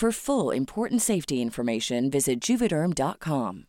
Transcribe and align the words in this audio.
For 0.00 0.12
full 0.12 0.50
important 0.50 1.02
safety 1.02 1.42
information, 1.42 2.10
visit 2.10 2.40
juvederm.com. 2.40 3.66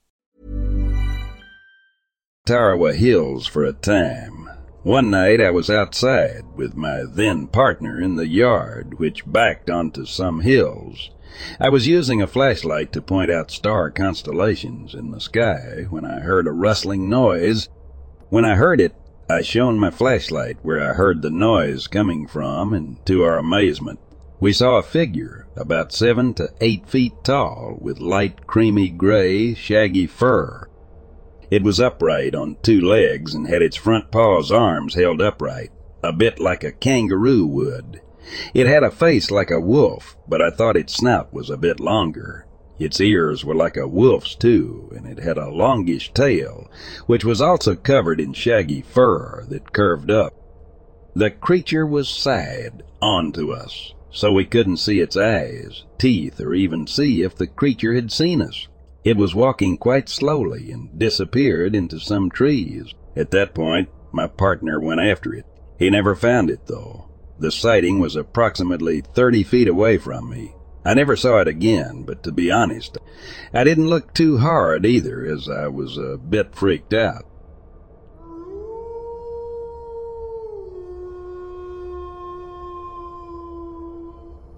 Tarawa 2.46 2.94
Hills 2.94 3.46
for 3.46 3.66
a 3.66 3.74
time. 3.74 4.50
One 4.84 5.12
night 5.12 5.42
I 5.42 5.52
was 5.52 5.70
outside 5.70 6.44
with 6.56 6.78
my 6.78 7.04
then 7.04 7.48
partner 7.48 8.00
in 8.00 8.16
the 8.16 8.30
yard, 8.30 8.98
which 8.98 9.30
backed 9.30 9.70
onto 9.70 10.06
some 10.06 10.40
hills. 10.40 11.10
I 11.60 11.68
was 11.68 11.86
using 11.86 12.22
a 12.22 12.28
flashlight 12.28 12.94
to 12.94 13.02
point 13.02 13.30
out 13.30 13.52
star 13.52 13.92
constellations 13.92 14.94
in 14.94 15.12
the 15.12 15.20
sky 15.20 15.86
when 15.90 16.06
I 16.06 16.22
heard 16.22 16.48
a 16.48 16.54
rustling 16.54 17.10
noise. 17.10 17.68
When 18.30 18.46
I 18.46 18.56
heard 18.56 18.80
it, 18.80 18.96
I 19.30 19.42
shone 19.42 19.78
my 19.78 19.92
flashlight 19.92 20.60
where 20.62 20.80
I 20.80 20.94
heard 20.94 21.24
the 21.24 21.30
noise 21.30 21.88
coming 21.88 22.26
from, 22.26 22.72
and 22.72 23.06
to 23.08 23.24
our 23.24 23.38
amazement, 23.38 24.00
we 24.42 24.52
saw 24.52 24.78
a 24.78 24.84
figure 24.84 25.46
about 25.56 25.92
seven 25.92 26.34
to 26.34 26.50
eight 26.62 26.90
feet 26.90 27.14
tall 27.24 27.78
with 27.80 28.00
light 28.00 28.48
creamy 28.48 28.90
gray, 28.90 29.54
shaggy 29.54 30.08
fur. 30.08 30.68
It 31.52 31.62
was 31.62 31.80
upright 31.80 32.34
on 32.34 32.58
two 32.64 32.82
legs 32.82 33.36
and 33.36 33.48
had 33.48 33.62
its 33.62 33.76
front 33.76 34.12
paws 34.12 34.52
arms 34.52 34.96
held 34.96 35.22
upright, 35.22 35.70
a 36.02 36.12
bit 36.12 36.40
like 36.40 36.64
a 36.64 36.72
kangaroo 36.72 37.46
would. 37.46 38.02
It 38.56 38.66
had 38.66 38.82
a 38.82 38.90
face 38.90 39.30
like 39.30 39.52
a 39.52 39.60
wolf, 39.60 40.18
but 40.28 40.42
I 40.42 40.50
thought 40.50 40.76
its 40.76 40.96
snout 40.96 41.32
was 41.32 41.52
a 41.52 41.58
bit 41.58 41.80
longer. 41.80 42.48
Its 42.80 43.00
ears 43.00 43.46
were 43.46 43.54
like 43.54 43.78
a 43.78 43.88
wolf's 43.88 44.34
too, 44.34 44.92
and 44.96 45.06
it 45.06 45.20
had 45.20 45.38
a 45.38 45.52
longish 45.52 46.14
tail, 46.14 46.68
which 47.06 47.24
was 47.24 47.42
also 47.42 47.76
covered 47.76 48.20
in 48.20 48.34
shaggy 48.34 48.82
fur 48.82 49.46
that 49.50 49.72
curved 49.72 50.10
up. 50.10 50.34
The 51.14 51.30
creature 51.30 51.86
was 51.86 52.10
side 52.10 52.82
on 53.04 53.34
to 53.34 53.54
us, 53.54 53.94
so 54.12 54.32
we 54.32 54.46
couldn't 54.46 54.78
see 54.78 55.00
its 55.00 55.18
eyes, 55.18 55.84
teeth, 55.98 56.40
or 56.40 56.54
even 56.54 56.86
see 56.86 57.24
if 57.24 57.36
the 57.36 57.48
creature 57.48 57.94
had 57.94 58.12
seen 58.12 58.42
us. 58.42 58.68
It 59.04 59.18
was 59.18 59.34
walking 59.34 59.78
quite 59.78 60.10
slowly 60.10 60.72
and 60.72 60.98
disappeared 60.98 61.76
into 61.76 62.00
some 62.00 62.30
trees. 62.30 62.94
At 63.16 63.32
that 63.32 63.56
point, 63.56 63.90
my 64.12 64.28
partner 64.28 64.80
went 64.80 65.02
after 65.02 65.34
it. 65.34 65.46
He 65.80 65.90
never 65.90 66.16
found 66.16 66.50
it, 66.50 66.68
though. 66.68 67.10
The 67.40 67.52
sighting 67.52 68.00
was 68.00 68.16
approximately 68.16 69.02
30 69.02 69.44
feet 69.44 69.68
away 69.68 69.98
from 69.98 70.30
me. 70.30 70.54
I 70.86 70.94
never 70.94 71.16
saw 71.16 71.40
it 71.40 71.48
again, 71.48 72.04
but 72.04 72.22
to 72.24 72.32
be 72.32 72.52
honest, 72.52 72.98
I 73.54 73.64
didn't 73.64 73.90
look 73.90 74.14
too 74.14 74.38
hard 74.38 74.86
either, 74.86 75.26
as 75.26 75.50
I 75.50 75.68
was 75.68 75.98
a 75.98 76.18
bit 76.18 76.56
freaked 76.56 76.94
out. 76.94 77.26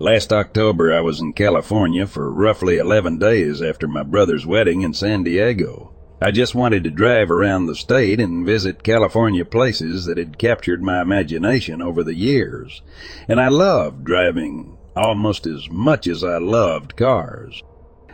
Last 0.04 0.34
October, 0.34 0.94
I 0.94 1.00
was 1.00 1.22
in 1.22 1.32
California 1.32 2.06
for 2.06 2.30
roughly 2.30 2.76
11 2.76 3.20
days 3.20 3.62
after 3.62 3.88
my 3.88 4.04
brother's 4.04 4.46
wedding 4.46 4.82
in 4.82 4.94
San 4.94 5.24
Diego. 5.24 5.94
I 6.22 6.30
just 6.30 6.54
wanted 6.54 6.84
to 6.84 6.90
drive 6.90 7.32
around 7.32 7.68
the 7.68 7.76
state 7.76 8.20
and 8.20 8.46
visit 8.46 8.84
California 8.84 9.46
places 9.46 10.04
that 10.04 10.18
had 10.18 10.38
captured 10.38 10.84
my 10.84 11.02
imagination 11.02 11.82
over 11.82 12.04
the 12.04 12.16
years. 12.16 12.82
And 13.30 13.40
I 13.40 13.48
loved 13.48 14.04
driving 14.04 14.78
almost 14.94 15.48
as 15.48 15.70
much 15.70 16.06
as 16.06 16.22
I 16.22 16.38
loved 16.38 16.98
cars. 16.98 17.64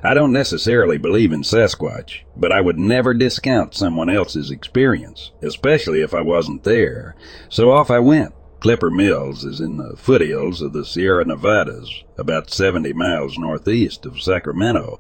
I 0.03 0.13
don't 0.13 0.31
necessarily 0.31 1.00
believe 1.00 1.31
in 1.31 1.41
Sasquatch, 1.41 2.19
but 2.38 2.51
I 2.51 2.62
would 2.62 2.77
never 2.77 3.15
discount 3.15 3.74
someone 3.74 4.12
else's 4.12 4.51
experience, 4.51 5.31
especially 5.41 6.01
if 6.01 6.13
I 6.13 6.21
wasn't 6.21 6.65
there. 6.65 7.15
So 7.50 7.71
off 7.71 7.89
I 7.89 7.97
went. 7.97 8.36
Clipper 8.60 8.92
Mills 8.92 9.46
is 9.46 9.62
in 9.62 9.78
the 9.78 9.96
foothills 9.96 10.62
of 10.62 10.74
the 10.74 10.84
Sierra 10.84 11.24
Nevadas, 11.24 12.04
about 12.18 12.50
70 12.50 12.92
miles 12.92 13.38
northeast 13.38 14.06
of 14.06 14.22
Sacramento. 14.22 15.00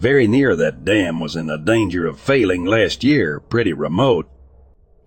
Very 0.00 0.26
near 0.26 0.56
that 0.56 0.84
dam 0.84 1.20
was 1.20 1.36
in 1.36 1.46
the 1.46 1.58
danger 1.58 2.06
of 2.06 2.18
failing 2.18 2.64
last 2.64 3.04
year, 3.04 3.38
pretty 3.38 3.72
remote. 3.72 4.28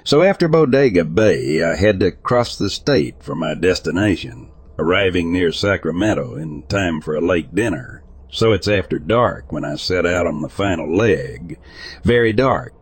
So 0.06 0.22
after 0.22 0.48
Bodega 0.48 1.04
Bay, 1.04 1.62
I 1.64 1.76
had 1.76 2.00
to 2.00 2.12
cross 2.12 2.58
the 2.58 2.70
state 2.70 3.22
for 3.22 3.36
my 3.36 3.56
destination, 3.56 4.52
arriving 4.80 5.34
near 5.34 5.52
Sacramento 5.52 6.36
in 6.36 6.64
time 6.68 7.02
for 7.02 7.16
a 7.16 7.22
late 7.22 7.54
dinner. 7.54 8.04
So 8.30 8.54
it's 8.54 8.70
after 8.70 9.00
dark 9.00 9.52
when 9.52 9.66
I 9.66 9.76
set 9.76 10.06
out 10.06 10.28
on 10.28 10.42
the 10.42 10.50
final 10.50 10.96
leg. 10.96 11.60
Very 12.04 12.32
dark. 12.32 12.74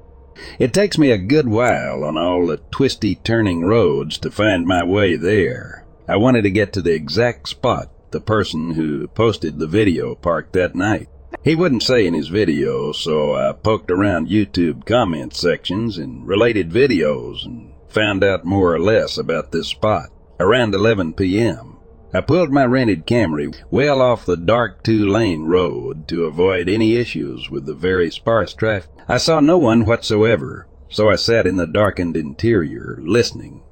It 0.59 0.73
takes 0.73 0.97
me 0.97 1.11
a 1.11 1.17
good 1.17 1.47
while 1.47 2.03
on 2.03 2.17
all 2.17 2.47
the 2.47 2.57
twisty 2.71 3.15
turning 3.15 3.65
roads 3.65 4.17
to 4.19 4.31
find 4.31 4.65
my 4.65 4.83
way 4.83 5.15
there. 5.15 5.85
I 6.07 6.17
wanted 6.17 6.41
to 6.43 6.51
get 6.51 6.73
to 6.73 6.81
the 6.81 6.93
exact 6.93 7.49
spot 7.49 7.89
the 8.11 8.21
person 8.21 8.71
who 8.75 9.07
posted 9.07 9.57
the 9.57 9.67
video 9.67 10.15
parked 10.15 10.53
that 10.53 10.75
night. 10.75 11.09
He 11.43 11.55
wouldn't 11.55 11.83
say 11.83 12.05
in 12.05 12.13
his 12.13 12.29
video, 12.29 12.91
so 12.91 13.35
I 13.35 13.51
poked 13.51 13.89
around 13.91 14.29
YouTube 14.29 14.85
comment 14.85 15.33
sections 15.33 15.97
and 15.97 16.25
related 16.25 16.69
videos 16.69 17.43
and 17.43 17.73
found 17.89 18.23
out 18.23 18.45
more 18.45 18.73
or 18.73 18.79
less 18.79 19.17
about 19.17 19.51
this 19.51 19.67
spot. 19.67 20.09
Around 20.39 20.75
11 20.75 21.13
p.m., 21.13 21.72
I 22.15 22.21
pulled 22.21 22.51
my 22.51 22.63
rented 22.65 23.07
Camry 23.07 23.55
well 23.71 23.99
off 23.99 24.25
the 24.25 24.37
dark 24.37 24.83
two 24.83 25.07
lane 25.07 25.45
road 25.45 26.07
to 26.09 26.25
avoid 26.25 26.69
any 26.69 26.95
issues 26.95 27.49
with 27.49 27.65
the 27.65 27.73
very 27.73 28.11
sparse 28.11 28.53
traffic. 28.53 28.91
I 29.07 29.17
saw 29.17 29.39
no 29.39 29.57
one 29.57 29.85
whatsoever, 29.85 30.67
so 30.89 31.09
I 31.09 31.15
sat 31.15 31.47
in 31.47 31.55
the 31.55 31.65
darkened 31.65 32.15
interior, 32.15 32.99
listening, 33.01 33.63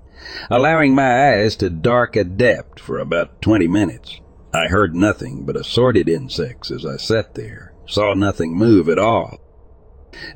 allowing 0.50 0.96
my 0.96 1.34
eyes 1.34 1.56
to 1.58 1.70
dark 1.70 2.16
adapt 2.16 2.80
for 2.80 2.98
about 2.98 3.44
20 3.44 3.68
minutes. 3.68 4.20
I 4.52 4.66
heard 4.68 4.96
nothing 4.96 5.46
but 5.46 5.56
assorted 5.56 6.10
insects 6.10 6.72
as 6.72 6.84
I 6.84 6.98
sat 6.98 7.36
there, 7.36 7.76
saw 7.86 8.16
nothing 8.16 8.56
move 8.56 8.90
at 8.90 8.98
all. 8.98 9.38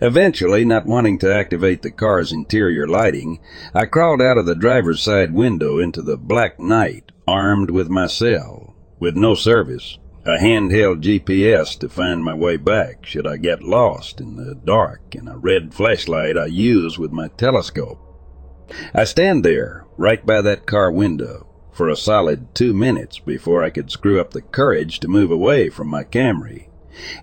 Eventually, 0.01 0.63
not 0.65 0.85
wanting 0.85 1.19
to 1.19 1.33
activate 1.33 1.81
the 1.81 1.91
car's 1.91 2.31
interior 2.31 2.87
lighting, 2.87 3.39
I 3.73 3.85
crawled 3.85 4.21
out 4.21 4.37
of 4.37 4.45
the 4.45 4.55
driver's 4.55 5.01
side 5.01 5.33
window 5.33 5.79
into 5.79 6.01
the 6.01 6.17
black 6.17 6.59
night 6.59 7.11
armed 7.27 7.71
with 7.71 7.89
my 7.89 8.07
cell, 8.07 8.75
with 8.99 9.15
no 9.15 9.35
service, 9.35 9.97
a 10.25 10.37
handheld 10.37 11.01
GPS 11.01 11.77
to 11.79 11.89
find 11.89 12.23
my 12.23 12.33
way 12.33 12.57
back 12.57 13.05
should 13.05 13.27
I 13.27 13.37
get 13.37 13.61
lost 13.61 14.19
in 14.19 14.35
the 14.35 14.55
dark, 14.55 15.13
and 15.13 15.29
a 15.29 15.37
red 15.37 15.73
flashlight 15.73 16.37
I 16.37 16.47
use 16.47 16.97
with 16.97 17.11
my 17.11 17.27
telescope. 17.29 17.99
I 18.93 19.03
stand 19.03 19.45
there, 19.45 19.85
right 19.97 20.25
by 20.25 20.41
that 20.41 20.65
car 20.65 20.91
window, 20.91 21.47
for 21.71 21.89
a 21.89 21.95
solid 21.95 22.55
two 22.55 22.73
minutes 22.73 23.19
before 23.19 23.63
I 23.63 23.69
could 23.69 23.91
screw 23.91 24.19
up 24.19 24.31
the 24.31 24.41
courage 24.41 24.99
to 25.01 25.07
move 25.07 25.29
away 25.29 25.69
from 25.69 25.89
my 25.89 26.03
Camry. 26.03 26.69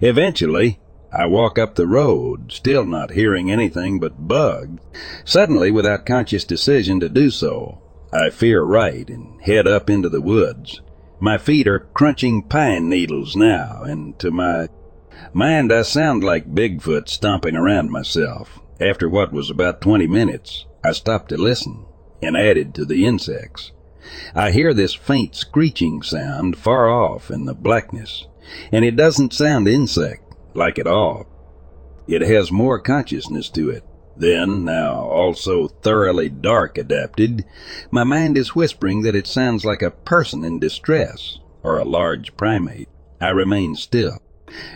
Eventually, 0.00 0.78
I 1.14 1.26
walk 1.26 1.58
up 1.58 1.74
the 1.74 1.86
road, 1.86 2.52
still 2.52 2.86
not 2.86 3.10
hearing 3.12 3.50
anything 3.50 4.00
but 4.00 4.26
bugs, 4.26 4.80
suddenly 5.24 5.70
without 5.70 6.06
conscious 6.06 6.44
decision 6.44 7.00
to 7.00 7.08
do 7.10 7.30
so. 7.30 7.82
I 8.12 8.30
veer 8.30 8.62
right 8.62 9.08
and 9.10 9.40
head 9.42 9.68
up 9.68 9.90
into 9.90 10.08
the 10.08 10.22
woods. 10.22 10.80
My 11.20 11.38
feet 11.38 11.68
are 11.68 11.88
crunching 11.94 12.42
pine 12.42 12.88
needles 12.88 13.36
now, 13.36 13.82
and 13.84 14.18
to 14.20 14.30
my 14.30 14.68
mind 15.32 15.72
I 15.72 15.82
sound 15.82 16.24
like 16.24 16.54
Bigfoot 16.54 17.08
stomping 17.08 17.56
around 17.56 17.90
myself. 17.90 18.58
After 18.80 19.08
what 19.08 19.32
was 19.32 19.50
about 19.50 19.80
twenty 19.80 20.06
minutes, 20.06 20.64
I 20.82 20.92
stopped 20.92 21.28
to 21.28 21.36
listen 21.36 21.84
and 22.22 22.36
added 22.36 22.74
to 22.74 22.84
the 22.84 23.04
insects. 23.04 23.72
I 24.34 24.50
hear 24.50 24.74
this 24.74 24.94
faint 24.94 25.36
screeching 25.36 26.02
sound 26.02 26.56
far 26.56 26.88
off 26.88 27.30
in 27.30 27.44
the 27.44 27.54
blackness, 27.54 28.26
and 28.72 28.84
it 28.84 28.96
doesn't 28.96 29.32
sound 29.32 29.68
insect 29.68 30.21
like 30.54 30.78
at 30.78 30.86
all. 30.86 31.26
It 32.06 32.22
has 32.22 32.50
more 32.50 32.80
consciousness 32.80 33.48
to 33.50 33.70
it, 33.70 33.84
then, 34.16 34.64
now 34.64 35.00
also 35.00 35.68
thoroughly 35.68 36.28
dark 36.28 36.76
adapted, 36.76 37.44
my 37.90 38.04
mind 38.04 38.36
is 38.36 38.54
whispering 38.54 39.02
that 39.02 39.14
it 39.14 39.26
sounds 39.26 39.64
like 39.64 39.82
a 39.82 39.90
person 39.90 40.44
in 40.44 40.58
distress, 40.58 41.38
or 41.62 41.78
a 41.78 41.84
large 41.84 42.36
primate. 42.36 42.88
I 43.20 43.30
remain 43.30 43.74
still. 43.74 44.18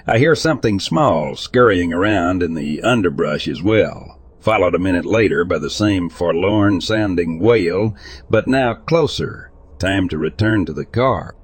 I 0.06 0.18
hear 0.18 0.34
something 0.34 0.80
small 0.80 1.36
scurrying 1.36 1.92
around 1.92 2.42
in 2.42 2.54
the 2.54 2.82
underbrush 2.82 3.46
as 3.46 3.62
well, 3.62 4.18
followed 4.40 4.74
a 4.74 4.78
minute 4.78 5.04
later 5.04 5.44
by 5.44 5.58
the 5.58 5.70
same 5.70 6.08
forlorn 6.08 6.80
sounding 6.80 7.38
wail, 7.38 7.94
but 8.30 8.48
now 8.48 8.74
closer. 8.74 9.50
Time 9.78 10.08
to 10.08 10.16
return 10.16 10.64
to 10.64 10.72
the 10.72 10.86
car. 10.86 11.36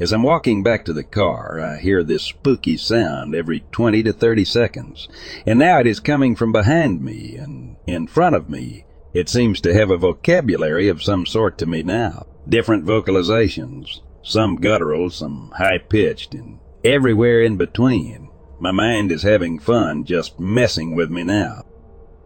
As 0.00 0.12
I'm 0.12 0.22
walking 0.22 0.62
back 0.62 0.84
to 0.84 0.92
the 0.92 1.02
car, 1.02 1.58
I 1.60 1.78
hear 1.78 2.04
this 2.04 2.22
spooky 2.22 2.76
sound 2.76 3.34
every 3.34 3.64
20 3.72 4.04
to 4.04 4.12
30 4.12 4.44
seconds, 4.44 5.08
and 5.44 5.58
now 5.58 5.80
it 5.80 5.88
is 5.88 5.98
coming 5.98 6.36
from 6.36 6.52
behind 6.52 7.02
me 7.02 7.34
and 7.34 7.74
in 7.84 8.06
front 8.06 8.36
of 8.36 8.48
me. 8.48 8.84
It 9.12 9.28
seems 9.28 9.60
to 9.62 9.74
have 9.74 9.90
a 9.90 9.96
vocabulary 9.96 10.86
of 10.86 11.02
some 11.02 11.26
sort 11.26 11.58
to 11.58 11.66
me 11.66 11.82
now. 11.82 12.26
Different 12.48 12.84
vocalizations, 12.84 14.00
some 14.22 14.56
guttural, 14.56 15.10
some 15.10 15.52
high 15.56 15.78
pitched, 15.78 16.32
and 16.32 16.60
everywhere 16.84 17.42
in 17.42 17.56
between. 17.56 18.28
My 18.60 18.70
mind 18.70 19.10
is 19.10 19.24
having 19.24 19.58
fun 19.58 20.04
just 20.04 20.38
messing 20.38 20.94
with 20.94 21.10
me 21.10 21.24
now. 21.24 21.64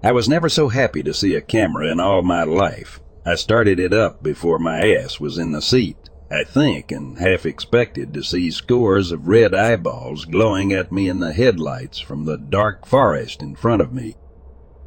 I 0.03 0.13
was 0.13 0.29
never 0.29 0.51
so 0.51 0.69
happy 0.69 1.03
to 1.05 1.15
see 1.15 1.35
a 1.35 1.41
Camry 1.41 1.91
in 1.91 2.01
all 2.01 2.21
my 2.21 2.43
life. 2.43 3.01
I 3.25 3.37
started 3.37 3.81
it 3.81 3.95
up 3.95 4.23
before 4.23 4.59
my 4.59 4.93
ass 4.93 5.19
was 5.19 5.39
in 5.39 5.53
the 5.53 5.63
seat. 5.63 5.97
I 6.33 6.45
think, 6.45 6.91
and 6.91 7.19
half 7.19 7.45
expected 7.45 8.15
to 8.15 8.23
see 8.23 8.51
scores 8.51 9.13
of 9.13 9.29
red 9.29 9.55
eyeballs 9.55 10.25
glowing 10.25 10.73
at 10.73 10.91
me 10.91 11.07
in 11.07 11.21
the 11.21 11.35
headlights 11.35 11.99
from 11.99 12.25
the 12.25 12.39
dark 12.39 12.87
forest 12.87 13.43
in 13.43 13.55
front 13.55 13.83
of 13.83 13.93
me. 13.93 14.17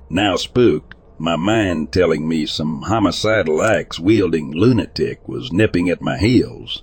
Now 0.09 0.37
spooked, 0.37 0.95
my 1.19 1.35
mind 1.35 1.91
telling 1.91 2.27
me 2.27 2.47
some 2.47 2.81
homicidal 2.81 3.61
axe 3.61 3.99
wielding 3.99 4.53
lunatic 4.53 5.27
was 5.27 5.53
nipping 5.53 5.87
at 5.87 6.01
my 6.01 6.17
heels. 6.17 6.81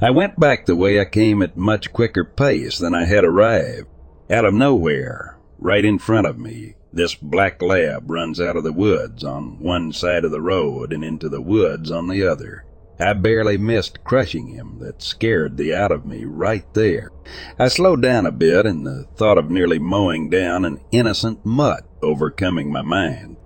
I 0.00 0.10
went 0.10 0.40
back 0.40 0.64
the 0.64 0.74
way 0.74 0.98
I 0.98 1.04
came 1.04 1.42
at 1.42 1.58
much 1.58 1.92
quicker 1.92 2.24
pace 2.24 2.78
than 2.78 2.94
I 2.94 3.04
had 3.04 3.24
arrived. 3.24 3.88
Out 4.30 4.46
of 4.46 4.54
nowhere, 4.54 5.38
right 5.58 5.84
in 5.84 5.98
front 5.98 6.26
of 6.26 6.38
me, 6.38 6.76
this 6.90 7.14
black 7.14 7.60
lab 7.60 8.10
runs 8.10 8.40
out 8.40 8.56
of 8.56 8.64
the 8.64 8.72
woods 8.72 9.22
on 9.22 9.58
one 9.58 9.92
side 9.92 10.24
of 10.24 10.30
the 10.30 10.40
road 10.40 10.94
and 10.94 11.04
into 11.04 11.28
the 11.28 11.42
woods 11.42 11.90
on 11.90 12.08
the 12.08 12.26
other. 12.26 12.64
I 13.00 13.12
barely 13.12 13.58
missed 13.58 14.02
crushing 14.04 14.48
him. 14.48 14.78
That 14.80 15.02
scared 15.02 15.56
the 15.56 15.74
out 15.74 15.92
of 15.92 16.04
me 16.04 16.24
right 16.24 16.64
there. 16.74 17.12
I 17.58 17.68
slowed 17.68 18.02
down 18.02 18.26
a 18.26 18.32
bit 18.32 18.66
and 18.66 18.86
the 18.86 19.06
thought 19.16 19.38
of 19.38 19.50
nearly 19.50 19.78
mowing 19.78 20.30
down 20.30 20.64
an 20.64 20.80
innocent 20.90 21.44
mutt 21.44 21.86
overcoming 22.02 22.72
my 22.72 22.82
mind. 22.82 23.36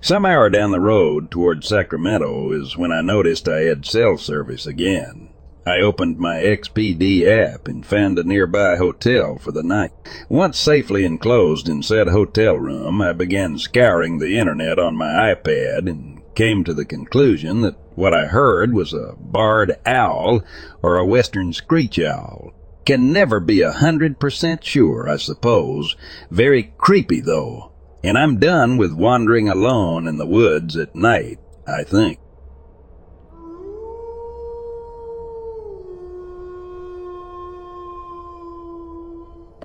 Some 0.00 0.24
hour 0.24 0.50
down 0.50 0.70
the 0.70 0.80
road 0.80 1.30
toward 1.30 1.64
Sacramento 1.64 2.52
is 2.52 2.76
when 2.76 2.92
I 2.92 3.00
noticed 3.00 3.48
I 3.48 3.62
had 3.62 3.86
cell 3.86 4.16
service 4.18 4.66
again. 4.66 5.30
I 5.66 5.80
opened 5.80 6.18
my 6.18 6.42
Expedia 6.42 7.54
app 7.54 7.68
and 7.68 7.86
found 7.86 8.18
a 8.18 8.24
nearby 8.24 8.76
hotel 8.76 9.38
for 9.38 9.50
the 9.50 9.62
night. 9.62 9.92
Once 10.28 10.58
safely 10.58 11.06
enclosed 11.06 11.70
in 11.70 11.82
said 11.82 12.08
hotel 12.08 12.56
room, 12.56 13.00
I 13.00 13.14
began 13.14 13.56
scouring 13.56 14.18
the 14.18 14.38
internet 14.38 14.78
on 14.78 14.94
my 14.94 15.34
iPad 15.34 15.88
and 15.88 16.20
came 16.34 16.64
to 16.64 16.74
the 16.74 16.84
conclusion 16.84 17.62
that 17.62 17.83
what 17.94 18.14
I 18.14 18.26
heard 18.26 18.72
was 18.72 18.92
a 18.92 19.14
barred 19.18 19.76
owl 19.86 20.42
or 20.82 20.96
a 20.96 21.06
western 21.06 21.52
screech 21.52 21.98
owl. 21.98 22.52
Can 22.84 23.12
never 23.12 23.40
be 23.40 23.62
a 23.62 23.72
hundred 23.72 24.20
percent 24.20 24.62
sure, 24.64 25.08
I 25.08 25.16
suppose. 25.16 25.96
Very 26.30 26.74
creepy, 26.76 27.20
though. 27.20 27.72
And 28.02 28.18
I'm 28.18 28.38
done 28.38 28.76
with 28.76 28.92
wandering 28.92 29.48
alone 29.48 30.06
in 30.06 30.18
the 30.18 30.26
woods 30.26 30.76
at 30.76 30.94
night, 30.94 31.38
I 31.66 31.84
think. 31.84 32.18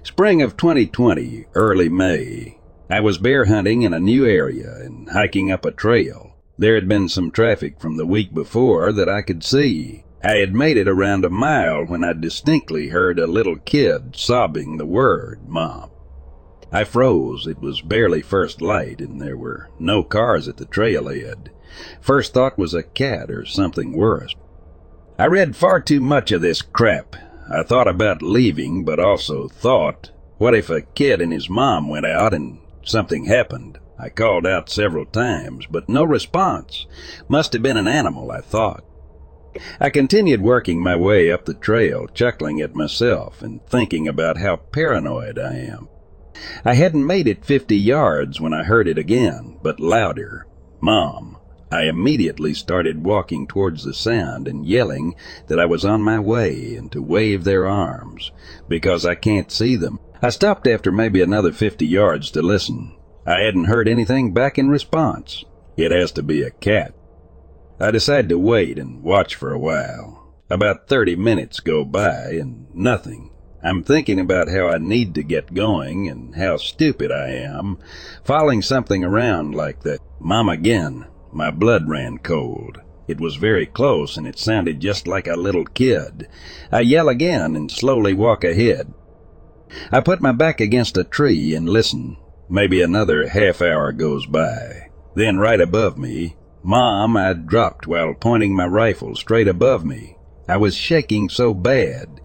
Spring 0.03 0.41
of 0.41 0.55
2020, 0.55 1.45
early 1.55 1.89
May. 1.89 2.59
I 2.89 3.01
was 3.01 3.17
bear 3.17 3.45
hunting 3.45 3.81
in 3.81 3.93
a 3.93 3.99
new 3.99 4.25
area 4.25 4.73
and 4.77 5.09
hiking 5.09 5.51
up 5.51 5.65
a 5.65 5.71
trail. 5.71 6.28
There 6.59 6.75
had 6.75 6.89
been 6.89 7.07
some 7.07 7.31
traffic 7.31 7.79
from 7.79 7.95
the 7.95 8.05
week 8.05 8.33
before 8.33 8.91
that 8.91 9.07
I 9.07 9.21
could 9.21 9.45
see. 9.45 10.03
I 10.21 10.33
had 10.33 10.53
made 10.53 10.75
it 10.75 10.89
around 10.89 11.23
a 11.23 11.29
mile 11.29 11.85
when 11.85 12.03
I 12.03 12.11
distinctly 12.11 12.89
heard 12.89 13.17
a 13.17 13.27
little 13.27 13.55
kid 13.55 14.17
sobbing 14.17 14.75
the 14.75 14.85
word, 14.85 15.47
Mom. 15.47 15.89
I 16.69 16.83
froze. 16.83 17.47
It 17.47 17.61
was 17.61 17.79
barely 17.79 18.21
first 18.21 18.61
light, 18.61 18.99
and 18.99 19.21
there 19.21 19.37
were 19.37 19.69
no 19.79 20.03
cars 20.03 20.49
at 20.49 20.57
the 20.57 20.65
trailhead. 20.65 21.47
First 22.01 22.33
thought 22.33 22.57
was 22.57 22.73
a 22.73 22.83
cat 22.83 23.31
or 23.31 23.45
something 23.45 23.93
worse. 23.93 24.35
I 25.17 25.27
read 25.27 25.55
far 25.55 25.79
too 25.79 26.01
much 26.01 26.33
of 26.33 26.41
this 26.41 26.61
crap. 26.61 27.15
I 27.49 27.63
thought 27.63 27.87
about 27.87 28.21
leaving, 28.21 28.83
but 28.83 28.99
also 28.99 29.47
thought, 29.47 30.11
what 30.37 30.53
if 30.53 30.69
a 30.69 30.81
kid 30.81 31.21
and 31.21 31.31
his 31.31 31.49
mom 31.49 31.87
went 31.87 32.05
out 32.05 32.33
and 32.33 32.59
something 32.83 33.27
happened? 33.27 33.79
I 33.99 34.09
called 34.09 34.47
out 34.47 34.69
several 34.69 35.05
times, 35.05 35.65
but 35.69 35.89
no 35.89 36.03
response. 36.03 36.87
Must 37.27 37.51
have 37.53 37.61
been 37.61 37.77
an 37.77 37.87
animal, 37.87 38.31
I 38.31 38.39
thought. 38.39 38.85
I 39.79 39.89
continued 39.89 40.41
working 40.41 40.81
my 40.81 40.95
way 40.95 41.31
up 41.31 41.45
the 41.45 41.53
trail, 41.53 42.07
chuckling 42.07 42.61
at 42.61 42.75
myself 42.75 43.41
and 43.41 43.65
thinking 43.65 44.07
about 44.07 44.37
how 44.37 44.57
paranoid 44.57 45.37
I 45.37 45.55
am. 45.55 45.89
I 46.63 46.75
hadn't 46.75 47.05
made 47.05 47.27
it 47.27 47.43
fifty 47.43 47.75
yards 47.75 48.39
when 48.39 48.53
I 48.53 48.63
heard 48.63 48.87
it 48.87 48.97
again, 48.97 49.59
but 49.61 49.79
louder. 49.79 50.47
Mom. 50.79 51.35
I 51.71 51.83
immediately 51.83 52.53
started 52.55 53.03
walking 53.03 53.45
towards 53.45 53.83
the 53.83 53.93
sound 53.93 54.47
and 54.47 54.65
yelling 54.65 55.13
that 55.47 55.59
I 55.59 55.65
was 55.65 55.85
on 55.85 56.01
my 56.01 56.19
way 56.19 56.75
and 56.75 56.91
to 56.93 57.01
wave 57.01 57.43
their 57.43 57.67
arms, 57.67 58.31
because 58.67 59.05
I 59.05 59.13
can't 59.13 59.51
see 59.51 59.75
them. 59.75 59.99
I 60.21 60.29
stopped 60.29 60.65
after 60.65 60.91
maybe 60.91 61.21
another 61.21 61.51
fifty 61.51 61.85
yards 61.85 62.31
to 62.31 62.41
listen. 62.41 62.95
I 63.29 63.41
hadn't 63.41 63.65
heard 63.65 63.87
anything 63.87 64.33
back 64.33 64.57
in 64.57 64.69
response. 64.69 65.45
It 65.77 65.91
has 65.91 66.11
to 66.13 66.23
be 66.23 66.41
a 66.41 66.49
cat. 66.49 66.95
I 67.79 67.91
decide 67.91 68.27
to 68.29 68.39
wait 68.39 68.79
and 68.79 69.03
watch 69.03 69.35
for 69.35 69.53
a 69.53 69.59
while. 69.59 70.33
About 70.49 70.87
thirty 70.87 71.15
minutes 71.15 71.59
go 71.59 71.85
by 71.85 72.31
and 72.41 72.65
nothing. 72.73 73.29
I'm 73.63 73.83
thinking 73.83 74.19
about 74.19 74.49
how 74.49 74.69
I 74.69 74.79
need 74.79 75.13
to 75.13 75.21
get 75.21 75.53
going 75.53 76.09
and 76.09 76.33
how 76.37 76.57
stupid 76.57 77.11
I 77.11 77.27
am, 77.27 77.77
following 78.23 78.63
something 78.63 79.03
around 79.03 79.53
like 79.53 79.83
that. 79.83 79.99
Mom 80.19 80.49
again. 80.49 81.05
My 81.31 81.51
blood 81.51 81.87
ran 81.87 82.17
cold. 82.17 82.81
It 83.07 83.21
was 83.21 83.35
very 83.35 83.67
close 83.67 84.17
and 84.17 84.25
it 84.25 84.39
sounded 84.39 84.79
just 84.79 85.07
like 85.07 85.27
a 85.27 85.35
little 85.35 85.65
kid. 85.65 86.27
I 86.71 86.79
yell 86.79 87.07
again 87.07 87.55
and 87.55 87.69
slowly 87.69 88.15
walk 88.15 88.43
ahead. 88.43 88.91
I 89.91 90.01
put 90.01 90.19
my 90.19 90.31
back 90.31 90.59
against 90.59 90.97
a 90.97 91.03
tree 91.03 91.53
and 91.53 91.69
listen. 91.69 92.17
Maybe 92.49 92.81
another 92.81 93.27
half 93.27 93.61
hour 93.61 93.91
goes 93.91 94.25
by. 94.25 94.89
Then 95.15 95.37
right 95.37 95.61
above 95.61 95.97
me, 95.97 96.35
Mom, 96.63 97.15
I 97.15 97.33
dropped 97.33 97.87
while 97.87 98.13
pointing 98.13 98.55
my 98.55 98.65
rifle 98.65 99.15
straight 99.15 99.47
above 99.47 99.85
me. 99.85 100.17
I 100.47 100.57
was 100.57 100.75
shaking 100.75 101.29
so 101.29 101.53
bad. 101.53 102.21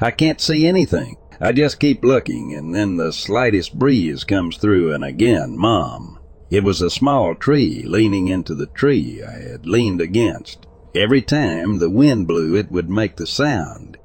I 0.00 0.10
can't 0.10 0.40
see 0.40 0.66
anything. 0.66 1.16
I 1.40 1.52
just 1.52 1.78
keep 1.78 2.02
looking, 2.02 2.54
and 2.54 2.74
then 2.74 2.96
the 2.96 3.12
slightest 3.12 3.78
breeze 3.78 4.24
comes 4.24 4.56
through, 4.56 4.92
and 4.94 5.04
again, 5.04 5.58
Mom. 5.58 6.18
It 6.50 6.64
was 6.64 6.80
a 6.80 6.90
small 6.90 7.34
tree 7.34 7.84
leaning 7.86 8.28
into 8.28 8.54
the 8.54 8.66
tree 8.66 9.22
I 9.22 9.50
had 9.50 9.66
leaned 9.66 10.00
against. 10.00 10.66
Every 10.94 11.20
time 11.20 11.78
the 11.78 11.90
wind 11.90 12.26
blew, 12.26 12.56
it 12.56 12.70
would 12.70 12.88
make 12.88 13.16
the 13.16 13.26
sound. 13.26 13.98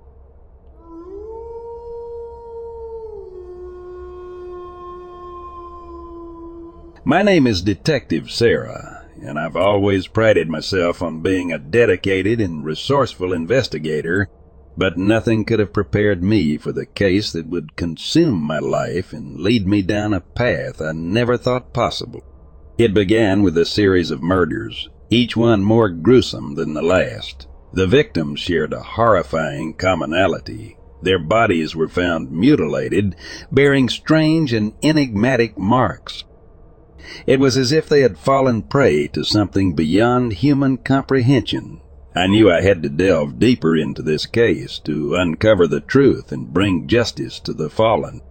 My 7.04 7.24
name 7.24 7.48
is 7.48 7.64
Detective 7.64 8.30
Sarah, 8.30 9.08
and 9.24 9.40
I've 9.40 9.56
always 9.56 10.06
prided 10.06 10.50
myself 10.50 11.02
on 11.02 11.24
being 11.24 11.52
a 11.52 11.58
dedicated 11.58 12.40
and 12.40 12.64
resourceful 12.64 13.34
investigator, 13.34 14.30
but 14.78 15.00
nothing 15.00 15.44
could 15.44 15.58
have 15.58 15.74
prepared 15.74 16.22
me 16.22 16.58
for 16.58 16.72
the 16.72 16.86
case 16.86 17.32
that 17.32 17.48
would 17.48 17.76
consume 17.76 18.40
my 18.40 18.60
life 18.60 19.14
and 19.14 19.40
lead 19.40 19.68
me 19.68 19.82
down 19.82 20.14
a 20.14 20.22
path 20.22 20.80
I 20.80 20.92
never 20.92 21.38
thought 21.38 21.74
possible. 21.74 22.22
It 22.78 22.94
began 22.94 23.42
with 23.42 23.58
a 23.58 23.66
series 23.66 24.12
of 24.12 24.22
murders, 24.22 24.88
each 25.10 25.36
one 25.36 25.64
more 25.64 25.90
gruesome 25.90 26.54
than 26.54 26.76
the 26.76 26.84
last. 26.84 27.48
The 27.74 27.88
victims 27.88 28.40
shared 28.40 28.74
a 28.74 28.84
horrifying 28.84 29.74
commonality. 29.74 30.78
Their 31.02 31.20
bodies 31.20 31.76
were 31.76 31.90
found 31.90 32.32
mutilated, 32.32 33.16
bearing 33.52 33.90
strange 33.90 34.54
and 34.54 34.74
enigmatic 34.84 35.58
marks. 35.58 36.26
It 37.26 37.40
was 37.40 37.58
as 37.58 37.72
if 37.72 37.90
they 37.90 38.02
had 38.02 38.18
fallen 38.18 38.62
prey 38.62 39.08
to 39.08 39.24
something 39.24 39.74
beyond 39.74 40.34
human 40.34 40.78
comprehension. 40.78 41.82
I 42.14 42.28
knew 42.28 42.52
I 42.52 42.62
had 42.62 42.84
to 42.84 42.90
delve 42.90 43.40
deeper 43.40 43.76
into 43.76 44.02
this 44.02 44.26
case 44.26 44.80
to 44.80 45.16
uncover 45.16 45.68
the 45.68 45.80
truth 45.80 46.32
and 46.32 46.54
bring 46.54 46.88
justice 46.88 47.40
to 47.42 47.54
the 47.54 47.70
fallen. 47.70 48.22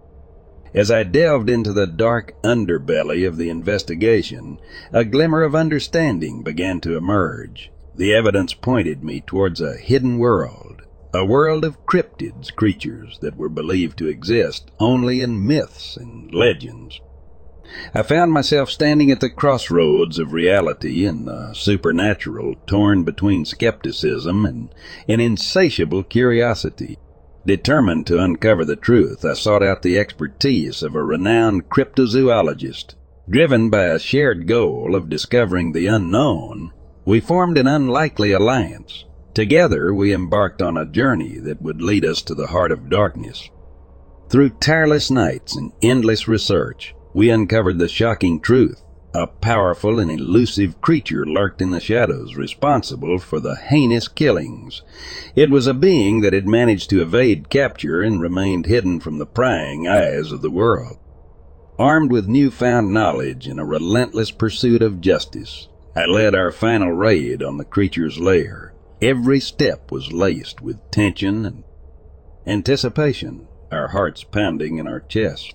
As 0.73 0.91
I 0.91 1.03
delved 1.03 1.51
into 1.51 1.73
the 1.73 1.87
dark 1.87 2.35
underbelly 2.45 3.27
of 3.27 3.37
the 3.37 3.49
investigation, 3.49 4.59
a 4.93 5.05
glimmer 5.05 5.43
of 5.43 5.55
understanding 5.55 6.43
began 6.43 6.81
to 6.83 6.97
emerge. 6.97 7.73
The 7.97 8.15
evidence 8.15 8.55
pointed 8.55 9.03
me 9.03 9.21
towards 9.27 9.61
a 9.61 9.77
hidden 9.77 10.19
world, 10.19 10.83
a 11.13 11.25
world 11.25 11.65
of 11.65 11.85
cryptids, 11.87 12.55
creatures 12.55 13.19
that 13.21 13.37
were 13.37 13.49
believed 13.49 13.99
to 13.99 14.07
exist 14.07 14.71
only 14.79 15.23
in 15.23 15.45
myths 15.45 15.97
and 15.97 16.33
legends. 16.33 17.01
I 17.95 18.03
found 18.03 18.33
myself 18.33 18.71
standing 18.71 19.11
at 19.11 19.21
the 19.21 19.31
crossroads 19.31 20.19
of 20.19 20.33
reality 20.33 21.07
and 21.07 21.29
the 21.29 21.53
supernatural, 21.55 22.57
torn 22.67 23.05
between 23.05 23.45
skepticism 23.45 24.45
and 24.45 24.75
an 25.09 25.21
insatiable 25.21 26.03
curiosity. 26.03 26.99
Determined 27.47 28.07
to 28.09 28.23
uncover 28.23 28.65
the 28.65 28.77
truth, 28.77 29.25
I 29.25 29.35
sought 29.35 29.63
out 29.63 29.83
the 29.83 29.99
expertise 29.99 30.83
of 30.83 30.95
a 30.95 31.03
renowned 31.03 31.69
cryptozoologist. 31.71 32.95
Driven 33.29 33.71
by 33.71 33.85
a 33.85 33.99
shared 33.99 34.47
goal 34.47 34.95
of 34.95 35.09
discovering 35.09 35.73
the 35.73 35.87
unknown, 35.87 36.73
we 37.05 37.21
formed 37.21 37.57
an 37.57 37.67
unlikely 37.67 38.33
alliance. 38.33 39.05
Together, 39.33 39.95
we 39.95 40.13
embarked 40.13 40.61
on 40.61 40.77
a 40.77 40.85
journey 40.85 41.39
that 41.39 41.63
would 41.63 41.81
lead 41.81 42.05
us 42.05 42.21
to 42.23 42.35
the 42.35 42.49
heart 42.49 42.73
of 42.73 42.91
darkness. 42.91 43.49
Through 44.29 44.51
tireless 44.61 45.11
nights 45.11 45.57
and 45.57 45.73
endless 45.83 46.29
research, 46.29 46.95
we 47.13 47.31
uncovered 47.31 47.79
the 47.79 47.89
shocking 47.89 48.41
truth 48.41 48.83
a 49.13 49.27
powerful 49.27 49.99
and 49.99 50.11
elusive 50.11 50.81
creature 50.81 51.27
lurked 51.27 51.61
in 51.61 51.71
the 51.71 51.81
shadows, 51.81 52.37
responsible 52.37 53.19
for 53.19 53.41
the 53.41 53.57
heinous 53.57 54.07
killings. 54.07 54.83
It 55.35 55.51
was 55.51 55.67
a 55.67 55.75
being 55.75 56.21
that 56.21 56.33
had 56.33 56.47
managed 56.47 56.91
to 56.91 57.03
evade 57.03 57.51
capture 57.51 58.03
and 58.03 58.21
remained 58.21 58.67
hidden 58.67 59.01
from 59.01 59.19
the 59.19 59.27
prying 59.27 59.89
eyes 59.89 60.31
of 60.31 60.43
the 60.43 60.51
world. 60.51 60.99
Armed 61.79 62.13
with 62.13 62.29
newfound 62.29 62.93
knowledge 62.93 63.49
and 63.49 63.59
a 63.59 63.65
relentless 63.65 64.31
pursuit 64.31 64.83
of 64.83 65.01
justice, 65.01 65.69
I 65.97 66.05
led 66.05 66.35
our 66.35 66.53
final 66.53 66.93
raid 66.93 67.43
on 67.43 67.57
the 67.57 67.65
creature's 67.65 68.21
lair. 68.21 68.75
Every 69.03 69.41
step 69.41 69.91
was 69.91 70.13
laced 70.13 70.61
with 70.61 70.91
tension 70.91 71.45
and 71.47 71.65
anticipation, 72.47 73.49
our 73.73 73.89
hearts 73.89 74.23
pounding 74.23 74.79
in 74.79 74.87
our 74.87 75.01
chests. 75.01 75.53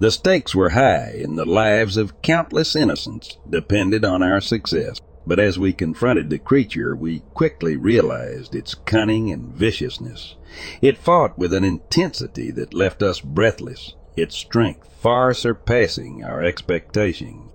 The 0.00 0.12
stakes 0.12 0.54
were 0.54 0.70
high, 0.70 1.20
and 1.22 1.36
the 1.36 1.44
lives 1.44 1.96
of 1.96 2.22
countless 2.22 2.76
innocents 2.76 3.36
depended 3.50 4.04
on 4.04 4.22
our 4.22 4.40
success. 4.40 5.00
But 5.26 5.40
as 5.40 5.58
we 5.58 5.72
confronted 5.72 6.30
the 6.30 6.38
creature, 6.38 6.94
we 6.94 7.20
quickly 7.34 7.76
realized 7.76 8.54
its 8.54 8.74
cunning 8.74 9.30
and 9.30 9.52
viciousness. 9.52 10.36
It 10.80 10.96
fought 10.96 11.36
with 11.36 11.52
an 11.52 11.64
intensity 11.64 12.50
that 12.52 12.72
left 12.72 13.02
us 13.02 13.20
breathless, 13.20 13.94
its 14.16 14.36
strength 14.36 14.88
far 15.00 15.34
surpassing 15.34 16.24
our 16.24 16.42
expectation. 16.42 17.50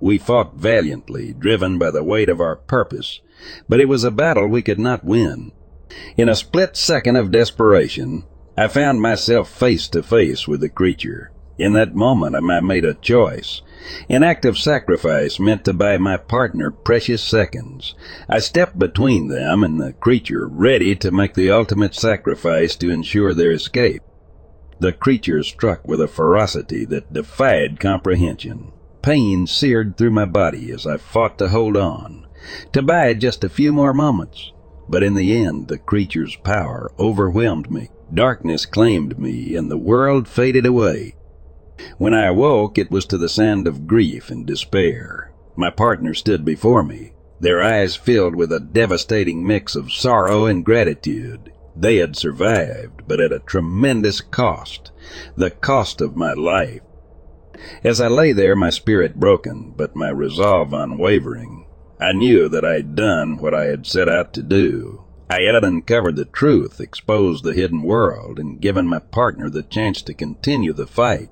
We 0.00 0.18
fought 0.18 0.56
valiantly, 0.56 1.32
driven 1.32 1.78
by 1.78 1.90
the 1.90 2.02
weight 2.02 2.28
of 2.28 2.40
our 2.40 2.56
purpose, 2.56 3.20
but 3.68 3.80
it 3.80 3.88
was 3.88 4.02
a 4.02 4.10
battle 4.10 4.48
we 4.48 4.62
could 4.62 4.80
not 4.80 5.04
win. 5.04 5.52
In 6.16 6.28
a 6.28 6.34
split 6.34 6.76
second 6.76 7.16
of 7.16 7.30
desperation, 7.30 8.24
I 8.56 8.68
found 8.68 9.00
myself 9.00 9.48
face 9.48 9.88
to 9.88 10.02
face 10.02 10.48
with 10.48 10.60
the 10.60 10.68
creature. 10.68 11.30
In 11.62 11.74
that 11.74 11.94
moment, 11.94 12.34
I 12.34 12.40
made 12.40 12.84
a 12.84 12.94
choice. 12.94 13.62
An 14.08 14.24
act 14.24 14.44
of 14.44 14.58
sacrifice 14.58 15.38
meant 15.38 15.64
to 15.64 15.72
buy 15.72 15.96
my 15.96 16.16
partner 16.16 16.72
precious 16.72 17.22
seconds. 17.22 17.94
I 18.28 18.40
stepped 18.40 18.80
between 18.80 19.28
them 19.28 19.62
and 19.62 19.80
the 19.80 19.92
creature, 19.92 20.48
ready 20.48 20.96
to 20.96 21.12
make 21.12 21.34
the 21.34 21.52
ultimate 21.52 21.94
sacrifice 21.94 22.74
to 22.74 22.90
ensure 22.90 23.32
their 23.32 23.52
escape. 23.52 24.02
The 24.80 24.92
creature 24.92 25.44
struck 25.44 25.86
with 25.86 26.00
a 26.00 26.08
ferocity 26.08 26.84
that 26.86 27.12
defied 27.12 27.78
comprehension. 27.78 28.72
Pain 29.00 29.46
seared 29.46 29.96
through 29.96 30.10
my 30.10 30.24
body 30.24 30.72
as 30.72 30.84
I 30.84 30.96
fought 30.96 31.38
to 31.38 31.50
hold 31.50 31.76
on, 31.76 32.26
to 32.72 32.82
buy 32.82 33.14
just 33.14 33.44
a 33.44 33.48
few 33.48 33.72
more 33.72 33.94
moments. 33.94 34.50
But 34.88 35.04
in 35.04 35.14
the 35.14 35.36
end, 35.36 35.68
the 35.68 35.78
creature's 35.78 36.34
power 36.34 36.90
overwhelmed 36.98 37.70
me. 37.70 37.90
Darkness 38.12 38.66
claimed 38.66 39.16
me, 39.16 39.54
and 39.54 39.70
the 39.70 39.78
world 39.78 40.26
faded 40.26 40.66
away. 40.66 41.14
When 41.98 42.14
I 42.14 42.26
awoke, 42.26 42.78
it 42.78 42.90
was 42.90 43.04
to 43.06 43.18
the 43.18 43.28
sound 43.28 43.66
of 43.66 43.88
grief 43.88 44.30
and 44.30 44.46
despair. 44.46 45.32
My 45.56 45.68
partner 45.68 46.14
stood 46.14 46.44
before 46.44 46.84
me, 46.84 47.12
their 47.40 47.60
eyes 47.60 47.96
filled 47.96 48.36
with 48.36 48.52
a 48.52 48.60
devastating 48.60 49.44
mix 49.44 49.74
of 49.74 49.92
sorrow 49.92 50.46
and 50.46 50.64
gratitude. 50.64 51.52
They 51.74 51.96
had 51.96 52.14
survived, 52.14 53.02
but 53.08 53.20
at 53.20 53.32
a 53.32 53.40
tremendous 53.40 54.20
cost, 54.20 54.92
the 55.36 55.50
cost 55.50 56.00
of 56.00 56.14
my 56.14 56.34
life. 56.34 56.82
As 57.82 58.00
I 58.00 58.06
lay 58.06 58.32
there, 58.32 58.54
my 58.54 58.70
spirit 58.70 59.18
broken, 59.18 59.74
but 59.76 59.96
my 59.96 60.10
resolve 60.10 60.72
unwavering, 60.72 61.66
I 62.00 62.12
knew 62.12 62.48
that 62.48 62.64
I 62.64 62.74
had 62.74 62.94
done 62.94 63.38
what 63.38 63.54
I 63.54 63.64
had 63.64 63.86
set 63.86 64.08
out 64.08 64.32
to 64.34 64.42
do. 64.42 65.04
I 65.30 65.40
had 65.42 65.64
uncovered 65.64 66.16
the 66.16 66.26
truth, 66.26 66.80
exposed 66.80 67.42
the 67.42 67.54
hidden 67.54 67.82
world, 67.82 68.38
and 68.38 68.60
given 68.60 68.86
my 68.86 68.98
partner 68.98 69.48
the 69.48 69.62
chance 69.62 70.02
to 70.02 70.14
continue 70.14 70.72
the 70.72 70.86
fight. 70.86 71.30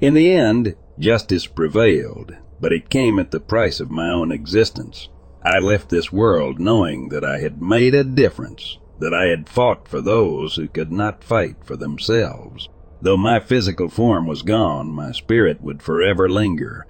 In 0.00 0.14
the 0.14 0.32
end, 0.32 0.76
justice 0.98 1.46
prevailed, 1.46 2.36
but 2.60 2.72
it 2.72 2.90
came 2.90 3.18
at 3.18 3.30
the 3.30 3.40
price 3.40 3.80
of 3.80 3.90
my 3.90 4.08
own 4.08 4.30
existence. 4.30 5.08
I 5.44 5.58
left 5.58 5.90
this 5.90 6.12
world 6.12 6.58
knowing 6.58 7.08
that 7.10 7.24
I 7.24 7.38
had 7.38 7.60
made 7.60 7.94
a 7.94 8.04
difference, 8.04 8.78
that 9.00 9.12
I 9.12 9.26
had 9.26 9.48
fought 9.48 9.88
for 9.88 10.00
those 10.00 10.56
who 10.56 10.68
could 10.68 10.92
not 10.92 11.24
fight 11.24 11.56
for 11.64 11.76
themselves. 11.76 12.68
Though 13.02 13.18
my 13.18 13.40
physical 13.40 13.90
form 13.90 14.26
was 14.26 14.40
gone, 14.40 14.88
my 14.88 15.12
spirit 15.12 15.60
would 15.60 15.82
forever 15.82 16.26
linger, 16.26 16.86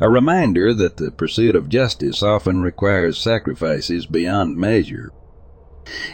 a 0.00 0.08
reminder 0.08 0.72
that 0.72 0.96
the 0.96 1.10
pursuit 1.10 1.54
of 1.54 1.68
justice 1.68 2.22
often 2.22 2.62
requires 2.62 3.18
sacrifices 3.18 4.06
beyond 4.06 4.56
measure. 4.56 5.12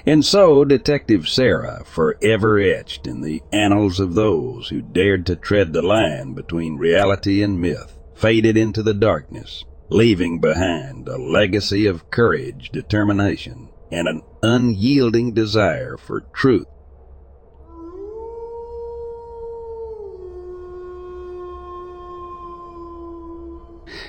And 0.07 0.25
so 0.25 0.64
Detective 0.64 1.28
Sarah, 1.28 1.83
forever 1.85 2.59
etched 2.59 3.07
in 3.07 3.21
the 3.21 3.43
annals 3.52 4.00
of 4.00 4.14
those 4.14 4.69
who 4.69 4.83
dared 4.83 5.26
to 5.26 5.37
tread 5.37 5.73
the 5.73 5.83
line 5.83 6.35
between 6.35 6.76
reality 6.76 7.43
and 7.43 7.61
myth, 7.61 7.97
faded 8.14 8.57
into 8.57 8.83
the 8.83 8.95
darkness, 8.95 9.64
leaving 9.88 10.40
behind 10.40 11.09
a 11.09 11.16
legacy 11.16 11.87
of 11.87 12.11
courage, 12.11 12.71
determination, 12.71 13.69
and 13.90 14.09
an 14.09 14.23
unyielding 14.43 15.33
desire 15.33 15.97
for 15.97 16.21
truth. 16.33 16.66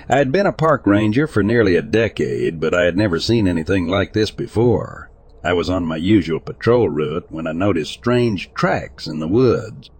I 0.07 0.17
had 0.17 0.31
been 0.31 0.45
a 0.45 0.53
park 0.53 0.85
ranger 0.85 1.25
for 1.25 1.41
nearly 1.41 1.75
a 1.75 1.81
decade, 1.81 2.59
but 2.59 2.75
I 2.75 2.83
had 2.83 2.95
never 2.95 3.19
seen 3.19 3.47
anything 3.47 3.87
like 3.87 4.13
this 4.13 4.29
before. 4.29 5.09
I 5.45 5.53
was 5.53 5.69
on 5.69 5.85
my 5.85 5.97
usual 5.97 6.39
patrol 6.39 6.89
route 6.89 7.27
when 7.29 7.45
I 7.45 7.51
noticed 7.51 7.93
strange 7.93 8.51
tracks 8.55 9.05
in 9.05 9.19
the 9.19 9.27
woods. 9.27 9.91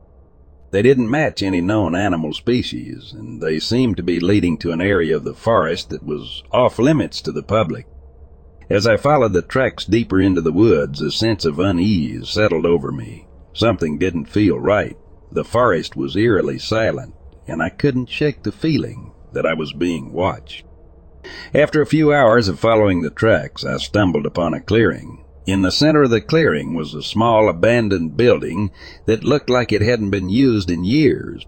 They 0.72 0.82
didn't 0.82 1.12
match 1.12 1.44
any 1.44 1.62
known 1.62 1.94
animal 1.94 2.34
species, 2.34 3.14
and 3.16 3.40
they 3.40 3.60
seemed 3.60 3.96
to 3.98 4.04
be 4.04 4.20
leading 4.20 4.58
to 4.58 4.72
an 4.72 4.82
area 4.82 5.16
of 5.16 5.24
the 5.24 5.36
forest 5.36 5.92
that 5.92 6.04
was 6.04 6.42
off 6.52 6.80
limits 6.80 7.22
to 7.22 7.32
the 7.32 7.44
public. 7.44 7.86
As 8.72 8.88
I 8.88 8.98
followed 8.98 9.34
the 9.34 9.44
tracks 9.44 9.86
deeper 9.86 10.20
into 10.20 10.42
the 10.42 10.52
woods, 10.52 11.00
a 11.00 11.12
sense 11.12 11.46
of 11.46 11.60
unease 11.60 12.28
settled 12.28 12.66
over 12.66 12.92
me. 12.92 13.28
Something 13.54 14.00
didn't 14.00 14.26
feel 14.26 14.60
right. 14.60 14.98
The 15.32 15.46
forest 15.46 15.96
was 15.96 16.16
eerily 16.16 16.58
silent, 16.58 17.14
and 17.48 17.62
I 17.62 17.70
couldn't 17.70 18.10
shake 18.10 18.42
the 18.42 18.52
feeling 18.52 19.12
that 19.34 19.46
I 19.46 19.54
was 19.54 19.74
being 19.74 20.12
watched. 20.12 20.66
After 21.54 21.84
a 21.84 21.86
few 21.86 22.12
hours 22.12 22.48
of 22.48 22.60
following 22.60 23.04
the 23.04 23.12
tracks, 23.12 23.64
I 23.64 23.78
stumbled 23.78 24.26
upon 24.26 24.56
a 24.56 24.60
clearing. 24.60 25.22
In 25.46 25.62
the 25.62 25.72
center 25.72 26.04
of 26.04 26.10
the 26.10 26.22
clearing 26.22 26.74
was 26.74 26.96
a 26.96 27.04
small 27.04 27.50
abandoned 27.50 28.18
building 28.18 28.72
that 29.06 29.24
looked 29.24 29.48
like 29.48 29.72
it 29.72 29.84
hadn't 29.84 30.10
been 30.10 30.28
used 30.28 30.72
in 30.72 30.84
years. 30.84 31.46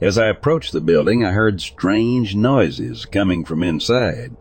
As 0.00 0.16
I 0.16 0.28
approached 0.28 0.72
the 0.72 0.80
building, 0.80 1.24
I 1.24 1.32
heard 1.32 1.60
strange 1.60 2.36
noises 2.36 3.06
coming 3.06 3.44
from 3.44 3.64
inside. 3.64 4.36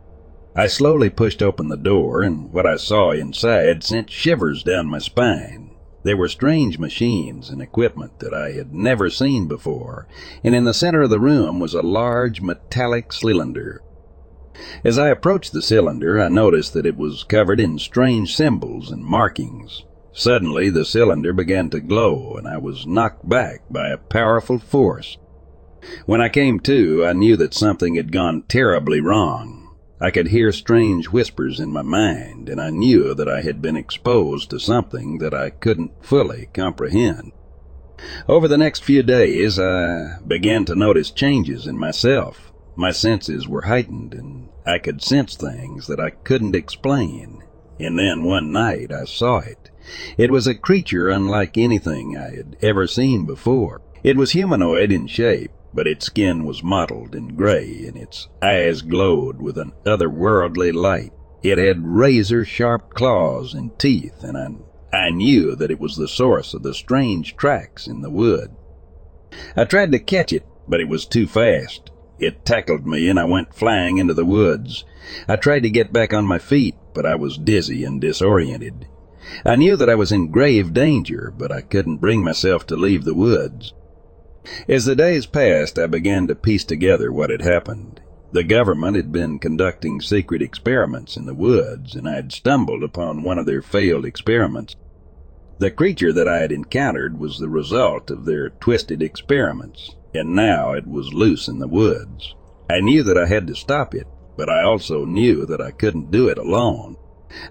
I 0.55 0.67
slowly 0.67 1.09
pushed 1.09 1.41
open 1.41 1.69
the 1.69 1.77
door, 1.77 2.21
and 2.21 2.53
what 2.53 2.67
I 2.67 2.75
saw 2.75 3.11
inside 3.11 3.83
sent 3.83 4.11
shivers 4.11 4.61
down 4.61 4.87
my 4.87 4.99
spine. 4.99 5.71
There 6.03 6.17
were 6.17 6.27
strange 6.27 6.77
machines 6.77 7.49
and 7.49 7.61
equipment 7.61 8.19
that 8.19 8.33
I 8.33 8.51
had 8.51 8.75
never 8.75 9.09
seen 9.09 9.47
before, 9.47 10.07
and 10.43 10.53
in 10.53 10.65
the 10.65 10.73
center 10.73 11.01
of 11.01 11.09
the 11.09 11.19
room 11.19 11.59
was 11.59 11.73
a 11.73 11.81
large 11.81 12.41
metallic 12.41 13.11
cylinder. 13.11 13.81
As 14.83 14.97
I 14.97 15.09
approached 15.09 15.53
the 15.53 15.61
cylinder, 15.61 16.19
I 16.19 16.29
noticed 16.29 16.73
that 16.73 16.85
it 16.85 16.97
was 16.97 17.23
covered 17.23 17.59
in 17.59 17.77
strange 17.77 18.35
symbols 18.35 18.91
and 18.91 19.03
markings. 19.03 19.83
Suddenly, 20.13 20.69
the 20.71 20.85
cylinder 20.85 21.31
began 21.31 21.69
to 21.69 21.79
glow, 21.79 22.35
and 22.37 22.47
I 22.47 22.57
was 22.57 22.87
knocked 22.87 23.29
back 23.29 23.61
by 23.69 23.89
a 23.89 23.97
powerful 23.97 24.57
force. 24.57 25.17
When 26.05 26.21
I 26.21 26.29
came 26.29 26.59
to, 26.61 27.05
I 27.05 27.13
knew 27.13 27.37
that 27.37 27.53
something 27.53 27.95
had 27.95 28.11
gone 28.11 28.43
terribly 28.47 28.99
wrong. 28.99 29.75
I 30.01 30.11
could 30.11 30.27
hear 30.27 30.51
strange 30.51 31.07
whispers 31.07 31.59
in 31.59 31.71
my 31.71 31.81
mind, 31.81 32.49
and 32.49 32.59
I 32.61 32.69
knew 32.69 33.13
that 33.13 33.29
I 33.29 33.41
had 33.41 33.61
been 33.61 33.75
exposed 33.75 34.49
to 34.49 34.59
something 34.59 35.19
that 35.19 35.33
I 35.33 35.49
couldn't 35.49 36.03
fully 36.03 36.49
comprehend. 36.53 37.31
Over 38.27 38.47
the 38.47 38.57
next 38.57 38.83
few 38.83 39.01
days, 39.01 39.57
I 39.59 40.17
began 40.27 40.65
to 40.65 40.75
notice 40.75 41.09
changes 41.09 41.65
in 41.65 41.79
myself. 41.79 42.46
My 42.79 42.91
senses 42.91 43.47
were 43.47 43.63
heightened, 43.63 44.13
and 44.13 44.49
I 44.63 44.77
could 44.77 45.01
sense 45.01 45.35
things 45.35 45.87
that 45.87 45.99
I 45.99 46.11
couldn't 46.11 46.55
explain. 46.55 47.41
And 47.79 47.97
then 47.97 48.23
one 48.23 48.51
night 48.51 48.91
I 48.91 49.05
saw 49.05 49.39
it. 49.39 49.71
It 50.15 50.29
was 50.29 50.45
a 50.45 50.53
creature 50.53 51.09
unlike 51.09 51.57
anything 51.57 52.15
I 52.15 52.35
had 52.35 52.55
ever 52.61 52.85
seen 52.85 53.25
before. 53.25 53.81
It 54.03 54.15
was 54.15 54.33
humanoid 54.33 54.91
in 54.91 55.07
shape, 55.07 55.49
but 55.73 55.87
its 55.87 56.05
skin 56.05 56.45
was 56.45 56.63
mottled 56.63 57.15
and 57.15 57.35
gray, 57.35 57.83
and 57.87 57.97
its 57.97 58.27
eyes 58.43 58.83
glowed 58.83 59.41
with 59.41 59.57
an 59.57 59.71
otherworldly 59.83 60.71
light. 60.71 61.13
It 61.41 61.57
had 61.57 61.83
razor 61.83 62.45
sharp 62.45 62.93
claws 62.93 63.55
and 63.55 63.77
teeth, 63.79 64.23
and 64.23 64.37
I, 64.37 64.95
I 64.95 65.09
knew 65.09 65.55
that 65.55 65.71
it 65.71 65.79
was 65.79 65.95
the 65.95 66.07
source 66.07 66.53
of 66.53 66.61
the 66.61 66.75
strange 66.75 67.35
tracks 67.37 67.87
in 67.87 68.01
the 68.01 68.11
wood. 68.11 68.55
I 69.55 69.63
tried 69.63 69.91
to 69.93 69.99
catch 69.99 70.31
it, 70.31 70.45
but 70.67 70.79
it 70.79 70.87
was 70.87 71.07
too 71.07 71.25
fast. 71.25 71.89
It 72.19 72.45
tackled 72.45 72.87
me, 72.87 73.09
and 73.09 73.19
I 73.19 73.25
went 73.25 73.53
flying 73.53 73.97
into 73.97 74.13
the 74.13 74.25
woods. 74.25 74.85
I 75.27 75.35
tried 75.35 75.63
to 75.63 75.69
get 75.69 75.93
back 75.93 76.13
on 76.13 76.25
my 76.25 76.39
feet, 76.39 76.75
but 76.93 77.05
I 77.05 77.15
was 77.15 77.37
dizzy 77.37 77.83
and 77.83 78.01
disoriented. 78.01 78.87
I 79.45 79.55
knew 79.55 79.75
that 79.75 79.89
I 79.89 79.95
was 79.95 80.11
in 80.11 80.31
grave 80.31 80.73
danger, 80.73 81.33
but 81.37 81.51
I 81.51 81.61
couldn't 81.61 81.97
bring 81.97 82.23
myself 82.23 82.65
to 82.67 82.75
leave 82.75 83.03
the 83.03 83.13
woods. 83.13 83.73
As 84.69 84.85
the 84.85 84.95
days 84.95 85.25
passed, 85.25 85.77
I 85.77 85.87
began 85.87 86.27
to 86.27 86.35
piece 86.35 86.63
together 86.63 87.11
what 87.11 87.29
had 87.29 87.41
happened. 87.41 87.99
The 88.31 88.43
government 88.43 88.95
had 88.95 89.11
been 89.11 89.39
conducting 89.39 90.01
secret 90.01 90.41
experiments 90.41 91.17
in 91.17 91.25
the 91.25 91.33
woods, 91.33 91.95
and 91.95 92.07
I 92.07 92.15
had 92.15 92.31
stumbled 92.31 92.83
upon 92.83 93.23
one 93.23 93.37
of 93.37 93.45
their 93.45 93.61
failed 93.61 94.05
experiments. 94.05 94.75
The 95.59 95.71
creature 95.71 96.13
that 96.13 96.27
I 96.27 96.39
had 96.39 96.51
encountered 96.51 97.19
was 97.19 97.39
the 97.39 97.49
result 97.49 98.09
of 98.09 98.25
their 98.25 98.49
twisted 98.49 99.01
experiments, 99.01 99.95
and 100.17 100.35
now 100.35 100.73
it 100.73 100.87
was 100.87 101.13
loose 101.13 101.47
in 101.47 101.59
the 101.59 101.67
woods. 101.67 102.35
I 102.69 102.81
knew 102.81 103.03
that 103.03 103.17
I 103.17 103.27
had 103.27 103.47
to 103.47 103.55
stop 103.55 103.95
it, 103.95 104.07
but 104.35 104.49
I 104.49 104.63
also 104.63 105.05
knew 105.05 105.45
that 105.45 105.61
I 105.61 105.71
couldn't 105.71 106.11
do 106.11 106.27
it 106.27 106.37
alone. 106.37 106.97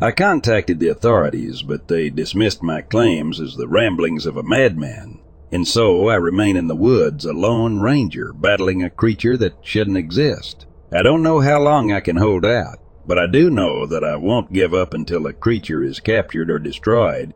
I 0.00 0.12
contacted 0.12 0.80
the 0.80 0.88
authorities, 0.88 1.62
but 1.62 1.88
they 1.88 2.10
dismissed 2.10 2.62
my 2.62 2.82
claims 2.82 3.40
as 3.40 3.56
the 3.56 3.68
ramblings 3.68 4.26
of 4.26 4.36
a 4.36 4.42
madman. 4.42 5.20
And 5.52 5.66
so 5.66 6.08
I 6.08 6.16
remain 6.16 6.56
in 6.56 6.66
the 6.66 6.74
woods, 6.74 7.24
a 7.24 7.32
lone 7.32 7.80
ranger, 7.80 8.32
battling 8.32 8.82
a 8.82 8.90
creature 8.90 9.36
that 9.36 9.58
shouldn't 9.62 9.96
exist. 9.96 10.66
I 10.92 11.02
don't 11.02 11.22
know 11.22 11.40
how 11.40 11.60
long 11.60 11.92
I 11.92 12.00
can 12.00 12.16
hold 12.16 12.44
out, 12.44 12.78
but 13.06 13.18
I 13.18 13.26
do 13.26 13.50
know 13.50 13.86
that 13.86 14.02
I 14.02 14.16
won't 14.16 14.52
give 14.52 14.74
up 14.74 14.94
until 14.94 15.22
the 15.22 15.32
creature 15.32 15.82
is 15.82 16.00
captured 16.00 16.50
or 16.50 16.58
destroyed. 16.58 17.34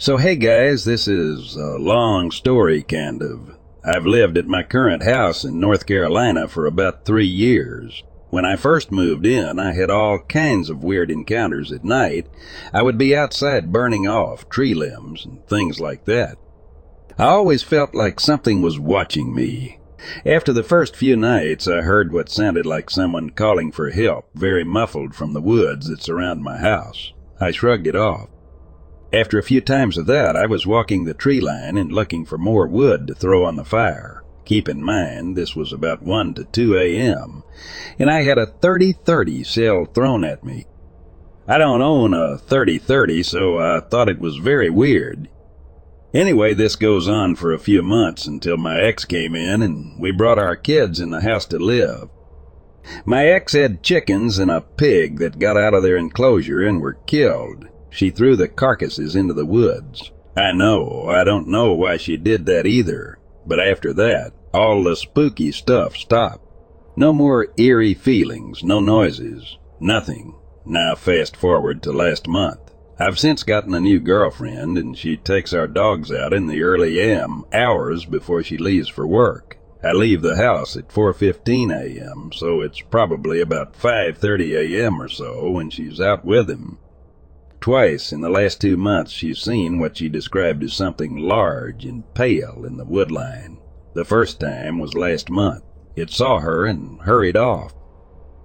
So 0.00 0.16
hey 0.16 0.36
guys, 0.36 0.84
this 0.84 1.08
is 1.08 1.56
a 1.56 1.76
long 1.76 2.30
story 2.30 2.84
kind 2.84 3.20
of. 3.20 3.56
I've 3.84 4.06
lived 4.06 4.38
at 4.38 4.46
my 4.46 4.62
current 4.62 5.02
house 5.02 5.42
in 5.42 5.58
North 5.58 5.86
Carolina 5.86 6.46
for 6.46 6.66
about 6.66 7.04
three 7.04 7.26
years. 7.26 8.04
When 8.30 8.44
I 8.44 8.54
first 8.54 8.92
moved 8.92 9.26
in, 9.26 9.58
I 9.58 9.72
had 9.72 9.90
all 9.90 10.20
kinds 10.20 10.70
of 10.70 10.84
weird 10.84 11.10
encounters 11.10 11.72
at 11.72 11.82
night. 11.82 12.28
I 12.72 12.80
would 12.82 12.96
be 12.96 13.16
outside 13.16 13.72
burning 13.72 14.06
off 14.06 14.48
tree 14.48 14.72
limbs 14.72 15.26
and 15.26 15.44
things 15.48 15.80
like 15.80 16.04
that. 16.04 16.38
I 17.18 17.24
always 17.24 17.64
felt 17.64 17.92
like 17.92 18.20
something 18.20 18.62
was 18.62 18.78
watching 18.78 19.34
me. 19.34 19.80
After 20.24 20.52
the 20.52 20.62
first 20.62 20.94
few 20.94 21.16
nights, 21.16 21.66
I 21.66 21.80
heard 21.80 22.12
what 22.12 22.28
sounded 22.28 22.66
like 22.66 22.88
someone 22.88 23.30
calling 23.30 23.72
for 23.72 23.90
help, 23.90 24.28
very 24.32 24.62
muffled 24.62 25.16
from 25.16 25.32
the 25.32 25.42
woods 25.42 25.88
that 25.88 26.02
surround 26.02 26.44
my 26.44 26.58
house. 26.58 27.12
I 27.40 27.50
shrugged 27.50 27.88
it 27.88 27.96
off. 27.96 28.28
After 29.12 29.38
a 29.38 29.42
few 29.42 29.62
times 29.62 29.96
of 29.96 30.06
that, 30.06 30.36
I 30.36 30.44
was 30.46 30.66
walking 30.66 31.04
the 31.04 31.14
tree 31.14 31.40
line 31.40 31.78
and 31.78 31.90
looking 31.90 32.26
for 32.26 32.36
more 32.36 32.66
wood 32.66 33.06
to 33.06 33.14
throw 33.14 33.44
on 33.44 33.56
the 33.56 33.64
fire. 33.64 34.22
Keep 34.44 34.68
in 34.68 34.82
mind, 34.82 35.36
this 35.36 35.56
was 35.56 35.72
about 35.72 36.02
1 36.02 36.34
to 36.34 36.44
2 36.44 36.76
a.m., 36.76 37.42
and 37.98 38.10
I 38.10 38.22
had 38.22 38.38
a 38.38 38.46
30-30 38.46 39.46
shell 39.46 39.86
thrown 39.86 40.24
at 40.24 40.44
me. 40.44 40.66
I 41.46 41.56
don't 41.56 41.80
own 41.80 42.12
a 42.12 42.36
30-30, 42.36 43.24
so 43.24 43.58
I 43.58 43.80
thought 43.80 44.10
it 44.10 44.20
was 44.20 44.36
very 44.36 44.68
weird. 44.68 45.28
Anyway, 46.12 46.52
this 46.52 46.76
goes 46.76 47.08
on 47.08 47.34
for 47.34 47.52
a 47.52 47.58
few 47.58 47.82
months 47.82 48.26
until 48.26 48.56
my 48.58 48.80
ex 48.80 49.04
came 49.04 49.34
in 49.34 49.62
and 49.62 49.98
we 50.00 50.10
brought 50.10 50.38
our 50.38 50.56
kids 50.56 51.00
in 51.00 51.10
the 51.10 51.22
house 51.22 51.46
to 51.46 51.58
live. 51.58 52.08
My 53.04 53.26
ex 53.26 53.52
had 53.52 53.82
chickens 53.82 54.38
and 54.38 54.50
a 54.50 54.62
pig 54.62 55.18
that 55.18 55.38
got 55.38 55.56
out 55.56 55.74
of 55.74 55.82
their 55.82 55.96
enclosure 55.96 56.66
and 56.66 56.80
were 56.80 56.98
killed. 57.06 57.68
She 57.90 58.10
threw 58.10 58.36
the 58.36 58.48
carcasses 58.48 59.16
into 59.16 59.34
the 59.34 59.46
woods. 59.46 60.12
I 60.36 60.52
know, 60.52 61.06
I 61.08 61.24
don't 61.24 61.48
know 61.48 61.72
why 61.72 61.96
she 61.96 62.16
did 62.16 62.46
that 62.46 62.66
either, 62.66 63.18
but 63.46 63.58
after 63.58 63.92
that, 63.94 64.32
all 64.52 64.84
the 64.84 64.94
spooky 64.94 65.52
stuff 65.52 65.96
stopped. 65.96 66.44
No 66.96 67.12
more 67.12 67.48
eerie 67.56 67.94
feelings, 67.94 68.62
no 68.62 68.80
noises, 68.80 69.56
nothing. 69.80 70.34
Now 70.66 70.94
fast 70.94 71.36
forward 71.36 71.82
to 71.84 71.92
last 71.92 72.28
month. 72.28 72.74
I've 72.98 73.18
since 73.18 73.42
gotten 73.42 73.74
a 73.74 73.80
new 73.80 74.00
girlfriend, 74.00 74.76
and 74.76 74.98
she 74.98 75.16
takes 75.16 75.54
our 75.54 75.68
dogs 75.68 76.10
out 76.10 76.32
in 76.32 76.48
the 76.48 76.62
early 76.62 76.98
AM, 77.00 77.44
hours 77.52 78.04
before 78.04 78.42
she 78.42 78.58
leaves 78.58 78.88
for 78.88 79.06
work. 79.06 79.56
I 79.82 79.92
leave 79.92 80.22
the 80.22 80.36
house 80.36 80.76
at 80.76 80.88
4:15 80.88 81.70
a.m., 81.72 82.32
so 82.34 82.60
it's 82.60 82.80
probably 82.80 83.40
about 83.40 83.74
5:30 83.74 84.56
a.m. 84.56 85.00
or 85.00 85.08
so 85.08 85.48
when 85.50 85.70
she's 85.70 86.00
out 86.00 86.24
with 86.24 86.50
him. 86.50 86.78
Twice 87.68 88.14
in 88.14 88.22
the 88.22 88.30
last 88.30 88.62
two 88.62 88.78
months 88.78 89.12
she's 89.12 89.40
seen 89.40 89.78
what 89.78 89.98
she 89.98 90.08
described 90.08 90.62
as 90.62 90.72
something 90.72 91.18
large 91.18 91.84
and 91.84 92.02
pale 92.14 92.64
in 92.64 92.78
the 92.78 92.86
woodline. 92.86 93.58
The 93.92 94.06
first 94.06 94.40
time 94.40 94.78
was 94.78 94.94
last 94.94 95.28
month. 95.28 95.64
It 95.94 96.08
saw 96.08 96.38
her 96.38 96.64
and 96.64 96.98
hurried 97.02 97.36
off. 97.36 97.74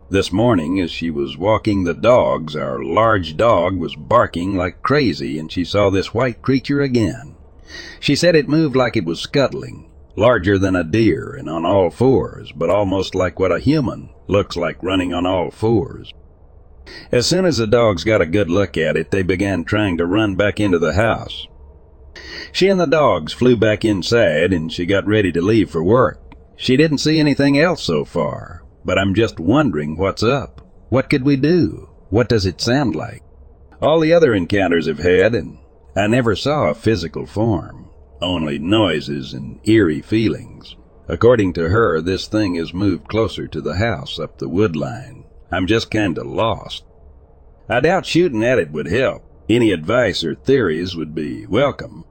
This 0.10 0.34
morning, 0.34 0.78
as 0.82 0.92
she 0.92 1.10
was 1.10 1.38
walking 1.38 1.86
the 1.86 1.94
dogs, 1.94 2.54
our 2.58 2.84
large 2.84 3.38
dog 3.38 3.78
was 3.78 3.96
barking 3.96 4.58
like 4.58 4.84
crazy, 4.84 5.40
and 5.40 5.50
she 5.50 5.64
saw 5.64 5.90
this 5.90 6.14
white 6.14 6.42
creature 6.42 6.82
again. 6.82 7.38
She 8.02 8.18
said 8.18 8.36
it 8.36 8.50
moved 8.50 8.76
like 8.76 8.98
it 8.98 9.06
was 9.06 9.22
scuttling, 9.22 9.90
larger 10.18 10.60
than 10.60 10.76
a 10.76 10.84
deer 10.84 11.34
and 11.34 11.50
on 11.50 11.66
all 11.66 11.92
fours, 11.92 12.52
but 12.52 12.70
almost 12.70 13.16
like 13.16 13.40
what 13.40 13.54
a 13.54 13.60
human 13.60 14.10
looks 14.28 14.58
like 14.58 14.84
running 14.84 15.14
on 15.14 15.26
all 15.26 15.50
fours. 15.50 16.12
As 17.12 17.26
soon 17.26 17.46
as 17.46 17.58
the 17.58 17.68
dogs 17.68 18.04
got 18.04 18.22
a 18.22 18.26
good 18.26 18.50
look 18.50 18.78
at 18.78 18.98
it, 18.98 19.12
they 19.12 19.24
began 19.24 19.64
trying 19.64 19.98
to 19.98 20.06
run 20.06 20.36
back 20.36 20.60
into 20.60 20.80
the 20.80 20.94
house. 20.94 21.48
She 22.52 22.68
and 22.68 22.80
the 22.80 22.86
dogs 22.86 23.34
flew 23.34 23.56
back 23.56 23.84
inside 23.84 24.54
and 24.54 24.72
she 24.72 24.86
got 24.86 25.08
ready 25.08 25.32
to 25.32 25.42
leave 25.42 25.70
for 25.70 25.84
work. 25.84 26.20
She 26.56 26.78
didn't 26.78 27.00
see 27.00 27.20
anything 27.20 27.58
else 27.58 27.84
so 27.84 28.06
far, 28.06 28.64
but 28.86 29.00
I'm 29.00 29.16
just 29.16 29.40
wondering 29.40 29.98
what's 29.98 30.24
up. 30.24 30.62
What 30.90 31.10
could 31.10 31.24
we 31.24 31.36
do? 31.36 31.90
What 32.10 32.30
does 32.30 32.46
it 32.46 32.62
sound 32.62 32.96
like? 32.96 33.24
All 33.82 34.00
the 34.00 34.14
other 34.14 34.34
encounters 34.34 34.88
I've 34.88 35.00
had, 35.00 35.34
and 35.34 35.58
I 35.96 36.08
never 36.08 36.36
saw 36.36 36.70
a 36.70 36.76
physical 36.76 37.26
form, 37.26 37.90
only 38.22 38.60
noises 38.60 39.34
and 39.34 39.60
eerie 39.68 40.02
feelings. 40.02 40.76
According 41.08 41.54
to 41.54 41.70
her, 41.70 42.00
this 42.02 42.28
thing 42.28 42.56
has 42.56 42.74
moved 42.74 43.08
closer 43.08 43.48
to 43.48 43.62
the 43.62 43.76
house 43.76 44.20
up 44.20 44.38
the 44.38 44.48
wood 44.48 44.76
line. 44.76 45.23
I'm 45.54 45.68
just 45.68 45.92
kinda 45.92 46.24
lost. 46.24 46.84
I 47.70 47.80
doubt 47.80 48.08
shooting 48.08 48.44
at 48.44 48.58
it 48.58 48.72
would 48.72 48.88
help. 48.88 49.24
Any 49.48 49.72
advice 49.72 50.24
or 50.24 50.34
theories 50.34 50.96
would 50.96 51.14
be 51.14 51.46
welcome. 51.46 52.06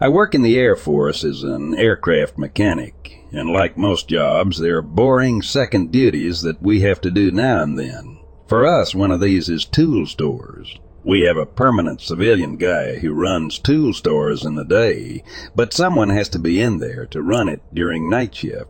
I 0.00 0.08
work 0.08 0.34
in 0.34 0.42
the 0.42 0.58
Air 0.58 0.76
Force 0.76 1.24
as 1.24 1.42
an 1.42 1.74
aircraft 1.74 2.38
mechanic, 2.38 3.24
and 3.30 3.50
like 3.50 3.76
most 3.76 4.08
jobs, 4.08 4.58
there 4.58 4.78
are 4.78 4.82
boring 4.82 5.42
second 5.42 5.92
duties 5.92 6.42
that 6.42 6.62
we 6.62 6.80
have 6.80 7.00
to 7.02 7.10
do 7.10 7.30
now 7.30 7.62
and 7.62 7.78
then. 7.78 8.18
For 8.46 8.66
us, 8.66 8.94
one 8.94 9.10
of 9.10 9.20
these 9.20 9.48
is 9.48 9.64
tool 9.64 10.06
stores. 10.06 10.78
We 11.06 11.20
have 11.20 11.36
a 11.36 11.46
permanent 11.46 12.00
civilian 12.00 12.56
guy 12.56 12.96
who 12.96 13.14
runs 13.14 13.60
tool 13.60 13.94
stores 13.94 14.44
in 14.44 14.56
the 14.56 14.64
day, 14.64 15.22
but 15.54 15.72
someone 15.72 16.08
has 16.08 16.28
to 16.30 16.40
be 16.40 16.60
in 16.60 16.78
there 16.78 17.06
to 17.06 17.22
run 17.22 17.48
it 17.48 17.62
during 17.72 18.10
night 18.10 18.34
shift. 18.34 18.66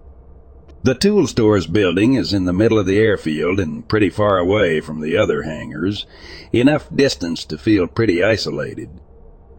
The 0.83 0.95
tool 0.95 1.27
stores 1.29 1.67
building 1.67 2.13
is 2.13 2.35
in 2.35 2.45
the 2.45 2.53
middle 2.53 2.79
of 2.79 2.85
the 2.85 2.99
airfield 2.99 3.59
and 3.59 3.89
pretty 3.89 4.11
far 4.11 4.37
away 4.37 4.83
from 4.83 5.01
the 5.01 5.17
other 5.17 5.45
hangars, 5.45 6.05
enough 6.53 6.95
distance 6.95 7.43
to 7.47 7.57
feel 7.57 7.87
pretty 7.87 8.23
isolated. 8.23 8.91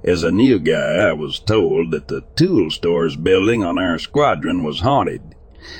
As 0.03 0.21
a 0.21 0.31
new 0.31 0.59
guy, 0.59 0.97
I 0.97 1.13
was 1.13 1.39
told 1.39 1.89
that 1.89 2.09
the 2.09 2.25
tool 2.35 2.69
stores 2.69 3.15
building 3.15 3.63
on 3.63 3.79
our 3.79 3.97
squadron 3.97 4.63
was 4.63 4.81
haunted. 4.81 5.33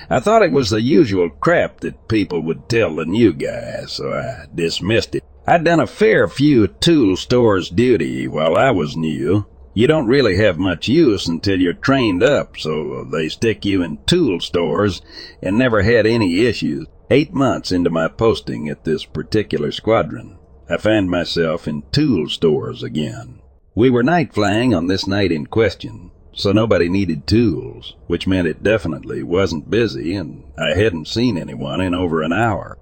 I 0.10 0.20
thought 0.20 0.42
it 0.42 0.52
was 0.52 0.72
the 0.72 0.82
usual 0.82 1.30
crap 1.30 1.82
that 1.82 2.08
people 2.08 2.42
would 2.42 2.68
tell 2.68 2.96
the 2.96 3.06
new 3.06 3.34
guy, 3.34 3.84
so 3.86 4.12
I 4.12 4.48
dismissed 4.56 5.14
it. 5.14 5.24
I'd 5.50 5.64
done 5.64 5.80
a 5.80 5.88
fair 5.88 6.28
few 6.28 6.68
tool 6.68 7.16
stores 7.16 7.70
duty 7.70 8.28
while 8.28 8.58
I 8.58 8.72
was 8.72 8.98
new. 8.98 9.46
You 9.74 9.88
don't 9.88 10.08
really 10.08 10.36
have 10.36 10.60
much 10.60 10.90
use 10.90 11.26
until 11.26 11.62
you're 11.62 11.72
trained 11.72 12.22
up, 12.22 12.58
so 12.58 13.06
they 13.06 13.30
stick 13.30 13.64
you 13.64 13.82
in 13.82 14.00
tool 14.06 14.42
stores 14.42 15.02
and 15.42 15.58
never 15.58 15.84
had 15.84 16.06
any 16.06 16.42
issues. 16.42 16.86
Eight 17.10 17.34
months 17.34 17.72
into 17.72 17.90
my 17.90 18.10
posting 18.10 18.68
at 18.68 18.84
this 18.84 19.06
particular 19.06 19.72
squadron, 19.72 20.38
I 20.70 20.76
found 20.76 21.10
myself 21.10 21.66
in 21.66 21.84
tool 21.94 22.28
stores 22.28 22.84
again. 22.84 23.40
We 23.74 23.90
were 23.90 24.04
night 24.04 24.34
flying 24.34 24.76
on 24.76 24.88
this 24.88 25.08
night 25.08 25.32
in 25.32 25.46
question, 25.46 26.12
so 26.34 26.52
nobody 26.52 26.90
needed 26.90 27.26
tools, 27.26 27.96
which 28.08 28.28
meant 28.28 28.50
it 28.50 28.64
definitely 28.64 29.24
wasn't 29.24 29.70
busy 29.70 30.14
and 30.14 30.44
I 30.58 30.78
hadn't 30.78 31.08
seen 31.08 31.38
anyone 31.38 31.80
in 31.80 31.96
over 31.96 32.22
an 32.22 32.34
hour. 32.34 32.78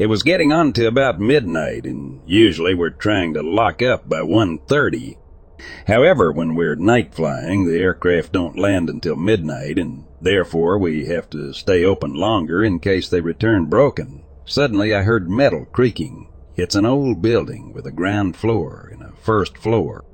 It 0.00 0.08
was 0.08 0.22
getting 0.22 0.50
on 0.50 0.72
to 0.72 0.86
about 0.86 1.20
midnight 1.20 1.84
and 1.84 2.22
usually 2.24 2.74
we're 2.74 2.88
trying 2.88 3.34
to 3.34 3.42
lock 3.42 3.82
up 3.82 4.08
by 4.08 4.20
1.30. 4.20 5.18
However, 5.88 6.32
when 6.32 6.54
we're 6.54 6.74
night 6.74 7.14
flying, 7.14 7.66
the 7.66 7.78
aircraft 7.78 8.32
don't 8.32 8.58
land 8.58 8.88
until 8.88 9.14
midnight 9.14 9.78
and 9.78 10.06
therefore 10.18 10.78
we 10.78 11.04
have 11.08 11.28
to 11.28 11.52
stay 11.52 11.84
open 11.84 12.14
longer 12.14 12.64
in 12.64 12.78
case 12.78 13.10
they 13.10 13.20
return 13.20 13.66
broken. 13.66 14.24
Suddenly 14.46 14.94
I 14.94 15.02
heard 15.02 15.28
metal 15.28 15.66
creaking. 15.66 16.32
It's 16.56 16.74
an 16.74 16.86
old 16.86 17.20
building 17.20 17.74
with 17.74 17.84
a 17.84 17.92
ground 17.92 18.38
floor 18.38 18.88
and 18.90 19.02
a 19.02 19.12
first 19.12 19.58
floor. 19.58 20.06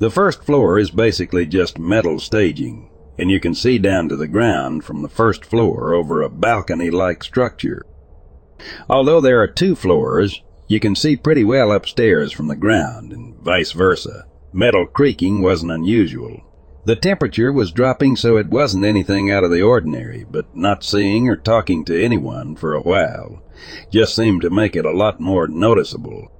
The 0.00 0.10
first 0.10 0.42
floor 0.42 0.76
is 0.76 0.90
basically 0.90 1.46
just 1.46 1.78
metal 1.78 2.18
staging, 2.18 2.90
and 3.16 3.30
you 3.30 3.38
can 3.38 3.54
see 3.54 3.78
down 3.78 4.08
to 4.08 4.16
the 4.16 4.26
ground 4.26 4.82
from 4.82 5.02
the 5.02 5.08
first 5.08 5.44
floor 5.44 5.94
over 5.94 6.20
a 6.20 6.28
balcony-like 6.28 7.22
structure. 7.22 7.86
Although 8.88 9.20
there 9.20 9.40
are 9.40 9.46
two 9.46 9.74
floors, 9.74 10.42
you 10.68 10.80
can 10.80 10.94
see 10.94 11.16
pretty 11.16 11.44
well 11.44 11.72
upstairs 11.72 12.32
from 12.32 12.48
the 12.48 12.56
ground, 12.56 13.12
and 13.12 13.36
vice 13.36 13.72
versa. 13.72 14.26
Metal 14.52 14.86
creaking 14.86 15.42
wasn't 15.42 15.72
unusual. 15.72 16.40
The 16.86 16.96
temperature 16.96 17.52
was 17.52 17.72
dropping 17.72 18.16
so 18.16 18.36
it 18.36 18.50
wasn't 18.50 18.84
anything 18.84 19.30
out 19.30 19.42
of 19.42 19.50
the 19.50 19.62
ordinary, 19.62 20.26
but 20.30 20.54
not 20.54 20.84
seeing 20.84 21.28
or 21.28 21.36
talking 21.36 21.84
to 21.86 22.04
anyone 22.04 22.56
for 22.56 22.74
a 22.74 22.82
while 22.82 23.42
just 23.90 24.14
seemed 24.14 24.42
to 24.42 24.50
make 24.50 24.76
it 24.76 24.84
a 24.84 24.90
lot 24.90 25.20
more 25.20 25.48
noticeable. 25.48 26.30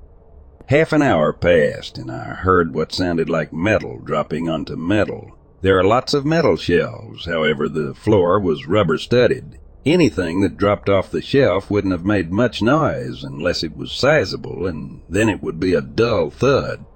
Half 0.66 0.92
an 0.92 1.02
hour 1.02 1.32
passed, 1.32 1.98
and 1.98 2.10
I 2.10 2.34
heard 2.34 2.74
what 2.74 2.92
sounded 2.92 3.28
like 3.28 3.52
metal 3.52 4.00
dropping 4.00 4.48
onto 4.48 4.76
metal. 4.76 5.38
There 5.62 5.78
are 5.78 5.84
lots 5.84 6.12
of 6.12 6.26
metal 6.26 6.56
shelves, 6.56 7.26
however, 7.26 7.68
the 7.68 7.94
floor 7.94 8.38
was 8.38 8.66
rubber 8.66 8.98
studded. 8.98 9.58
Anything 9.86 10.40
that 10.40 10.56
dropped 10.56 10.88
off 10.88 11.10
the 11.10 11.20
shelf 11.20 11.70
wouldn't 11.70 11.92
have 11.92 12.06
made 12.06 12.32
much 12.32 12.62
noise 12.62 13.22
unless 13.22 13.62
it 13.62 13.76
was 13.76 13.92
sizable, 13.92 14.66
and 14.66 15.02
then 15.10 15.28
it 15.28 15.42
would 15.42 15.60
be 15.60 15.74
a 15.74 15.82
dull 15.82 16.30
thud. 16.30 16.86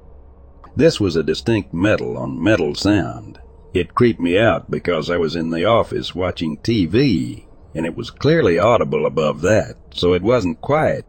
This 0.75 0.99
was 0.99 1.15
a 1.15 1.23
distinct 1.23 1.75
metal 1.75 2.17
on 2.17 2.43
metal 2.43 2.75
sound. 2.75 3.41
It 3.75 3.95
creeped 3.95 4.21
me 4.21 4.39
out 4.39 4.71
because 4.71 5.11
I 5.11 5.19
was 5.19 5.37
in 5.37 5.51
the 5.51 5.67
office 5.67 6.15
watching 6.15 6.57
TV, 6.59 7.47
and 7.75 7.85
it 7.85 7.95
was 7.95 8.11
clearly 8.11 8.59
audible 8.59 9.05
above 9.05 9.43
that, 9.43 9.77
so 9.93 10.15
it 10.15 10.23
wasn't 10.23 10.63
quiet. 10.63 11.05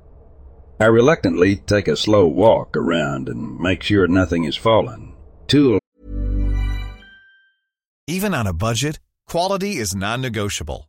I 0.81 0.85
reluctantly 0.85 1.55
take 1.55 1.87
a 1.87 1.95
slow 1.95 2.27
walk 2.27 2.75
around 2.75 3.29
and 3.29 3.57
make 3.57 3.83
sure 3.83 4.07
nothing 4.07 4.43
is 4.43 4.57
fallen. 4.57 5.13
Tool. 5.47 5.79
Even 8.07 8.33
on 8.33 8.47
a 8.47 8.53
budget, 8.53 8.99
quality 9.27 9.77
is 9.77 9.95
non-negotiable. 9.95 10.88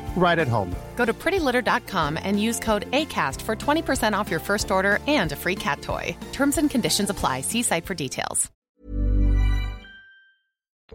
right 0.15 0.37
at 0.37 0.47
home. 0.47 0.75
Go 0.95 1.05
to 1.05 1.13
prettylitter.com 1.13 2.19
and 2.21 2.39
use 2.39 2.59
code 2.59 2.89
ACAST 2.91 3.41
for 3.41 3.55
20% 3.55 4.13
off 4.13 4.29
your 4.29 4.39
first 4.39 4.69
order 4.69 4.99
and 5.07 5.31
a 5.31 5.35
free 5.35 5.55
cat 5.55 5.81
toy. 5.81 6.15
Terms 6.31 6.57
and 6.59 6.69
conditions 6.69 7.09
apply. 7.09 7.41
See 7.41 7.63
site 7.63 7.85
for 7.85 7.95
details. 7.95 8.51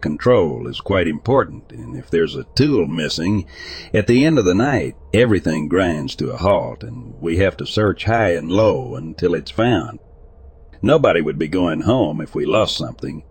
Control 0.01 0.67
is 0.67 0.79
quite 0.79 1.07
important, 1.07 1.71
and 1.71 1.97
if 1.97 2.11
there's 2.11 2.35
a 2.35 2.45
tool 2.55 2.85
missing, 2.85 3.47
at 3.95 4.05
the 4.05 4.25
end 4.25 4.37
of 4.37 4.45
the 4.45 4.53
night, 4.53 4.95
everything 5.11 5.67
grinds 5.67 6.15
to 6.15 6.29
a 6.29 6.37
halt, 6.37 6.83
and 6.83 7.19
we 7.19 7.37
have 7.37 7.57
to 7.57 7.65
search 7.65 8.03
high 8.03 8.35
and 8.35 8.51
low 8.51 8.93
until 8.93 9.33
it's 9.33 9.49
found. 9.49 9.97
Nobody 10.83 11.19
would 11.19 11.39
be 11.39 11.47
going 11.47 11.81
home 11.81 12.21
if 12.21 12.35
we 12.35 12.45
lost 12.45 12.77
something. 12.77 13.23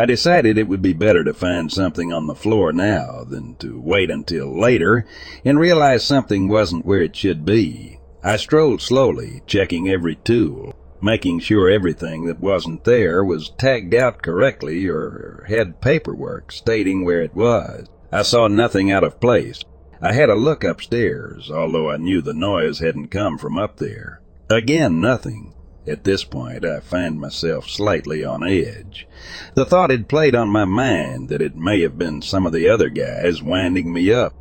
I 0.00 0.06
decided 0.06 0.56
it 0.56 0.68
would 0.68 0.80
be 0.80 0.92
better 0.92 1.24
to 1.24 1.34
find 1.34 1.72
something 1.72 2.12
on 2.12 2.28
the 2.28 2.36
floor 2.36 2.72
now 2.72 3.24
than 3.28 3.56
to 3.56 3.80
wait 3.80 4.12
until 4.12 4.56
later 4.56 5.04
and 5.44 5.58
realize 5.58 6.04
something 6.04 6.46
wasn't 6.46 6.86
where 6.86 7.02
it 7.02 7.16
should 7.16 7.44
be. 7.44 7.98
I 8.22 8.36
strolled 8.36 8.80
slowly, 8.80 9.42
checking 9.48 9.88
every 9.88 10.14
tool, 10.14 10.72
making 11.02 11.40
sure 11.40 11.68
everything 11.68 12.26
that 12.26 12.38
wasn't 12.38 12.84
there 12.84 13.24
was 13.24 13.50
tagged 13.58 13.92
out 13.92 14.22
correctly 14.22 14.86
or 14.86 15.44
had 15.48 15.80
paperwork 15.80 16.52
stating 16.52 17.04
where 17.04 17.22
it 17.22 17.34
was. 17.34 17.88
I 18.12 18.22
saw 18.22 18.46
nothing 18.46 18.92
out 18.92 19.02
of 19.02 19.20
place. 19.20 19.62
I 20.00 20.12
had 20.12 20.30
a 20.30 20.36
look 20.36 20.62
upstairs, 20.62 21.50
although 21.50 21.90
I 21.90 21.96
knew 21.96 22.22
the 22.22 22.34
noise 22.34 22.78
hadn't 22.78 23.08
come 23.08 23.36
from 23.36 23.58
up 23.58 23.78
there. 23.78 24.20
Again, 24.48 25.00
nothing. 25.00 25.54
At 25.88 26.04
this 26.04 26.22
point, 26.22 26.66
I 26.66 26.80
find 26.80 27.18
myself 27.18 27.68
slightly 27.68 28.22
on 28.22 28.46
edge. 28.46 29.08
The 29.54 29.64
thought 29.64 29.90
had 29.90 30.08
played 30.08 30.34
on 30.34 30.50
my 30.50 30.66
mind 30.66 31.30
that 31.30 31.40
it 31.40 31.56
may 31.56 31.80
have 31.80 31.96
been 31.96 32.20
some 32.20 32.44
of 32.46 32.52
the 32.52 32.68
other 32.68 32.90
guys 32.90 33.42
winding 33.42 33.92
me 33.92 34.12
up. 34.12 34.34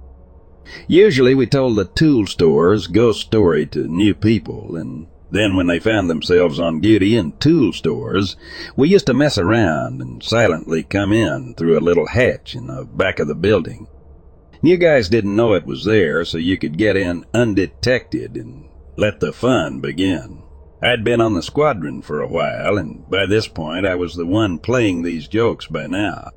Usually 0.87 1.33
we 1.33 1.47
told 1.47 1.77
the 1.77 1.85
tool 1.85 2.27
store's 2.27 2.87
ghost 2.87 3.21
story 3.21 3.65
to 3.67 3.87
new 3.87 4.13
people, 4.13 4.75
and 4.75 5.07
then 5.31 5.55
when 5.55 5.67
they 5.67 5.79
found 5.79 6.09
themselves 6.09 6.59
on 6.59 6.81
duty 6.81 7.15
in 7.15 7.31
tool 7.37 7.71
stores, 7.71 8.35
we 8.75 8.89
used 8.89 9.05
to 9.05 9.13
mess 9.13 9.37
around 9.37 10.01
and 10.01 10.21
silently 10.21 10.83
come 10.83 11.13
in 11.13 11.53
through 11.55 11.77
a 11.77 11.79
little 11.79 12.07
hatch 12.07 12.55
in 12.55 12.67
the 12.67 12.83
back 12.83 13.19
of 13.19 13.29
the 13.29 13.35
building. 13.35 13.87
New 14.61 14.75
guys 14.75 15.07
didn't 15.07 15.35
know 15.35 15.53
it 15.53 15.65
was 15.65 15.85
there, 15.85 16.25
so 16.25 16.37
you 16.37 16.57
could 16.57 16.77
get 16.77 16.97
in 16.97 17.23
undetected 17.33 18.35
and 18.35 18.67
let 18.97 19.21
the 19.21 19.31
fun 19.31 19.79
begin. 19.79 20.43
I'd 20.81 21.03
been 21.03 21.21
on 21.21 21.33
the 21.33 21.41
squadron 21.41 22.03
for 22.03 22.21
a 22.21 22.27
while, 22.27 22.77
and 22.77 23.09
by 23.09 23.25
this 23.25 23.47
point 23.47 23.87
I 23.87 23.95
was 23.95 24.15
the 24.15 24.27
one 24.27 24.59
playing 24.59 25.01
these 25.01 25.27
jokes 25.27 25.65
by 25.65 25.87
now. 25.87 26.29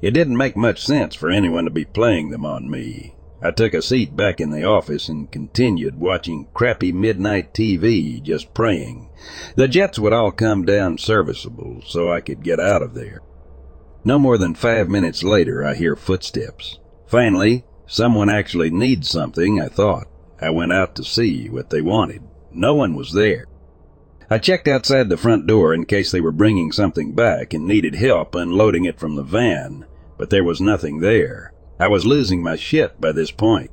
It 0.00 0.12
didn't 0.12 0.38
make 0.38 0.56
much 0.56 0.84
sense 0.84 1.14
for 1.14 1.30
anyone 1.30 1.64
to 1.64 1.70
be 1.70 1.84
playing 1.84 2.30
them 2.30 2.46
on 2.46 2.70
me. 2.70 3.14
I 3.42 3.50
took 3.50 3.74
a 3.74 3.82
seat 3.82 4.16
back 4.16 4.40
in 4.40 4.50
the 4.50 4.64
office 4.64 5.08
and 5.08 5.30
continued 5.30 6.00
watching 6.00 6.48
crappy 6.54 6.92
midnight 6.92 7.52
TV, 7.52 8.22
just 8.22 8.54
praying. 8.54 9.10
The 9.54 9.68
jets 9.68 9.98
would 9.98 10.12
all 10.12 10.32
come 10.32 10.64
down 10.64 10.96
serviceable 10.96 11.82
so 11.86 12.10
I 12.10 12.20
could 12.20 12.42
get 12.42 12.58
out 12.58 12.82
of 12.82 12.94
there. 12.94 13.20
No 14.02 14.18
more 14.18 14.38
than 14.38 14.54
five 14.54 14.88
minutes 14.88 15.22
later, 15.22 15.62
I 15.62 15.74
hear 15.74 15.94
footsteps. 15.94 16.78
Finally, 17.06 17.64
someone 17.86 18.30
actually 18.30 18.70
needs 18.70 19.10
something, 19.10 19.60
I 19.60 19.68
thought. 19.68 20.08
I 20.40 20.50
went 20.50 20.72
out 20.72 20.94
to 20.96 21.04
see 21.04 21.48
what 21.48 21.70
they 21.70 21.82
wanted. 21.82 22.22
No 22.50 22.74
one 22.74 22.94
was 22.94 23.12
there. 23.12 23.46
I 24.30 24.36
checked 24.38 24.68
outside 24.68 25.08
the 25.08 25.16
front 25.16 25.46
door 25.46 25.72
in 25.72 25.86
case 25.86 26.10
they 26.10 26.20
were 26.20 26.32
bringing 26.32 26.70
something 26.70 27.14
back 27.14 27.54
and 27.54 27.66
needed 27.66 27.94
help 27.94 28.34
unloading 28.34 28.84
it 28.84 29.00
from 29.00 29.16
the 29.16 29.22
van, 29.22 29.86
but 30.18 30.28
there 30.28 30.44
was 30.44 30.60
nothing 30.60 31.00
there. 31.00 31.54
I 31.80 31.88
was 31.88 32.04
losing 32.04 32.42
my 32.42 32.56
shit 32.56 33.00
by 33.00 33.12
this 33.12 33.30
point. 33.30 33.70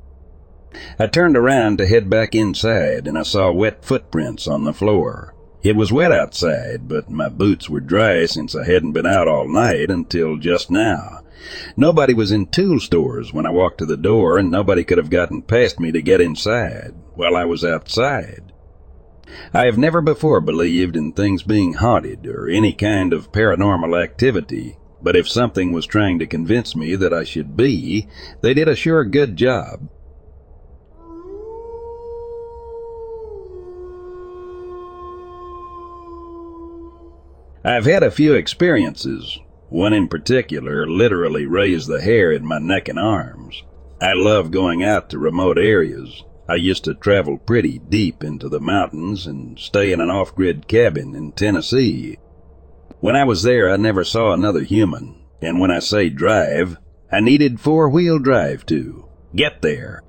I 0.98 1.08
turned 1.08 1.36
around 1.36 1.78
to 1.80 1.88
head 1.88 2.10
back 2.10 2.34
inside 2.34 3.06
and 3.06 3.18
I 3.18 3.24
saw 3.24 3.52
wet 3.52 3.84
footprints 3.84 4.48
on 4.48 4.64
the 4.64 4.74
floor. 4.74 5.34
It 5.62 5.76
was 5.76 5.92
wet 5.92 6.12
outside, 6.12 6.88
but 6.88 7.10
my 7.10 7.28
boots 7.28 7.70
were 7.70 7.82
dry 7.82 8.26
since 8.26 8.56
I 8.56 8.66
hadn't 8.66 8.94
been 8.94 9.08
out 9.08 9.28
all 9.28 9.48
night 9.48 9.90
until 9.90 10.38
just 10.38 10.72
now. 10.72 11.22
Nobody 11.76 12.14
was 12.14 12.32
in 12.32 12.46
tool 12.46 12.80
stores 12.80 13.34
when 13.34 13.46
I 13.46 13.50
walked 13.50 13.80
to 13.80 13.86
the 13.86 13.98
door, 13.98 14.38
and 14.38 14.50
nobody 14.50 14.84
could 14.84 15.00
have 15.00 15.10
gotten 15.10 15.42
past 15.42 15.80
me 15.80 15.92
to 15.92 16.02
get 16.02 16.22
inside 16.22 16.94
while 17.16 17.36
I 17.36 17.46
was 17.46 17.66
outside. 17.66 18.54
I 19.54 19.66
have 19.66 19.78
never 19.78 20.02
before 20.02 20.42
believed 20.42 20.96
in 20.96 21.12
things 21.12 21.44
being 21.44 21.74
haunted 21.74 22.28
or 22.28 22.48
any 22.48 22.74
kind 22.74 23.14
of 23.14 23.32
paranormal 23.32 24.02
activity, 24.02 24.78
but 25.02 25.16
if 25.16 25.30
something 25.30 25.72
was 25.72 25.86
trying 25.86 26.20
to 26.20 26.28
convince 26.28 26.76
me 26.76 26.96
that 26.96 27.14
I 27.14 27.24
should 27.24 27.56
be, 27.56 28.08
they 28.42 28.54
did 28.54 28.68
a 28.68 28.76
sure 28.76 29.04
good 29.04 29.36
job. 29.36 29.90
I've 37.64 37.86
had 37.86 38.04
a 38.04 38.12
few 38.12 38.36
experiences. 38.36 39.40
One 39.70 39.92
in 39.92 40.08
particular 40.08 40.88
literally 40.88 41.48
raised 41.48 41.88
the 41.88 42.00
hair 42.00 42.32
in 42.32 42.46
my 42.46 42.60
neck 42.60 42.88
and 42.88 43.00
arms. 43.00 43.64
I 44.00 44.14
love 44.14 44.52
going 44.52 44.84
out 44.84 45.10
to 45.10 45.18
remote 45.18 45.58
areas, 45.58 46.24
I 46.48 46.56
used 46.56 46.84
to 46.84 46.94
travel 46.94 47.38
pretty 47.38 47.80
deep 47.80 48.24
into 48.24 48.50
the 48.50 48.60
mountains 48.60 49.26
and 49.26 49.58
stay 49.58 49.92
in 49.92 50.00
an 50.00 50.10
off-grid 50.10 50.68
cabin 50.68 51.16
in 51.16 51.32
Tennessee. 51.32 52.18
When 53.00 53.16
I 53.16 53.24
was 53.24 53.44
there, 53.44 53.70
I 53.70 53.78
never 53.78 54.04
saw 54.04 54.32
another 54.32 54.62
human, 54.62 55.16
and 55.42 55.60
when 55.60 55.72
I 55.72 55.80
say 55.80 56.10
drive, 56.10 56.78
I 57.12 57.20
needed 57.20 57.60
four-wheel 57.60 58.20
drive 58.20 58.66
to 58.68 59.10
get 59.36 59.62
there. 59.62 60.04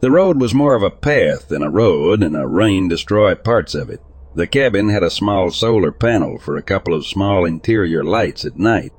The 0.00 0.10
road 0.10 0.40
was 0.40 0.54
more 0.54 0.74
of 0.74 0.82
a 0.82 0.90
path 0.90 1.48
than 1.48 1.62
a 1.62 1.70
road, 1.70 2.22
and 2.22 2.36
a 2.36 2.46
rain 2.46 2.88
destroyed 2.88 3.44
parts 3.44 3.74
of 3.74 3.90
it. 3.90 4.00
The 4.34 4.46
cabin 4.46 4.88
had 4.88 5.02
a 5.02 5.10
small 5.10 5.50
solar 5.50 5.92
panel 5.92 6.38
for 6.38 6.56
a 6.56 6.62
couple 6.62 6.94
of 6.94 7.06
small 7.06 7.44
interior 7.44 8.04
lights 8.04 8.44
at 8.44 8.58
night. 8.58 8.92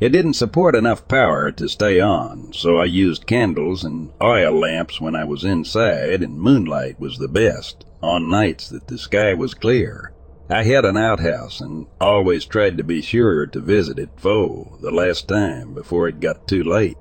It 0.00 0.08
didn't 0.10 0.34
support 0.34 0.74
enough 0.74 1.06
power 1.06 1.52
to 1.52 1.68
stay 1.68 2.00
on, 2.00 2.52
so 2.52 2.76
I 2.76 2.86
used 2.86 3.26
candles 3.26 3.84
and 3.84 4.10
oil 4.22 4.52
lamps 4.52 5.00
when 5.00 5.14
I 5.14 5.24
was 5.24 5.44
inside, 5.44 6.22
and 6.22 6.38
moonlight 6.38 6.98
was 6.98 7.18
the 7.18 7.28
best, 7.28 7.84
on 8.02 8.28
nights 8.28 8.68
that 8.70 8.88
the 8.88 8.98
sky 8.98 9.34
was 9.34 9.54
clear. 9.54 10.12
I 10.50 10.64
had 10.64 10.84
an 10.84 10.96
outhouse 10.96 11.60
and 11.60 11.86
always 12.00 12.44
tried 12.44 12.76
to 12.78 12.84
be 12.84 13.00
sure 13.00 13.46
to 13.46 13.60
visit 13.60 13.98
it 13.98 14.10
full 14.16 14.78
the 14.82 14.90
last 14.90 15.28
time 15.28 15.72
before 15.72 16.08
it 16.08 16.20
got 16.20 16.48
too 16.48 16.64
late. 16.64 16.96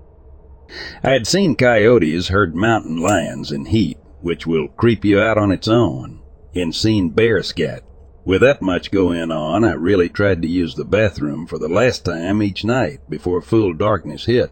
I 1.04 1.12
had 1.12 1.28
seen 1.28 1.56
coyotes, 1.56 2.30
heard 2.30 2.56
mountain 2.56 2.98
lions 2.98 3.52
in 3.52 3.66
heat, 3.66 3.98
which 4.22 4.48
will 4.48 4.68
creep 4.70 5.04
you 5.04 5.20
out 5.20 5.38
on 5.38 5.52
its 5.52 5.68
own, 5.68 6.22
and 6.56 6.74
seen 6.74 7.10
bear 7.10 7.44
scat, 7.44 7.84
with 8.26 8.42
that 8.42 8.62
much 8.62 8.92
going 8.92 9.32
on, 9.32 9.64
I 9.64 9.74
really 9.74 10.10
tried 10.10 10.42
to 10.42 10.48
use 10.48 10.76
the 10.76 10.86
bathroom 10.86 11.48
for 11.48 11.58
the 11.58 11.70
last 11.70 12.06
time 12.06 12.44
each 12.44 12.64
night 12.64 13.00
before 13.10 13.42
full 13.42 13.74
darkness 13.74 14.26
hit. 14.26 14.52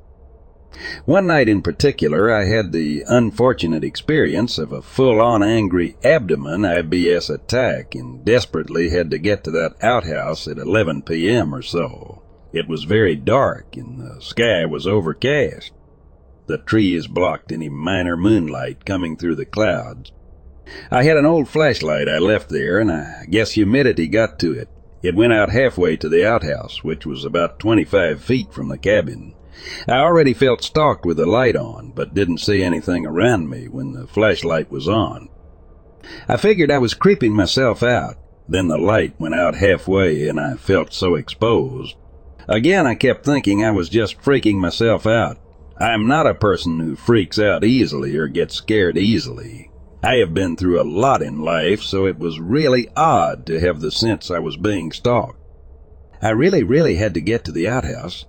One 1.06 1.26
night 1.28 1.50
in 1.50 1.64
particular, 1.64 2.32
I 2.32 2.46
had 2.46 2.72
the 2.72 3.04
unfortunate 3.08 3.84
experience 3.84 4.58
of 4.60 4.72
a 4.72 4.84
full-on 4.84 5.42
angry 5.42 5.98
abdomen 6.04 6.62
IBS 6.62 7.34
attack 7.34 7.96
and 7.96 8.24
desperately 8.24 8.90
had 8.90 9.10
to 9.12 9.18
get 9.18 9.44
to 9.46 9.52
that 9.52 9.84
outhouse 9.84 10.48
at 10.48 10.60
11 10.60 11.02
p.m. 11.02 11.56
or 11.56 11.64
so. 11.64 12.22
It 12.54 12.68
was 12.68 12.84
very 12.84 13.16
dark 13.16 13.76
and 13.76 14.00
the 14.00 14.22
sky 14.22 14.66
was 14.66 14.86
overcast. 14.86 15.72
The 16.46 16.58
trees 16.58 17.08
blocked 17.08 17.52
any 17.52 17.70
minor 17.70 18.18
moonlight 18.18 18.86
coming 18.86 19.18
through 19.18 19.36
the 19.36 19.46
clouds. 19.46 20.12
I 20.92 21.04
had 21.04 21.18
an 21.18 21.26
old 21.26 21.48
flashlight 21.48 22.08
I 22.08 22.18
left 22.18 22.50
there, 22.50 22.80
and 22.80 22.92
I 22.92 23.26
guess 23.30 23.52
humidity 23.52 24.08
got 24.08 24.40
to 24.40 24.54
it. 24.54 24.70
It 25.02 25.16
went 25.16 25.34
out 25.34 25.50
halfway 25.50 25.96
to 25.98 26.10
the 26.10 26.28
outhouse, 26.28 26.84
which 26.84 27.06
was 27.06 27.24
about 27.24 27.60
25 27.60 28.22
feet 28.22 28.54
from 28.54 28.68
the 28.68 28.78
cabin. 28.78 29.34
I 29.88 30.00
already 30.00 30.34
felt 30.34 30.64
stalked 30.64 31.06
with 31.06 31.18
the 31.18 31.26
light 31.26 31.56
on, 31.56 31.92
but 31.96 32.14
didn't 32.14 32.40
see 32.40 32.64
anything 32.64 33.06
around 33.06 33.50
me 33.50 33.68
when 33.68 33.94
the 33.94 34.08
flashlight 34.08 34.72
was 34.72 34.88
on. 34.88 35.30
I 36.28 36.38
figured 36.38 36.72
I 36.72 36.78
was 36.78 36.94
creeping 36.94 37.34
myself 37.34 37.84
out. 37.84 38.16
Then 38.48 38.68
the 38.68 38.78
light 38.78 39.20
went 39.20 39.36
out 39.36 39.56
halfway 39.56 40.28
and 40.28 40.40
I 40.40 40.56
felt 40.56 40.94
so 40.94 41.16
exposed. 41.16 41.96
Again, 42.48 42.88
I 42.88 42.96
kept 42.96 43.26
thinking 43.26 43.64
I 43.64 43.72
was 43.72 43.90
just 43.90 44.22
freaking 44.22 44.56
myself 44.56 45.06
out. 45.06 45.38
I 45.78 45.94
am 45.94 46.08
not 46.08 46.28
a 46.28 46.34
person 46.34 46.80
who 46.80 46.96
freaks 46.96 47.38
out 47.38 47.64
easily 47.64 48.18
or 48.18 48.28
gets 48.28 48.56
scared 48.56 48.98
easily. 48.98 49.69
I 50.02 50.16
have 50.16 50.34
been 50.34 50.56
through 50.56 50.82
a 50.82 50.84
lot 50.84 51.22
in 51.22 51.42
life, 51.42 51.82
so 51.82 52.06
it 52.06 52.18
was 52.18 52.40
really 52.40 52.88
odd 52.96 53.46
to 53.48 53.60
have 53.60 53.82
the 53.82 53.92
sense 53.92 54.32
I 54.32 54.40
was 54.40 54.56
being 54.56 54.92
stalked. 54.92 55.40
I 56.22 56.30
really, 56.30 56.64
really 56.64 56.96
had 56.96 57.14
to 57.16 57.22
get 57.22 57.44
to 57.46 57.52
the 57.52 57.68
outhouse. 57.68 58.26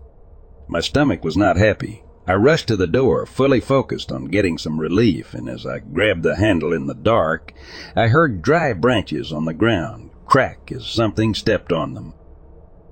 My 0.68 0.80
stomach 0.80 1.24
was 1.24 1.36
not 1.36 1.56
happy. 1.56 2.02
I 2.26 2.34
rushed 2.34 2.68
to 2.68 2.76
the 2.76 2.86
door, 2.86 3.26
fully 3.26 3.60
focused 3.60 4.12
on 4.12 4.26
getting 4.26 4.58
some 4.58 4.80
relief, 4.80 5.32
and 5.32 5.48
as 5.48 5.64
I 5.64 5.78
grabbed 5.78 6.22
the 6.22 6.36
handle 6.36 6.72
in 6.72 6.86
the 6.86 6.94
dark, 6.94 7.52
I 7.96 8.08
heard 8.08 8.42
dry 8.42 8.72
branches 8.72 9.32
on 9.32 9.44
the 9.44 9.54
ground 9.54 10.10
crack 10.26 10.70
as 10.70 10.86
something 10.86 11.34
stepped 11.34 11.72
on 11.72 11.94
them. 11.94 12.14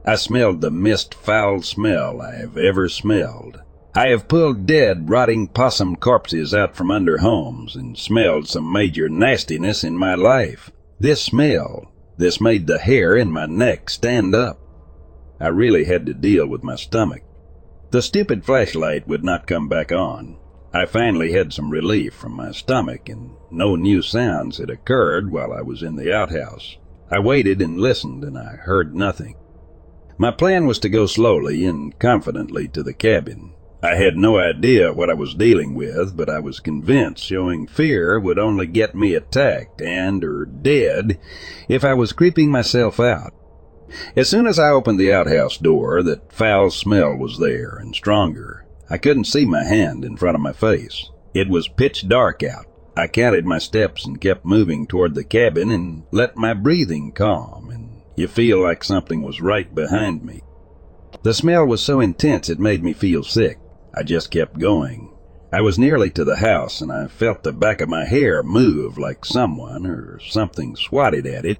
I 0.04 0.16
smelled 0.16 0.60
the 0.60 0.72
mist 0.72 1.14
foul 1.14 1.62
smell 1.62 2.20
I 2.20 2.34
have 2.34 2.56
ever 2.56 2.88
smelled. 2.88 3.60
I 3.94 4.08
have 4.08 4.28
pulled 4.28 4.66
dead, 4.66 5.08
rotting 5.08 5.48
possum 5.48 5.96
corpses 5.96 6.54
out 6.54 6.76
from 6.76 6.90
under 6.90 7.18
homes 7.18 7.74
and 7.74 7.96
smelled 7.96 8.46
some 8.46 8.70
major 8.70 9.08
nastiness 9.08 9.82
in 9.82 9.96
my 9.96 10.14
life. 10.14 10.70
This 11.00 11.22
smell, 11.22 11.90
this 12.16 12.40
made 12.40 12.66
the 12.66 12.78
hair 12.78 13.16
in 13.16 13.30
my 13.30 13.46
neck 13.46 13.88
stand 13.88 14.34
up. 14.34 14.60
I 15.40 15.48
really 15.48 15.84
had 15.84 16.04
to 16.06 16.14
deal 16.14 16.46
with 16.46 16.62
my 16.62 16.76
stomach. 16.76 17.22
The 17.90 18.02
stupid 18.02 18.44
flashlight 18.44 19.08
would 19.08 19.24
not 19.24 19.46
come 19.46 19.68
back 19.68 19.90
on. 19.90 20.36
I 20.74 20.84
finally 20.84 21.32
had 21.32 21.52
some 21.54 21.70
relief 21.70 22.12
from 22.12 22.32
my 22.32 22.52
stomach, 22.52 23.08
and 23.08 23.30
no 23.50 23.74
new 23.74 24.02
sounds 24.02 24.58
had 24.58 24.68
occurred 24.68 25.32
while 25.32 25.52
I 25.52 25.62
was 25.62 25.82
in 25.82 25.96
the 25.96 26.12
outhouse. 26.12 26.76
I 27.10 27.20
waited 27.20 27.62
and 27.62 27.80
listened, 27.80 28.22
and 28.22 28.36
I 28.36 28.56
heard 28.56 28.94
nothing. 28.94 29.36
My 30.18 30.30
plan 30.30 30.66
was 30.66 30.78
to 30.80 30.90
go 30.90 31.06
slowly 31.06 31.64
and 31.64 31.98
confidently 31.98 32.68
to 32.68 32.82
the 32.82 32.92
cabin. 32.92 33.54
I 33.80 33.94
had 33.94 34.16
no 34.16 34.38
idea 34.38 34.92
what 34.92 35.08
I 35.08 35.14
was 35.14 35.34
dealing 35.34 35.74
with, 35.74 36.16
but 36.16 36.28
I 36.28 36.40
was 36.40 36.58
convinced 36.58 37.22
showing 37.22 37.68
fear 37.68 38.18
would 38.18 38.38
only 38.38 38.66
get 38.66 38.96
me 38.96 39.14
attacked 39.14 39.80
and 39.80 40.24
or 40.24 40.46
dead 40.46 41.20
if 41.68 41.84
I 41.84 41.94
was 41.94 42.12
creeping 42.12 42.50
myself 42.50 42.98
out. 42.98 43.32
As 44.16 44.28
soon 44.28 44.48
as 44.48 44.58
I 44.58 44.70
opened 44.70 44.98
the 44.98 45.12
outhouse 45.12 45.58
door, 45.58 46.02
that 46.02 46.32
foul 46.32 46.70
smell 46.70 47.16
was 47.16 47.38
there 47.38 47.76
and 47.80 47.94
stronger. 47.94 48.66
I 48.90 48.98
couldn't 48.98 49.24
see 49.24 49.46
my 49.46 49.62
hand 49.62 50.04
in 50.04 50.16
front 50.16 50.34
of 50.34 50.40
my 50.40 50.52
face. 50.52 51.10
It 51.32 51.48
was 51.48 51.68
pitch 51.68 52.08
dark 52.08 52.42
out. 52.42 52.66
I 52.96 53.06
counted 53.06 53.46
my 53.46 53.58
steps 53.58 54.04
and 54.04 54.20
kept 54.20 54.44
moving 54.44 54.88
toward 54.88 55.14
the 55.14 55.22
cabin 55.22 55.70
and 55.70 56.02
let 56.10 56.36
my 56.36 56.52
breathing 56.52 57.12
calm, 57.12 57.70
and 57.70 58.02
you 58.16 58.26
feel 58.26 58.60
like 58.60 58.82
something 58.82 59.22
was 59.22 59.40
right 59.40 59.72
behind 59.72 60.24
me. 60.24 60.42
The 61.22 61.32
smell 61.32 61.64
was 61.64 61.80
so 61.80 62.00
intense 62.00 62.48
it 62.48 62.58
made 62.58 62.82
me 62.82 62.92
feel 62.92 63.22
sick. 63.22 63.60
I 63.94 64.02
just 64.02 64.30
kept 64.30 64.58
going. 64.58 65.10
I 65.52 65.62
was 65.62 65.78
nearly 65.78 66.10
to 66.10 66.24
the 66.24 66.36
house 66.36 66.80
and 66.80 66.92
I 66.92 67.06
felt 67.06 67.42
the 67.42 67.52
back 67.52 67.80
of 67.80 67.88
my 67.88 68.04
hair 68.04 68.42
move 68.42 68.98
like 68.98 69.24
someone 69.24 69.86
or 69.86 70.20
something 70.20 70.76
swatted 70.76 71.26
at 71.26 71.46
it. 71.46 71.58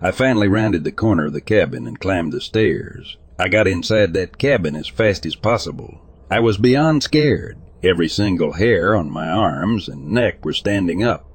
I 0.00 0.10
finally 0.10 0.48
rounded 0.48 0.84
the 0.84 0.92
corner 0.92 1.26
of 1.26 1.32
the 1.32 1.40
cabin 1.40 1.86
and 1.86 1.98
climbed 1.98 2.32
the 2.32 2.40
stairs. 2.40 3.16
I 3.38 3.48
got 3.48 3.66
inside 3.66 4.12
that 4.14 4.38
cabin 4.38 4.76
as 4.76 4.88
fast 4.88 5.24
as 5.24 5.34
possible. 5.34 6.00
I 6.30 6.40
was 6.40 6.58
beyond 6.58 7.02
scared. 7.02 7.56
Every 7.82 8.08
single 8.08 8.54
hair 8.54 8.94
on 8.94 9.10
my 9.10 9.28
arms 9.28 9.88
and 9.88 10.08
neck 10.08 10.44
were 10.44 10.52
standing 10.52 11.02
up. 11.02 11.30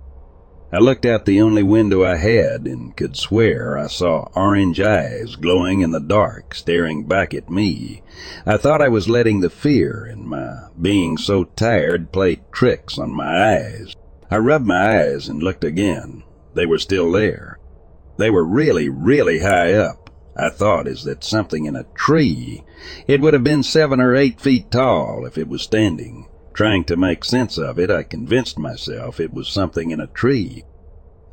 I 0.74 0.78
looked 0.80 1.06
out 1.06 1.26
the 1.26 1.42
only 1.42 1.64
window 1.64 2.06
I 2.06 2.16
had 2.16 2.66
and 2.66 2.96
could 2.96 3.18
swear 3.18 3.78
I 3.78 3.88
saw 3.88 4.30
orange 4.36 4.80
eyes 4.80 5.36
glowing 5.36 5.82
in 5.82 5.92
the 5.92 6.00
dark, 6.00 6.56
staring 6.56 7.04
back 7.04 7.34
at 7.34 7.50
me. 7.50 8.04
I 8.46 8.56
thought 8.56 8.82
I 8.82 8.88
was 8.88 9.10
letting 9.10 9.42
the 9.42 9.50
fear 9.50 10.08
and 10.10 10.24
my 10.24 10.68
being 10.80 11.18
so 11.18 11.44
tired 11.44 12.14
play 12.14 12.42
tricks 12.54 12.98
on 12.98 13.14
my 13.14 13.56
eyes. 13.56 13.96
I 14.30 14.38
rubbed 14.38 14.66
my 14.66 15.02
eyes 15.02 15.28
and 15.28 15.44
looked 15.44 15.66
again. 15.66 16.24
They 16.54 16.66
were 16.66 16.80
still 16.80 17.12
there. 17.12 17.60
They 18.16 18.30
were 18.30 18.46
really, 18.46 18.88
really 18.88 19.40
high 19.40 19.74
up. 19.74 20.10
I 20.38 20.50
thought, 20.50 20.88
is 20.88 21.04
that 21.04 21.26
something 21.26 21.66
in 21.66 21.76
a 21.76 21.84
tree? 21.96 22.64
It 23.08 23.20
would 23.20 23.34
have 23.34 23.44
been 23.44 23.64
seven 23.64 24.00
or 24.00 24.16
eight 24.16 24.40
feet 24.40 24.72
tall 24.72 25.26
if 25.26 25.38
it 25.38 25.50
was 25.50 25.62
standing. 25.62 26.28
Trying 26.54 26.84
to 26.86 26.98
make 26.98 27.24
sense 27.24 27.58
of 27.58 27.80
it, 27.80 27.90
I 27.90 28.04
convinced 28.04 28.60
myself 28.60 29.20
it 29.20 29.34
was 29.34 29.48
something 29.48 29.92
in 29.92 30.00
a 30.00 30.08
tree. 30.08 30.64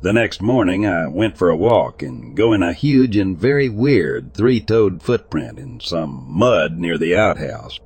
The 0.01 0.13
next 0.13 0.41
morning, 0.41 0.85
I 0.85 1.07
went 1.07 1.37
for 1.37 1.49
a 1.49 1.57
walk 1.57 2.01
and 2.01 2.35
go 2.35 2.53
in 2.53 2.63
a 2.63 2.71
huge 2.71 3.17
and 3.17 3.37
very 3.37 3.67
weird 3.67 4.33
three-toed 4.33 5.03
footprint 5.03 5.59
in 5.59 5.81
some 5.81 6.25
mud 6.27 6.77
near 6.77 6.97
the 6.97 7.17
outhouse. 7.17 7.79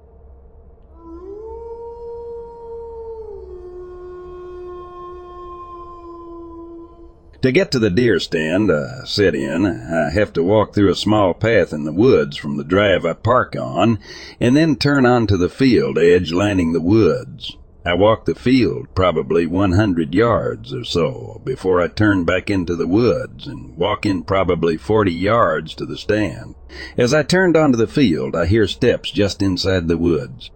To 7.44 7.52
get 7.52 7.72
to 7.72 7.80
the 7.80 7.90
deer 7.90 8.22
stand 8.22 8.72
I 8.72 9.04
sit 9.04 9.36
in, 9.36 9.66
I 9.66 10.12
have 10.12 10.32
to 10.32 10.44
walk 10.44 10.74
through 10.74 10.90
a 10.90 10.96
small 10.96 11.34
path 11.34 11.74
in 11.74 11.84
the 11.84 11.92
woods 11.92 12.38
from 12.38 12.56
the 12.56 12.64
drive 12.64 13.06
I 13.06 13.12
park 13.12 13.58
on, 13.58 14.00
and 14.40 14.56
then 14.56 14.78
turn 14.78 15.06
onto 15.06 15.36
the 15.36 15.50
field 15.50 15.98
edge 15.98 16.32
lining 16.32 16.72
the 16.72 16.80
woods. 16.80 17.58
I 17.86 17.96
walk 17.96 18.24
the 18.24 18.34
field 18.34 18.96
probably 18.96 19.46
100 19.46 20.16
yards 20.16 20.74
or 20.74 20.86
so 20.86 21.42
before 21.44 21.82
I 21.82 21.90
turn 21.90 22.24
back 22.24 22.50
into 22.50 22.78
the 22.78 22.88
woods 22.88 23.46
and 23.46 23.76
walk 23.76 24.06
in 24.06 24.24
probably 24.24 24.78
40 24.78 25.12
yards 25.12 25.76
to 25.76 25.86
the 25.86 25.98
stand. 25.98 26.56
As 26.98 27.14
I 27.14 27.24
turned 27.24 27.58
onto 27.58 27.78
the 27.78 27.88
field, 27.88 28.38
I 28.38 28.46
hear 28.46 28.68
steps 28.68 29.12
just 29.12 29.42
inside 29.42 29.90
the 29.90 29.98
woods. 29.98 30.50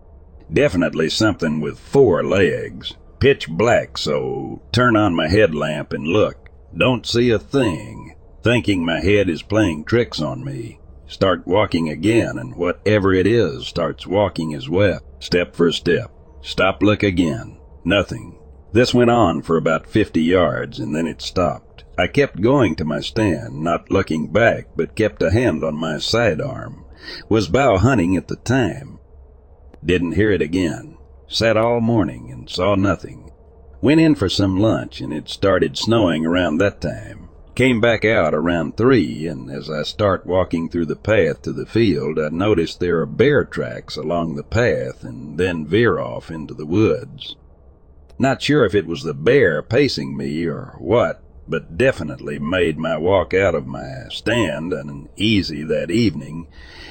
Definitely 0.49 1.09
something 1.09 1.59
with 1.59 1.79
four 1.79 2.23
legs. 2.23 2.93
Pitch 3.19 3.49
black, 3.49 3.97
so 3.97 4.61
turn 4.71 4.95
on 4.95 5.13
my 5.13 5.27
headlamp 5.27 5.91
and 5.91 6.07
look. 6.07 6.46
Don't 6.75 7.05
see 7.05 7.29
a 7.29 7.39
thing. 7.39 8.15
Thinking 8.43 8.85
my 8.85 8.99
head 8.99 9.29
is 9.29 9.41
playing 9.41 9.85
tricks 9.85 10.21
on 10.21 10.43
me. 10.43 10.79
Start 11.07 11.47
walking 11.47 11.89
again, 11.89 12.37
and 12.37 12.55
whatever 12.55 13.13
it 13.13 13.25
is 13.25 13.67
starts 13.67 14.05
walking 14.05 14.53
as 14.53 14.69
well, 14.69 14.99
step 15.19 15.55
for 15.55 15.71
step. 15.71 16.11
Stop, 16.41 16.81
look 16.83 17.03
again. 17.03 17.57
Nothing. 17.85 18.37
This 18.73 18.93
went 18.93 19.09
on 19.09 19.41
for 19.41 19.57
about 19.57 19.87
50 19.87 20.21
yards, 20.21 20.79
and 20.79 20.93
then 20.93 21.07
it 21.07 21.21
stopped. 21.21 21.85
I 21.97 22.07
kept 22.07 22.41
going 22.41 22.75
to 22.75 22.85
my 22.85 22.99
stand, 22.99 23.63
not 23.63 23.89
looking 23.89 24.27
back, 24.27 24.67
but 24.75 24.95
kept 24.95 25.23
a 25.23 25.31
hand 25.31 25.63
on 25.63 25.75
my 25.75 25.97
sidearm. 25.97 26.85
Was 27.29 27.47
bow 27.47 27.77
hunting 27.77 28.15
at 28.17 28.27
the 28.27 28.35
time. 28.35 28.99
Didn't 29.83 30.13
hear 30.13 30.31
it 30.31 30.41
again. 30.41 30.97
Sat 31.27 31.57
all 31.57 31.79
morning 31.79 32.29
and 32.31 32.49
saw 32.49 32.75
nothing. 32.75 33.26
Went 33.79 34.01
in 34.01 34.15
for 34.15 34.27
some 34.27 34.59
lunch 34.59 35.01
and 35.01 35.13
it 35.13 35.29
started 35.29 35.77
snowing 35.77 36.25
around 36.25 36.57
that 36.57 36.81
time. 36.81 37.29
Came 37.53 37.79
back 37.79 38.03
out 38.03 38.33
around 38.33 38.75
three 38.75 39.27
and 39.27 39.51
as 39.51 39.69
I 39.69 39.83
start 39.83 40.25
walking 40.25 40.67
through 40.67 40.87
the 40.87 40.95
path 40.95 41.43
to 41.43 41.53
the 41.53 41.67
field, 41.67 42.17
I 42.17 42.29
notice 42.29 42.75
there 42.75 42.99
are 43.01 43.05
bear 43.05 43.45
tracks 43.45 43.95
along 43.95 44.35
the 44.35 44.43
path 44.43 45.03
and 45.03 45.37
then 45.37 45.65
veer 45.65 45.99
off 45.99 46.31
into 46.31 46.55
the 46.55 46.65
woods. 46.65 47.35
Not 48.17 48.41
sure 48.41 48.65
if 48.65 48.73
it 48.73 48.87
was 48.87 49.03
the 49.03 49.13
bear 49.13 49.61
pacing 49.61 50.17
me 50.17 50.45
or 50.45 50.75
what, 50.79 51.23
but 51.47 51.77
definitely 51.77 52.39
made 52.39 52.79
my 52.79 52.97
walk 52.97 53.35
out 53.35 53.53
of 53.53 53.67
my 53.67 54.07
stand 54.09 54.73
uneasy 54.73 55.63
that 55.63 55.91
evening 55.91 56.47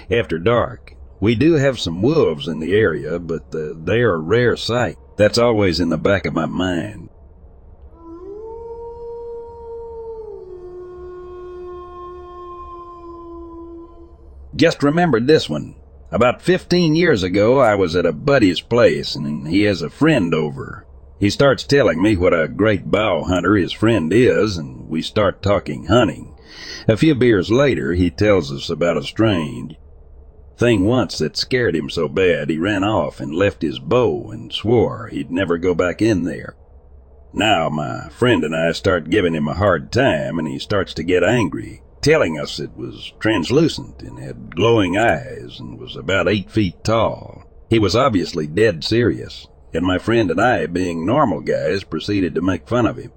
after 0.09 0.39
dark. 0.39 0.95
We 1.19 1.35
do 1.35 1.55
have 1.55 1.81
some 1.81 2.01
wolves 2.01 2.47
in 2.47 2.61
the 2.61 2.75
area, 2.75 3.19
but 3.19 3.53
uh, 3.53 3.73
they 3.75 4.03
are 4.03 4.21
rare 4.21 4.57
sight. 4.57 4.99
That's 5.17 5.39
always 5.39 5.81
in 5.81 5.89
the 5.89 5.97
back 5.97 6.27
of 6.27 6.35
my 6.35 6.47
mind. 6.47 7.09
Just 14.55 14.83
remembered 14.83 15.27
this 15.27 15.51
one. 15.51 15.77
About 16.11 16.41
15 16.41 16.95
years 16.97 17.23
ago, 17.23 17.59
I 17.59 17.75
was 17.75 17.97
at 17.97 18.07
a 18.07 18.13
buddy's 18.13 18.61
place, 18.61 19.15
and 19.15 19.49
he 19.49 19.63
has 19.63 19.83
a 19.83 19.91
friend 19.91 20.33
over. 20.35 20.87
He 21.19 21.31
starts 21.31 21.65
telling 21.65 22.03
me 22.03 22.17
what 22.17 22.39
a 22.39 22.49
great 22.49 22.91
bow 22.91 23.25
hunter 23.25 23.57
his 23.57 23.73
friend 23.73 24.13
is, 24.13 24.57
and 24.57 24.89
we 24.89 25.03
start 25.03 25.43
talking 25.43 25.87
hunting. 25.87 26.35
A 26.89 26.97
few 26.97 27.15
beers 27.15 27.51
later, 27.51 27.93
he 27.93 28.11
tells 28.11 28.53
us 28.53 28.71
about 28.71 28.97
a 28.97 29.03
strange, 29.03 29.77
Thing 30.57 30.85
once 30.85 31.19
that 31.19 31.37
scared 31.37 31.77
him 31.77 31.91
so 31.91 32.09
bad 32.09 32.49
he 32.49 32.57
ran 32.57 32.83
off 32.83 33.21
and 33.21 33.35
left 33.35 33.61
his 33.61 33.79
bow 33.79 34.31
and 34.31 34.51
swore 34.51 35.09
he'd 35.09 35.31
never 35.31 35.59
go 35.59 35.75
back 35.75 36.01
in 36.01 36.25
there. 36.25 36.57
Now 37.35 37.69
my 37.69 38.09
friend 38.09 38.43
and 38.43 38.57
I 38.57 38.73
start 38.73 39.11
giving 39.11 39.35
him 39.35 39.49
a 39.49 39.55
hard 39.55 39.93
time 39.93 40.39
and 40.39 40.49
he 40.49 40.59
starts 40.59 40.95
to 40.95 41.03
get 41.03 41.23
angry, 41.23 41.83
telling 42.01 42.39
us 42.39 42.59
it 42.59 42.75
was 42.75 43.13
translucent 43.21 44.01
and 44.01 44.19
had 44.19 44.57
glowing 44.57 44.97
eyes 44.97 45.61
and 45.61 45.79
was 45.79 45.95
about 45.95 46.29
eight 46.29 46.51
feet 46.51 46.83
tall. 46.83 47.45
He 47.69 47.79
was 47.79 47.95
obviously 47.95 48.47
dead 48.47 48.83
serious, 48.83 49.47
and 49.75 49.85
my 49.85 49.99
friend 49.99 50.31
and 50.31 50.41
I, 50.41 50.65
being 50.67 51.05
normal 51.05 51.41
guys, 51.41 51.85
proceeded 51.85 52.35
to 52.35 52.41
make 52.41 52.67
fun 52.67 52.87
of 52.87 52.97
him. 52.97 53.13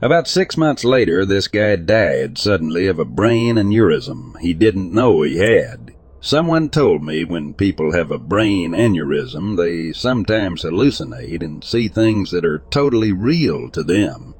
About 0.00 0.26
six 0.26 0.56
months 0.56 0.84
later, 0.84 1.24
this 1.24 1.46
guy 1.46 1.76
died 1.76 2.36
suddenly 2.36 2.88
of 2.88 2.98
a 2.98 3.04
brain 3.04 3.56
aneurysm 3.56 4.38
he 4.40 4.54
didn't 4.54 4.92
know 4.92 5.22
he 5.22 5.36
had. 5.36 5.91
Someone 6.24 6.68
told 6.68 7.02
me 7.02 7.24
when 7.24 7.52
people 7.52 7.94
have 7.94 8.12
a 8.12 8.18
brain 8.18 8.74
aneurysm, 8.74 9.56
they 9.56 9.92
sometimes 9.92 10.62
hallucinate 10.62 11.42
and 11.42 11.64
see 11.64 11.88
things 11.88 12.30
that 12.30 12.44
are 12.44 12.62
totally 12.70 13.10
real 13.10 13.68
to 13.70 13.82
them. 13.82 14.36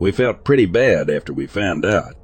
We 0.00 0.10
felt 0.10 0.42
pretty 0.42 0.66
bad 0.66 1.08
after 1.08 1.32
we 1.32 1.46
found 1.46 1.86
out. 1.86 2.16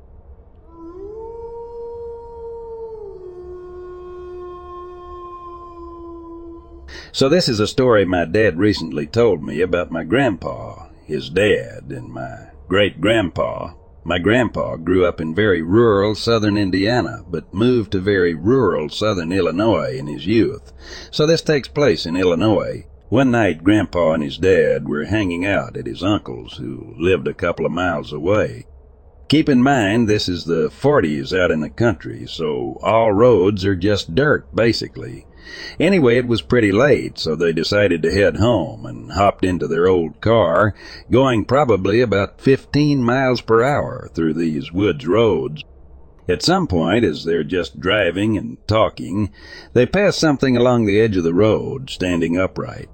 So 7.12 7.28
this 7.28 7.48
is 7.48 7.60
a 7.60 7.68
story 7.68 8.04
my 8.04 8.24
dad 8.24 8.58
recently 8.58 9.06
told 9.06 9.44
me 9.44 9.60
about 9.60 9.92
my 9.92 10.02
grandpa, 10.02 10.88
his 11.04 11.30
dad, 11.30 11.84
and 11.90 12.08
my 12.08 12.48
great 12.66 13.00
grandpa. 13.00 13.74
My 14.04 14.18
grandpa 14.18 14.76
grew 14.76 15.06
up 15.06 15.20
in 15.20 15.32
very 15.32 15.62
rural 15.62 16.16
southern 16.16 16.56
Indiana, 16.56 17.24
but 17.30 17.54
moved 17.54 17.92
to 17.92 18.00
very 18.00 18.34
rural 18.34 18.88
southern 18.88 19.30
Illinois 19.30 19.96
in 19.96 20.08
his 20.08 20.26
youth. 20.26 20.72
So 21.12 21.24
this 21.24 21.40
takes 21.40 21.68
place 21.68 22.04
in 22.04 22.16
Illinois. 22.16 22.86
One 23.10 23.30
night, 23.30 23.62
Grandpa 23.62 24.14
and 24.14 24.22
his 24.22 24.38
dad 24.38 24.88
were 24.88 25.04
hanging 25.04 25.46
out 25.46 25.76
at 25.76 25.86
his 25.86 26.02
uncle's, 26.02 26.56
who 26.56 26.94
lived 26.98 27.28
a 27.28 27.34
couple 27.34 27.64
of 27.64 27.70
miles 27.70 28.12
away. 28.12 28.66
Keep 29.28 29.48
in 29.48 29.62
mind, 29.62 30.08
this 30.08 30.28
is 30.28 30.46
the 30.46 30.68
40s 30.68 31.32
out 31.38 31.50
in 31.50 31.60
the 31.60 31.70
country, 31.70 32.26
so 32.26 32.78
all 32.82 33.12
roads 33.12 33.64
are 33.64 33.76
just 33.76 34.14
dirt, 34.14 34.52
basically. 34.54 35.26
Anyway, 35.78 36.16
it 36.16 36.26
was 36.26 36.42
pretty 36.42 36.72
late, 36.72 37.18
so 37.18 37.34
they 37.34 37.52
decided 37.52 38.02
to 38.02 38.12
head 38.12 38.36
home 38.36 38.86
and 38.86 39.12
hopped 39.12 39.44
into 39.44 39.66
their 39.66 39.86
old 39.86 40.20
car, 40.20 40.74
going 41.10 41.44
probably 41.44 42.00
about 42.00 42.40
15 42.40 43.02
miles 43.02 43.40
per 43.40 43.62
hour 43.62 44.10
through 44.14 44.34
these 44.34 44.72
woods 44.72 45.06
roads. 45.06 45.62
At 46.28 46.42
some 46.42 46.66
point, 46.66 47.04
as 47.04 47.24
they're 47.24 47.44
just 47.44 47.80
driving 47.80 48.38
and 48.38 48.56
talking, 48.68 49.30
they 49.72 49.86
pass 49.86 50.16
something 50.16 50.56
along 50.56 50.86
the 50.86 51.00
edge 51.00 51.16
of 51.16 51.24
the 51.24 51.34
road, 51.34 51.90
standing 51.90 52.38
upright. 52.38 52.88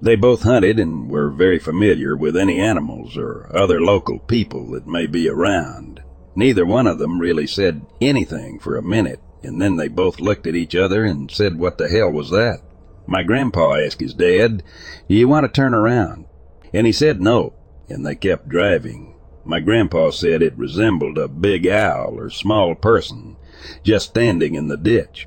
They 0.00 0.16
both 0.16 0.42
hunted 0.42 0.78
and 0.78 1.10
were 1.10 1.30
very 1.30 1.58
familiar 1.58 2.16
with 2.16 2.36
any 2.36 2.58
animals 2.58 3.16
or 3.16 3.50
other 3.54 3.80
local 3.80 4.20
people 4.20 4.70
that 4.70 4.86
may 4.86 5.06
be 5.06 5.28
around. 5.28 6.00
Neither 6.34 6.64
one 6.64 6.86
of 6.86 6.98
them 6.98 7.18
really 7.18 7.46
said 7.46 7.84
anything 8.00 8.60
for 8.60 8.76
a 8.76 8.82
minute 8.82 9.20
and 9.42 9.60
then 9.60 9.76
they 9.76 9.88
both 9.88 10.20
looked 10.20 10.46
at 10.46 10.56
each 10.56 10.74
other 10.74 11.04
and 11.04 11.30
said, 11.30 11.58
What 11.58 11.78
the 11.78 11.88
hell 11.88 12.10
was 12.10 12.30
that? 12.30 12.60
My 13.06 13.22
grandpa 13.22 13.74
asked 13.76 14.00
his 14.00 14.14
dad, 14.14 14.62
Do 15.08 15.14
you 15.14 15.28
want 15.28 15.44
to 15.44 15.48
turn 15.52 15.74
around? 15.74 16.26
And 16.72 16.86
he 16.86 16.92
said 16.92 17.20
no, 17.20 17.54
and 17.88 18.04
they 18.04 18.14
kept 18.14 18.48
driving. 18.48 19.14
My 19.44 19.60
grandpa 19.60 20.10
said 20.10 20.42
it 20.42 20.58
resembled 20.58 21.16
a 21.16 21.28
big 21.28 21.66
owl 21.66 22.18
or 22.18 22.28
small 22.28 22.74
person 22.74 23.36
just 23.82 24.10
standing 24.10 24.54
in 24.54 24.68
the 24.68 24.76
ditch. 24.76 25.26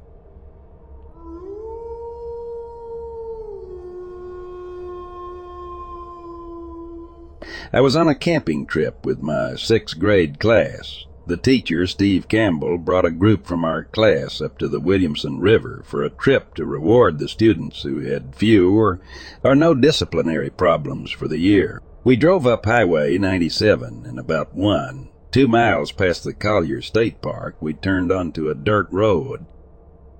I 7.73 7.81
was 7.81 7.95
on 7.95 8.07
a 8.07 8.15
camping 8.15 8.65
trip 8.65 9.05
with 9.05 9.21
my 9.21 9.55
sixth 9.55 9.97
grade 9.97 10.39
class. 10.39 11.05
The 11.27 11.37
teacher, 11.37 11.85
Steve 11.85 12.27
Campbell, 12.27 12.77
brought 12.77 13.05
a 13.05 13.11
group 13.11 13.45
from 13.45 13.63
our 13.63 13.83
class 13.83 14.41
up 14.41 14.57
to 14.57 14.67
the 14.67 14.79
Williamson 14.79 15.39
River 15.39 15.83
for 15.85 16.03
a 16.03 16.09
trip 16.09 16.55
to 16.55 16.65
reward 16.65 17.19
the 17.19 17.27
students 17.27 17.83
who 17.83 17.99
had 17.99 18.35
few 18.35 18.75
or, 18.75 18.99
or 19.43 19.55
no 19.55 19.73
disciplinary 19.73 20.49
problems 20.49 21.11
for 21.11 21.27
the 21.27 21.37
year. 21.37 21.81
We 22.03 22.15
drove 22.15 22.47
up 22.47 22.65
Highway 22.65 23.17
97 23.19 24.05
and 24.05 24.17
about 24.17 24.55
one, 24.55 25.09
two 25.31 25.47
miles 25.47 25.91
past 25.91 26.23
the 26.23 26.33
Collier 26.33 26.81
State 26.81 27.21
Park, 27.21 27.55
we 27.61 27.73
turned 27.73 28.11
onto 28.11 28.49
a 28.49 28.55
dirt 28.55 28.87
road. 28.91 29.45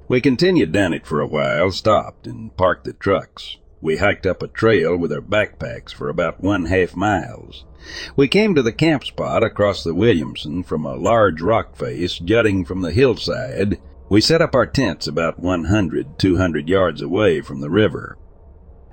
We 0.07 0.21
continued 0.21 0.71
down 0.71 0.93
it 0.93 1.07
for 1.07 1.19
a 1.19 1.27
while, 1.27 1.71
stopped, 1.71 2.27
and 2.27 2.55
parked 2.55 2.85
the 2.85 2.93
trucks. 2.93 3.57
We 3.82 3.97
hiked 3.97 4.27
up 4.27 4.43
a 4.43 4.47
trail 4.47 4.95
with 4.95 5.11
our 5.11 5.21
backpacks 5.21 5.91
for 5.91 6.07
about 6.07 6.41
one 6.41 6.65
half 6.65 6.95
miles. 6.95 7.65
We 8.15 8.27
came 8.27 8.53
to 8.53 8.61
the 8.61 8.71
camp 8.71 9.03
spot 9.03 9.43
across 9.43 9.84
the 9.84 9.95
Williamson 9.95 10.61
from 10.61 10.86
a 10.86 10.95
large 10.95 11.41
rock 11.41 11.75
face 11.75 12.19
jutting 12.19 12.63
from 12.63 12.82
the 12.82 12.91
hillside. 12.91 13.79
We 14.07 14.21
set 14.21 14.41
up 14.41 14.53
our 14.53 14.67
tents 14.67 15.07
about 15.07 15.39
100, 15.39 16.19
200 16.19 16.69
yards 16.69 17.01
away 17.01 17.41
from 17.41 17.61
the 17.61 17.71
river. 17.71 18.19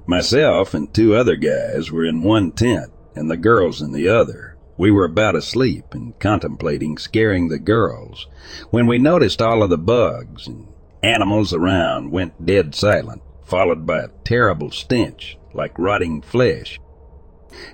Myself 0.07 0.73
and 0.73 0.93
two 0.95 1.15
other 1.15 1.37
guys 1.37 1.93
were 1.93 2.07
in 2.07 2.23
one 2.23 2.53
tent 2.53 2.91
and 3.15 3.31
the 3.31 3.37
girls 3.37 3.83
in 3.83 3.93
the 3.93 4.09
other. 4.09 4.57
We 4.79 4.91
were 4.91 5.05
about 5.05 5.37
asleep 5.37 5.93
and 5.93 6.19
contemplating 6.19 6.97
scaring 6.97 7.49
the 7.49 7.59
girls 7.59 8.27
when 8.71 8.87
we 8.87 8.99
noticed 8.99 9.43
all 9.43 9.63
of 9.63 9.69
the 9.69 9.77
bugs 9.77 10.47
and 10.47 10.69
animals 11.03 11.53
around 11.53 12.11
went 12.11 12.47
dead 12.47 12.75
silent, 12.75 13.21
followed 13.49 13.87
by 13.87 14.01
a 14.01 14.09
terrible 14.25 14.71
stench 14.71 15.39
like 15.55 15.79
rotting 15.79 16.21
flesh. 16.21 16.79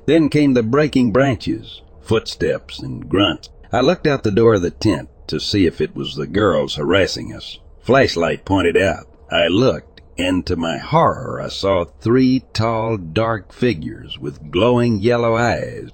Then 0.06 0.28
came 0.28 0.54
the 0.54 0.62
breaking 0.62 1.12
branches, 1.12 1.82
footsteps, 2.00 2.78
and 2.78 3.08
grunts. 3.08 3.50
I 3.72 3.80
looked 3.80 4.06
out 4.06 4.22
the 4.22 4.30
door 4.30 4.54
of 4.54 4.62
the 4.62 4.70
tent 4.70 5.08
to 5.26 5.40
see 5.40 5.66
if 5.66 5.80
it 5.80 5.96
was 5.96 6.14
the 6.14 6.28
girls 6.28 6.76
harassing 6.76 7.34
us. 7.34 7.58
Flashlight 7.80 8.44
pointed 8.44 8.76
out. 8.76 9.06
I 9.30 9.48
looked, 9.48 10.00
and 10.16 10.46
to 10.46 10.54
my 10.54 10.78
horror 10.78 11.40
I 11.40 11.48
saw 11.48 11.84
three 11.84 12.44
tall, 12.52 12.96
dark 12.96 13.52
figures 13.52 14.16
with 14.18 14.52
glowing 14.52 15.00
yellow 15.00 15.34
eyes. 15.34 15.90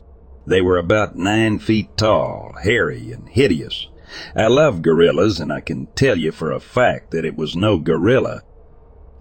They 0.47 0.61
were 0.61 0.79
about 0.79 1.17
nine 1.17 1.59
feet 1.59 1.97
tall, 1.97 2.55
hairy, 2.63 3.13
and 3.13 3.29
hideous. 3.29 3.89
I 4.37 4.49
love 4.49 4.83
gorillas, 4.83 5.41
and 5.41 5.53
I 5.53 5.61
can 5.61 5.87
tell 5.95 6.19
you 6.19 6.33
for 6.33 6.53
a 6.53 6.61
fact 6.61 7.13
that 7.13 7.25
it 7.25 7.37
was 7.37 7.57
no 7.57 7.79
gorilla. 7.79 8.43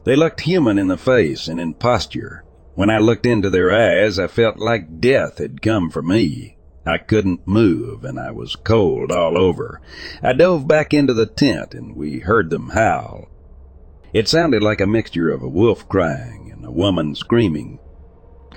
They 0.03 0.15
looked 0.15 0.41
human 0.41 0.77
in 0.77 0.87
the 0.87 0.97
face 0.97 1.47
and 1.47 1.59
in 1.59 1.73
posture, 1.73 2.43
when 2.79 2.89
I 2.89 2.97
looked 2.97 3.25
into 3.25 3.49
their 3.49 3.73
eyes, 3.73 4.17
I 4.17 4.27
felt 4.27 4.57
like 4.57 5.01
death 5.01 5.39
had 5.39 5.61
come 5.61 5.89
for 5.89 6.01
me. 6.01 6.55
I 6.85 6.97
couldn't 6.97 7.45
move, 7.45 8.05
and 8.05 8.17
I 8.17 8.31
was 8.31 8.55
cold 8.55 9.11
all 9.11 9.37
over. 9.37 9.81
I 10.23 10.31
dove 10.31 10.65
back 10.65 10.93
into 10.93 11.13
the 11.13 11.25
tent, 11.25 11.73
and 11.73 11.93
we 11.93 12.19
heard 12.19 12.49
them 12.49 12.69
howl. 12.69 13.27
It 14.13 14.29
sounded 14.29 14.63
like 14.63 14.79
a 14.79 14.87
mixture 14.87 15.29
of 15.29 15.43
a 15.43 15.49
wolf 15.49 15.89
crying 15.89 16.49
and 16.53 16.63
a 16.63 16.71
woman 16.71 17.15
screaming. 17.15 17.79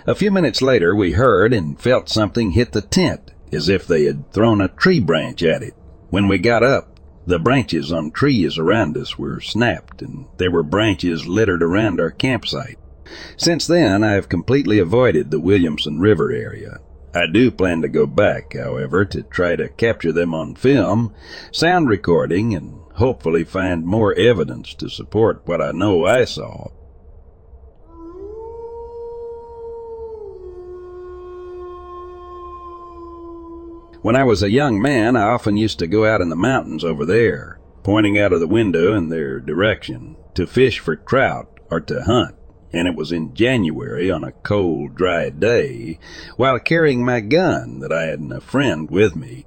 A 0.07 0.14
few 0.14 0.30
minutes 0.30 0.62
later, 0.62 0.95
we 0.95 1.14
heard 1.14 1.53
and 1.53 1.80
felt 1.80 2.09
something 2.09 2.53
hit 2.53 2.70
the 2.70 2.80
tent, 2.80 3.32
as 3.53 3.68
if 3.68 3.88
they 3.88 4.05
had 4.05 4.32
thrown 4.32 4.61
a 4.61 4.68
tree 4.68 5.01
branch 5.01 5.43
at 5.43 5.64
it. 5.64 5.74
When 6.11 6.28
we 6.28 6.38
got 6.38 6.62
up, 6.62 6.91
the 7.27 7.39
branches 7.39 7.93
on 7.93 8.11
trees 8.11 8.59
around 8.59 8.97
us 8.97 9.18
were 9.18 9.41
snapped, 9.41 10.03
and 10.03 10.27
there 10.39 10.51
were 10.51 10.62
branches 10.62 11.27
littered 11.27 11.62
around 11.62 12.01
our 12.01 12.11
campsite. 12.11 12.79
Since 13.37 13.66
then, 13.66 14.03
I 14.03 14.12
have 14.12 14.29
completely 14.29 14.79
avoided 14.79 15.31
the 15.31 15.41
Williamson 15.41 16.01
River 16.01 16.33
area. 16.33 16.81
I 17.14 17.27
do 17.27 17.51
plan 17.51 17.83
to 17.83 17.89
go 17.89 18.07
back, 18.07 18.55
however, 18.55 19.05
to 19.05 19.23
try 19.23 19.55
to 19.57 19.68
capture 19.68 20.12
them 20.12 20.35
on 20.35 20.55
film, 20.55 21.12
sound 21.51 21.89
recording, 21.89 22.55
and 22.55 22.81
hopefully 22.95 23.45
find 23.45 23.85
more 23.85 24.14
evidence 24.14 24.75
to 24.75 24.89
support 24.89 25.43
what 25.45 25.61
I 25.61 25.73
know 25.73 26.07
I 26.07 26.25
saw. 26.25 26.68
When 34.03 34.16
I 34.16 34.24
was 34.24 34.42
a 34.42 34.50
young 34.50 34.80
man, 34.80 35.16
I 35.16 35.22
often 35.22 35.57
used 35.57 35.78
to 35.78 35.86
go 35.86 36.05
out 36.05 36.20
in 36.20 36.28
the 36.28 36.36
mountains 36.36 36.84
over 36.84 37.07
there, 37.07 37.59
pointing 37.82 38.18
out 38.18 38.32
of 38.32 38.40
the 38.40 38.46
window 38.46 38.94
in 38.94 39.09
their 39.09 39.40
direction, 39.40 40.16
to 40.34 40.46
fish 40.46 40.78
for 40.78 40.96
trout 40.96 41.48
or 41.70 41.80
to 41.80 42.03
hunt 42.03 42.34
and 42.72 42.88
it 42.88 42.96
was 42.96 43.12
in 43.12 43.34
January 43.34 44.11
on 44.11 44.24
a 44.24 44.32
cold, 44.32 44.94
dry 44.94 45.28
day, 45.28 45.98
while 46.36 46.59
carrying 46.59 47.05
my 47.05 47.20
gun 47.20 47.80
that 47.80 47.92
I 47.92 48.05
had 48.05 48.20
a 48.32 48.40
friend 48.40 48.90
with 48.90 49.14
me. 49.14 49.46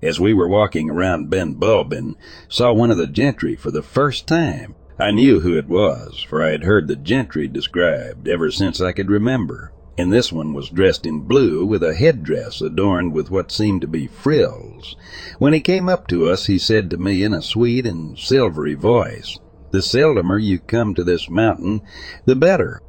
As 0.00 0.20
we 0.20 0.32
were 0.32 0.48
walking 0.48 0.88
around 0.88 1.28
Ben 1.28 1.54
Bulbin, 1.54 2.16
saw 2.48 2.72
one 2.72 2.90
of 2.90 2.96
the 2.96 3.06
gentry 3.06 3.56
for 3.56 3.70
the 3.70 3.82
first 3.82 4.26
time. 4.26 4.74
I 4.98 5.10
knew 5.10 5.40
who 5.40 5.56
it 5.56 5.68
was, 5.68 6.24
for 6.28 6.42
I 6.42 6.50
had 6.50 6.64
heard 6.64 6.88
the 6.88 6.96
gentry 6.96 7.48
described 7.48 8.28
ever 8.28 8.50
since 8.50 8.80
I 8.80 8.92
could 8.92 9.10
remember, 9.10 9.72
and 9.98 10.12
this 10.12 10.32
one 10.32 10.54
was 10.54 10.70
dressed 10.70 11.04
in 11.04 11.20
blue 11.22 11.66
with 11.66 11.82
a 11.82 11.94
headdress 11.94 12.60
adorned 12.60 13.12
with 13.12 13.32
what 13.32 13.50
seemed 13.50 13.80
to 13.80 13.88
be 13.88 14.06
frills. 14.06 14.96
When 15.40 15.52
he 15.52 15.60
came 15.60 15.88
up 15.88 16.06
to 16.06 16.28
us, 16.28 16.46
he 16.46 16.56
said 16.56 16.88
to 16.90 16.96
me 16.96 17.24
in 17.24 17.34
a 17.34 17.42
sweet 17.42 17.84
and 17.84 18.16
silvery 18.16 18.74
voice, 18.74 19.40
the 19.72 19.82
seldomer 19.82 20.40
you 20.40 20.60
come 20.60 20.94
to 20.94 21.02
this 21.02 21.28
mountain, 21.28 21.82
the 22.24 22.36
better. 22.36 22.80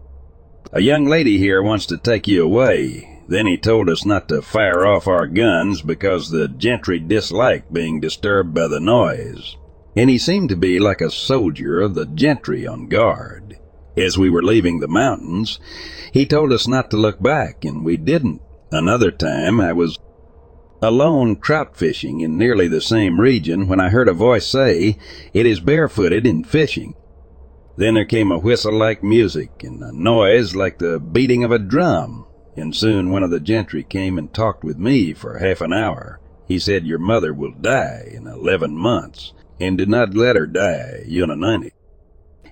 A 0.71 0.81
young 0.81 1.05
lady 1.05 1.39
here 1.39 1.63
wants 1.63 1.87
to 1.87 1.97
take 1.97 2.27
you 2.27 2.43
away. 2.43 3.23
Then 3.27 3.47
he 3.47 3.57
told 3.57 3.89
us 3.89 4.05
not 4.05 4.29
to 4.29 4.43
fire 4.43 4.85
off 4.85 5.07
our 5.07 5.25
guns 5.25 5.81
because 5.81 6.29
the 6.29 6.47
gentry 6.47 6.99
dislike 6.99 7.73
being 7.73 7.99
disturbed 7.99 8.53
by 8.53 8.67
the 8.67 8.79
noise. 8.79 9.57
And 9.95 10.11
he 10.11 10.19
seemed 10.19 10.49
to 10.49 10.55
be 10.55 10.79
like 10.79 11.01
a 11.01 11.09
soldier 11.09 11.81
of 11.81 11.95
the 11.95 12.05
gentry 12.05 12.67
on 12.67 12.87
guard. 12.87 13.48
As 13.99 14.17
we 14.17 14.29
were 14.29 14.41
leaving 14.41 14.79
the 14.79 14.87
mountains, 14.87 15.59
he 16.13 16.25
told 16.25 16.53
us 16.53 16.69
not 16.69 16.89
to 16.91 16.97
look 16.97 17.21
back, 17.21 17.65
and 17.65 17.83
we 17.83 17.97
didn't. 17.97 18.41
Another 18.71 19.11
time 19.11 19.59
I 19.59 19.73
was 19.73 19.99
alone 20.81 21.35
trout 21.41 21.75
fishing 21.75 22.21
in 22.21 22.37
nearly 22.37 22.69
the 22.69 22.79
same 22.79 23.19
region 23.19 23.67
when 23.67 23.81
I 23.81 23.89
heard 23.89 24.07
a 24.07 24.13
voice 24.13 24.47
say, 24.47 24.97
It 25.33 25.45
is 25.45 25.59
barefooted 25.59 26.25
in 26.25 26.45
fishing. 26.45 26.93
Then 27.75 27.95
there 27.95 28.05
came 28.05 28.31
a 28.31 28.39
whistle 28.39 28.71
like 28.71 29.03
music 29.03 29.63
and 29.63 29.83
a 29.83 29.91
noise 29.91 30.55
like 30.55 30.79
the 30.79 30.97
beating 30.99 31.43
of 31.43 31.51
a 31.51 31.59
drum, 31.59 32.25
and 32.55 32.73
soon 32.73 33.11
one 33.11 33.23
of 33.23 33.31
the 33.31 33.41
gentry 33.41 33.83
came 33.83 34.17
and 34.17 34.33
talked 34.33 34.63
with 34.63 34.77
me 34.77 35.13
for 35.13 35.39
half 35.39 35.59
an 35.59 35.73
hour. 35.73 36.21
He 36.47 36.57
said, 36.57 36.87
Your 36.87 36.99
mother 36.99 37.33
will 37.33 37.51
die 37.51 38.09
in 38.13 38.27
eleven 38.27 38.77
months, 38.77 39.33
and 39.59 39.77
did 39.77 39.89
not 39.89 40.15
let 40.15 40.37
her 40.37 40.47
die 40.47 41.03
unanimity. 41.05 41.73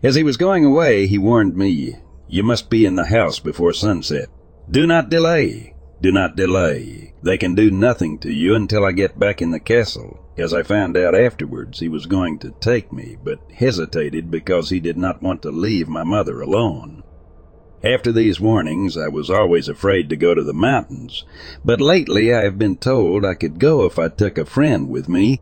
As 0.03 0.15
he 0.15 0.23
was 0.23 0.37
going 0.37 0.63
away, 0.63 1.07
he 1.07 1.17
warned 1.17 1.55
me, 1.55 1.95
You 2.27 2.43
must 2.43 2.69
be 2.69 2.85
in 2.85 2.95
the 2.95 3.05
house 3.05 3.39
before 3.39 3.73
sunset. 3.73 4.29
Do 4.69 4.85
not 4.85 5.09
delay. 5.09 5.73
Do 6.01 6.11
not 6.11 6.35
delay. 6.35 7.13
They 7.23 7.37
can 7.37 7.55
do 7.55 7.71
nothing 7.71 8.19
to 8.19 8.31
you 8.31 8.53
until 8.53 8.85
I 8.85 8.91
get 8.91 9.17
back 9.17 9.41
in 9.41 9.51
the 9.51 9.59
castle. 9.59 10.19
As 10.37 10.53
I 10.53 10.61
found 10.61 10.95
out 10.95 11.15
afterwards, 11.15 11.79
he 11.79 11.89
was 11.89 12.05
going 12.05 12.37
to 12.39 12.53
take 12.59 12.93
me, 12.93 13.17
but 13.23 13.39
hesitated 13.51 14.29
because 14.29 14.69
he 14.69 14.79
did 14.79 14.97
not 14.97 15.23
want 15.23 15.41
to 15.41 15.51
leave 15.51 15.87
my 15.87 16.03
mother 16.03 16.41
alone. 16.41 17.01
After 17.83 18.11
these 18.11 18.39
warnings, 18.39 18.97
I 18.97 19.07
was 19.07 19.29
always 19.29 19.67
afraid 19.67 20.09
to 20.09 20.15
go 20.15 20.35
to 20.35 20.43
the 20.43 20.53
mountains, 20.53 21.23
but 21.65 21.81
lately 21.81 22.33
I 22.33 22.43
have 22.43 22.59
been 22.59 22.77
told 22.77 23.25
I 23.25 23.33
could 23.33 23.59
go 23.59 23.85
if 23.85 23.97
I 23.97 24.09
took 24.09 24.37
a 24.37 24.45
friend 24.45 24.89
with 24.89 25.09
me. 25.09 25.41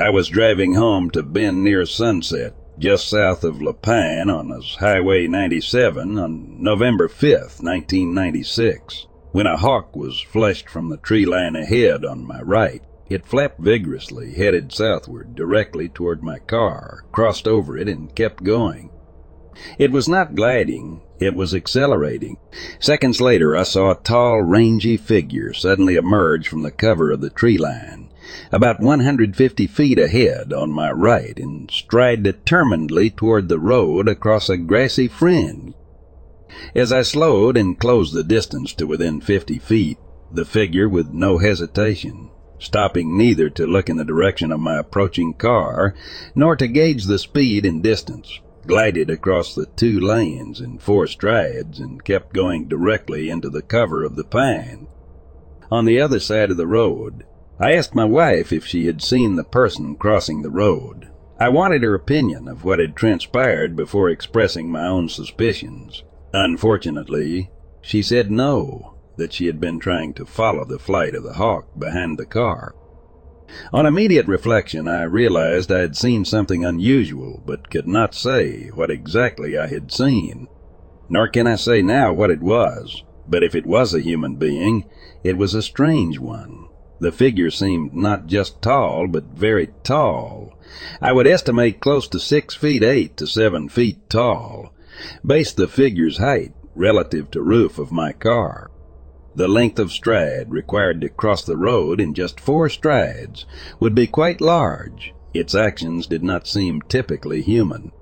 I 0.00 0.10
was 0.10 0.28
driving 0.28 0.74
home 0.74 1.10
to 1.10 1.24
Bend 1.24 1.64
near 1.64 1.84
sunset 1.84 2.54
just 2.78 3.08
south 3.08 3.42
of 3.42 3.60
La 3.60 3.72
Pine 3.72 4.30
on 4.30 4.48
Highway 4.78 5.26
97 5.26 6.16
on 6.16 6.62
November 6.62 7.08
5th, 7.08 7.60
1996, 7.60 9.08
when 9.32 9.48
a 9.48 9.56
hawk 9.56 9.96
was 9.96 10.20
flushed 10.20 10.68
from 10.68 10.88
the 10.88 10.98
tree 10.98 11.26
line 11.26 11.56
ahead 11.56 12.04
on 12.04 12.24
my 12.24 12.40
right. 12.42 12.80
It 13.10 13.26
flapped 13.26 13.58
vigorously, 13.58 14.34
headed 14.34 14.72
southward, 14.72 15.34
directly 15.34 15.88
toward 15.88 16.22
my 16.22 16.38
car, 16.38 17.02
crossed 17.10 17.48
over 17.48 17.76
it, 17.76 17.88
and 17.88 18.14
kept 18.14 18.44
going. 18.44 18.90
It 19.80 19.90
was 19.90 20.08
not 20.08 20.36
gliding, 20.36 21.02
it 21.18 21.34
was 21.34 21.56
accelerating. 21.56 22.36
Seconds 22.78 23.20
later, 23.20 23.56
I 23.56 23.64
saw 23.64 23.90
a 23.90 23.96
tall, 23.96 24.42
rangy 24.42 24.96
figure 24.96 25.52
suddenly 25.52 25.96
emerge 25.96 26.46
from 26.46 26.62
the 26.62 26.70
cover 26.70 27.10
of 27.10 27.20
the 27.20 27.30
tree 27.30 27.58
line 27.58 28.07
about 28.52 28.80
150 28.80 29.66
feet 29.66 29.98
ahead 29.98 30.52
on 30.52 30.70
my 30.70 30.90
right 30.90 31.38
and 31.38 31.70
stride 31.70 32.22
determinedly 32.22 33.10
toward 33.10 33.48
the 33.48 33.58
road 33.58 34.08
across 34.08 34.48
a 34.48 34.56
grassy 34.56 35.08
fringe. 35.08 35.74
As 36.74 36.92
I 36.92 37.02
slowed 37.02 37.56
and 37.56 37.78
closed 37.78 38.14
the 38.14 38.24
distance 38.24 38.72
to 38.74 38.86
within 38.86 39.20
50 39.20 39.58
feet, 39.58 39.98
the 40.32 40.44
figure, 40.44 40.88
with 40.88 41.12
no 41.12 41.38
hesitation, 41.38 42.30
stopping 42.58 43.16
neither 43.16 43.48
to 43.50 43.66
look 43.66 43.88
in 43.88 43.96
the 43.96 44.04
direction 44.04 44.50
of 44.52 44.60
my 44.60 44.78
approaching 44.78 45.32
car 45.34 45.94
nor 46.34 46.56
to 46.56 46.66
gauge 46.66 47.04
the 47.04 47.18
speed 47.18 47.64
and 47.64 47.82
distance, 47.82 48.40
glided 48.66 49.08
across 49.08 49.54
the 49.54 49.66
two 49.66 49.98
lanes 49.98 50.60
in 50.60 50.78
four 50.78 51.06
strides 51.06 51.78
and 51.78 52.04
kept 52.04 52.34
going 52.34 52.66
directly 52.66 53.30
into 53.30 53.48
the 53.48 53.62
cover 53.62 54.04
of 54.04 54.16
the 54.16 54.24
pine. 54.24 54.86
On 55.70 55.84
the 55.84 56.00
other 56.00 56.18
side 56.18 56.50
of 56.50 56.56
the 56.56 56.66
road, 56.66 57.24
I 57.60 57.72
asked 57.72 57.94
my 57.94 58.04
wife 58.04 58.52
if 58.52 58.64
she 58.64 58.86
had 58.86 59.02
seen 59.02 59.34
the 59.34 59.44
person 59.44 59.96
crossing 59.96 60.42
the 60.42 60.50
road. 60.50 61.08
I 61.40 61.48
wanted 61.48 61.82
her 61.82 61.94
opinion 61.94 62.46
of 62.46 62.64
what 62.64 62.78
had 62.78 62.94
transpired 62.94 63.74
before 63.74 64.08
expressing 64.08 64.70
my 64.70 64.86
own 64.86 65.08
suspicions. 65.08 66.04
Unfortunately, 66.32 67.50
she 67.80 68.00
said 68.02 68.30
no, 68.30 68.94
that 69.16 69.32
she 69.32 69.46
had 69.46 69.58
been 69.58 69.80
trying 69.80 70.14
to 70.14 70.24
follow 70.24 70.64
the 70.64 70.78
flight 70.78 71.14
of 71.14 71.24
the 71.24 71.34
hawk 71.34 71.66
behind 71.78 72.16
the 72.16 72.26
car. 72.26 72.74
On 73.72 73.86
immediate 73.86 74.28
reflection, 74.28 74.86
I 74.86 75.02
realized 75.02 75.72
I 75.72 75.78
had 75.80 75.96
seen 75.96 76.24
something 76.24 76.64
unusual, 76.64 77.42
but 77.44 77.70
could 77.70 77.88
not 77.88 78.14
say 78.14 78.68
what 78.68 78.90
exactly 78.90 79.58
I 79.58 79.66
had 79.66 79.90
seen. 79.90 80.46
Nor 81.08 81.28
can 81.28 81.46
I 81.46 81.56
say 81.56 81.82
now 81.82 82.12
what 82.12 82.30
it 82.30 82.42
was, 82.42 83.02
but 83.26 83.42
if 83.42 83.54
it 83.54 83.66
was 83.66 83.94
a 83.94 84.00
human 84.00 84.36
being, 84.36 84.84
it 85.24 85.36
was 85.36 85.54
a 85.54 85.62
strange 85.62 86.18
one. 86.18 86.66
The 87.00 87.12
figure 87.12 87.50
seemed 87.50 87.94
not 87.94 88.26
just 88.26 88.60
tall, 88.60 89.06
but 89.06 89.24
very 89.34 89.68
tall. 89.84 90.58
I 91.00 91.12
would 91.12 91.26
estimate 91.26 91.80
close 91.80 92.08
to 92.08 92.18
six 92.18 92.54
feet 92.54 92.82
eight 92.82 93.16
to 93.18 93.26
seven 93.26 93.68
feet 93.68 94.10
tall. 94.10 94.74
Base 95.24 95.52
the 95.52 95.68
figure's 95.68 96.18
height 96.18 96.54
relative 96.74 97.30
to 97.30 97.42
roof 97.42 97.78
of 97.78 97.92
my 97.92 98.12
car. 98.12 98.70
The 99.36 99.46
length 99.46 99.78
of 99.78 99.92
stride 99.92 100.50
required 100.50 101.00
to 101.02 101.08
cross 101.08 101.44
the 101.44 101.56
road 101.56 102.00
in 102.00 102.14
just 102.14 102.40
four 102.40 102.68
strides 102.68 103.46
would 103.78 103.94
be 103.94 104.08
quite 104.08 104.40
large. 104.40 105.14
Its 105.32 105.54
actions 105.54 106.08
did 106.08 106.24
not 106.24 106.48
seem 106.48 106.82
typically 106.82 107.42
human. 107.42 107.92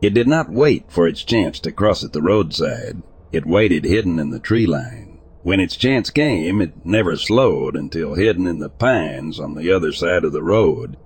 It 0.00 0.14
did 0.14 0.26
not 0.26 0.50
wait 0.50 0.90
for 0.90 1.06
its 1.06 1.22
chance 1.22 1.60
to 1.60 1.72
cross 1.72 2.02
at 2.02 2.14
the 2.14 2.22
roadside. 2.22 3.02
It 3.32 3.44
waited 3.44 3.84
hidden 3.84 4.18
in 4.18 4.30
the 4.30 4.38
tree 4.38 4.66
line. 4.66 5.05
When 5.46 5.60
its 5.60 5.76
chance 5.76 6.10
came, 6.10 6.60
it 6.60 6.84
never 6.84 7.14
slowed 7.16 7.76
until 7.76 8.14
hidden 8.14 8.48
in 8.48 8.58
the 8.58 8.68
pines 8.68 9.38
on 9.38 9.54
the 9.54 9.70
other 9.70 9.92
side 9.92 10.24
of 10.24 10.32
the 10.32 10.42
road. 10.42 10.96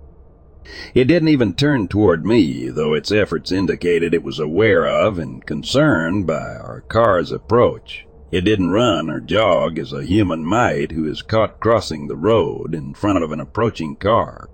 It 0.95 1.05
didn't 1.05 1.28
even 1.28 1.53
turn 1.53 1.88
toward 1.88 2.24
me, 2.24 2.70
though 2.70 2.95
its 2.95 3.12
efforts 3.12 3.53
indicated 3.53 4.14
it 4.14 4.22
was 4.22 4.38
aware 4.38 4.86
of 4.86 5.18
and 5.18 5.45
concerned 5.45 6.26
by 6.26 6.57
our 6.57 6.82
car's 6.88 7.32
approach. 7.32 8.07
It 8.30 8.47
didn't 8.47 8.70
run 8.70 9.11
or 9.11 9.20
jog 9.20 9.78
as 9.78 9.93
a 9.93 10.07
human 10.07 10.43
might 10.43 10.93
who 10.93 11.07
is 11.07 11.20
caught 11.20 11.61
crossing 11.61 12.09
the 12.09 12.16
road 12.16 12.74
in 12.74 12.95
front 12.95 13.22
of 13.22 13.32
an 13.32 13.41
approaching 13.41 13.95
car. 13.95 14.49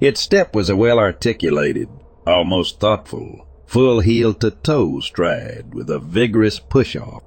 Its 0.00 0.22
step 0.22 0.54
was 0.54 0.70
a 0.70 0.76
well 0.76 0.98
articulated, 0.98 1.90
almost 2.26 2.80
thoughtful, 2.80 3.46
full 3.66 4.00
heel 4.00 4.32
to 4.32 4.52
toe 4.52 5.00
stride 5.00 5.74
with 5.74 5.90
a 5.90 5.98
vigorous 5.98 6.58
push 6.58 6.96
off. 6.96 7.22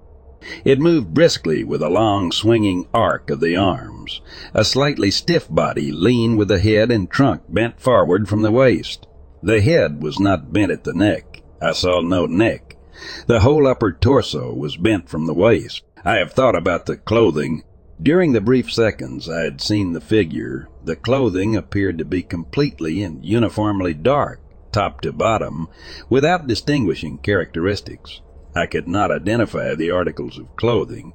It 0.64 0.80
moved 0.80 1.14
briskly 1.14 1.64
with 1.64 1.82
a 1.82 1.90
long 1.90 2.32
swinging 2.32 2.88
arc 2.94 3.30
of 3.30 3.42
the 3.42 3.56
arms, 3.56 4.22
a 4.54 4.64
slightly 4.64 5.12
stiff 5.12 5.48
body 5.50 5.92
lean 5.92 6.38
with 6.38 6.48
the 6.48 6.60
head 6.60 6.92
and 6.92 7.10
trunk 7.10 7.42
bent 7.50 7.80
forward 7.80 8.30
from 8.30 8.42
the 8.42 8.52
waist. 8.52 9.06
The 9.44 9.62
head 9.62 10.02
was 10.02 10.20
not 10.20 10.54
bent 10.54 10.72
at 10.72 10.86
the 10.86 10.94
neck. 10.94 11.42
I 11.62 11.74
saw 11.74 12.02
no 12.02 12.26
neck. 12.26 12.78
The 13.28 13.42
whole 13.42 13.68
upper 13.68 13.92
torso 13.92 14.54
was 14.54 14.78
bent 14.78 15.10
from 15.10 15.26
the 15.26 15.34
waist. 15.34 15.84
I 16.04 16.16
have 16.16 16.32
thought 16.32 16.56
about 16.56 16.86
the 16.86 16.98
clothing. 16.98 17.64
During 18.02 18.32
the 18.32 18.42
brief 18.42 18.72
seconds 18.72 19.30
I 19.30 19.42
had 19.42 19.60
seen 19.60 19.92
the 19.92 20.02
figure, 20.02 20.70
the 20.86 20.96
clothing 20.96 21.56
appeared 21.56 21.98
to 21.98 22.06
be 22.06 22.24
completely 22.24 23.04
and 23.04 23.26
uniformly 23.26 23.94
dark, 23.94 24.40
top 24.72 25.02
to 25.02 25.12
bottom, 25.12 25.68
without 26.10 26.48
distinguishing 26.48 27.18
characteristics. 27.18 28.22
I 28.60 28.66
could 28.66 28.90
not 28.90 29.10
identify 29.10 29.74
the 29.74 29.92
articles 29.92 30.38
of 30.38 30.54
clothing 30.58 31.14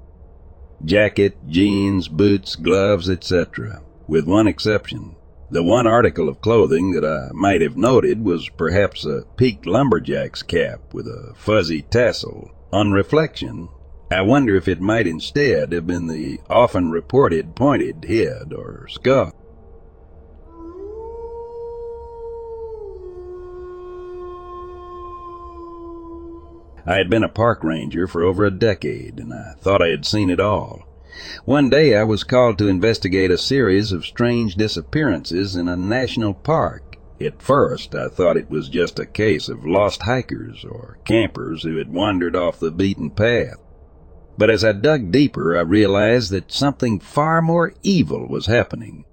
jacket, 0.82 1.36
jeans, 1.47 2.09
boots, 2.09 2.57
gloves, 2.57 3.11
etc., 3.11 3.82
with 4.09 4.26
one 4.26 4.47
exception. 4.47 5.14
The 5.51 5.62
one 5.62 5.86
article 5.86 6.30
of 6.30 6.40
clothing 6.40 6.92
that 6.92 7.05
I 7.05 7.32
might 7.34 7.61
have 7.61 7.76
noted 7.76 8.24
was 8.24 8.49
perhaps 8.49 9.05
a 9.05 9.24
peaked 9.36 9.66
lumberjack's 9.66 10.42
cap 10.42 10.95
with 10.95 11.07
a 11.07 11.34
fuzzy 11.36 11.82
tassel. 11.82 12.51
On 12.72 12.92
reflection, 12.92 13.68
I 14.11 14.22
wonder 14.22 14.57
if 14.57 14.66
it 14.66 14.80
might 14.80 15.07
instead 15.07 15.72
have 15.72 15.86
been 15.86 16.07
the 16.07 16.40
often 16.49 16.90
reported 16.90 17.55
pointed 17.55 18.07
head 18.07 18.55
or 18.55 18.86
skull. 18.88 19.32
I 26.87 26.97
had 26.97 27.09
been 27.09 27.24
a 27.24 27.28
park 27.28 27.64
ranger 27.64 28.07
for 28.07 28.22
over 28.22 28.45
a 28.45 28.51
decade, 28.51 29.18
and 29.18 29.32
I 29.32 29.55
thought 29.59 29.80
I 29.80 29.89
had 29.89 30.05
seen 30.05 30.28
it 30.28 30.39
all. 30.39 30.82
One 31.47 31.70
day 31.70 31.97
I 31.97 32.05
was 32.05 32.24
called 32.24 32.59
to 32.59 32.68
investigate 32.68 33.30
a 33.30 33.39
series 33.39 33.91
of 33.91 34.05
strange 34.05 34.57
disappearances 34.57 35.57
in 35.57 35.66
a 35.66 35.76
national 35.76 36.35
park. 36.35 36.99
At 37.20 37.41
first, 37.41 37.95
I 37.95 38.09
thought 38.09 38.37
it 38.37 38.51
was 38.51 38.68
just 38.68 38.99
a 38.99 39.07
case 39.07 39.49
of 39.49 39.64
lost 39.64 40.03
hikers 40.03 40.62
or 40.62 40.99
campers 41.07 41.62
who 41.62 41.76
had 41.76 41.93
wandered 41.93 42.37
off 42.37 42.61
the 42.61 42.70
beaten 42.70 43.11
path. 43.11 43.57
But 44.37 44.51
as 44.51 44.64
I 44.64 44.72
dug 44.72 45.11
deeper, 45.11 45.57
I 45.57 45.61
realized 45.61 46.32
that 46.32 46.53
something 46.53 46.99
far 47.01 47.41
more 47.41 47.72
evil 47.82 48.28
was 48.28 48.47
happening. 48.47 49.05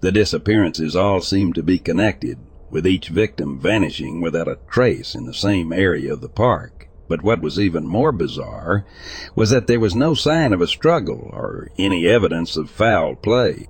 The 0.00 0.12
disappearances 0.12 0.94
all 0.94 1.20
seemed 1.20 1.54
to 1.54 1.62
be 1.62 1.78
connected, 1.78 2.38
with 2.70 2.86
each 2.86 3.08
victim 3.08 3.58
vanishing 3.58 4.20
without 4.20 4.48
a 4.48 4.58
trace 4.68 5.14
in 5.14 5.24
the 5.24 5.32
same 5.32 5.72
area 5.72 6.12
of 6.12 6.20
the 6.20 6.28
park. 6.28 6.88
But 7.08 7.22
what 7.22 7.40
was 7.40 7.58
even 7.60 7.86
more 7.86 8.12
bizarre 8.12 8.84
was 9.34 9.50
that 9.50 9.66
there 9.66 9.80
was 9.80 9.94
no 9.94 10.14
sign 10.14 10.52
of 10.52 10.60
a 10.60 10.66
struggle 10.66 11.30
or 11.32 11.68
any 11.78 12.06
evidence 12.06 12.56
of 12.56 12.70
foul 12.70 13.14
play. 13.14 13.68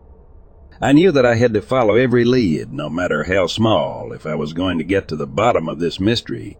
I 0.80 0.92
knew 0.92 1.10
that 1.12 1.26
I 1.26 1.36
had 1.36 1.54
to 1.54 1.62
follow 1.62 1.96
every 1.96 2.24
lead, 2.24 2.72
no 2.72 2.90
matter 2.90 3.24
how 3.24 3.46
small, 3.46 4.12
if 4.12 4.26
I 4.26 4.34
was 4.34 4.52
going 4.52 4.78
to 4.78 4.84
get 4.84 5.08
to 5.08 5.16
the 5.16 5.26
bottom 5.26 5.68
of 5.68 5.78
this 5.78 5.98
mystery. 5.98 6.58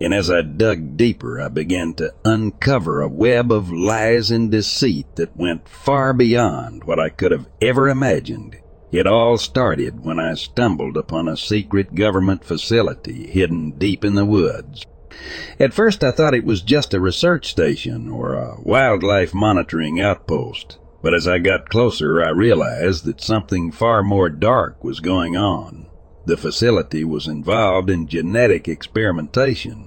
And 0.00 0.14
as 0.14 0.30
I 0.30 0.42
dug 0.42 0.96
deeper, 0.96 1.40
I 1.40 1.48
began 1.48 1.94
to 1.94 2.14
uncover 2.24 3.00
a 3.00 3.08
web 3.08 3.50
of 3.50 3.70
lies 3.70 4.30
and 4.30 4.50
deceit 4.50 5.16
that 5.16 5.36
went 5.36 5.68
far 5.68 6.12
beyond 6.12 6.84
what 6.84 7.00
I 7.00 7.08
could 7.08 7.32
have 7.32 7.46
ever 7.60 7.88
imagined. 7.88 8.56
It 8.90 9.06
all 9.06 9.36
started 9.36 10.04
when 10.04 10.18
I 10.18 10.34
stumbled 10.34 10.96
upon 10.96 11.28
a 11.28 11.36
secret 11.36 11.94
government 11.94 12.44
facility 12.44 13.26
hidden 13.26 13.72
deep 13.72 14.04
in 14.04 14.14
the 14.14 14.24
woods. 14.24 14.84
At 15.58 15.74
first 15.74 16.04
I 16.04 16.10
thought 16.10 16.34
it 16.34 16.44
was 16.44 16.60
just 16.60 16.92
a 16.92 17.00
research 17.00 17.50
station 17.50 18.10
or 18.10 18.34
a 18.34 18.60
wildlife 18.60 19.32
monitoring 19.32 20.00
outpost, 20.00 20.78
but 21.02 21.14
as 21.14 21.26
I 21.26 21.38
got 21.38 21.70
closer 21.70 22.22
I 22.22 22.30
realized 22.30 23.04
that 23.04 23.20
something 23.20 23.72
far 23.72 24.02
more 24.02 24.28
dark 24.28 24.84
was 24.84 25.00
going 25.00 25.36
on. 25.36 25.86
The 26.26 26.36
facility 26.36 27.04
was 27.04 27.26
involved 27.26 27.88
in 27.88 28.06
genetic 28.06 28.68
experimentation, 28.68 29.86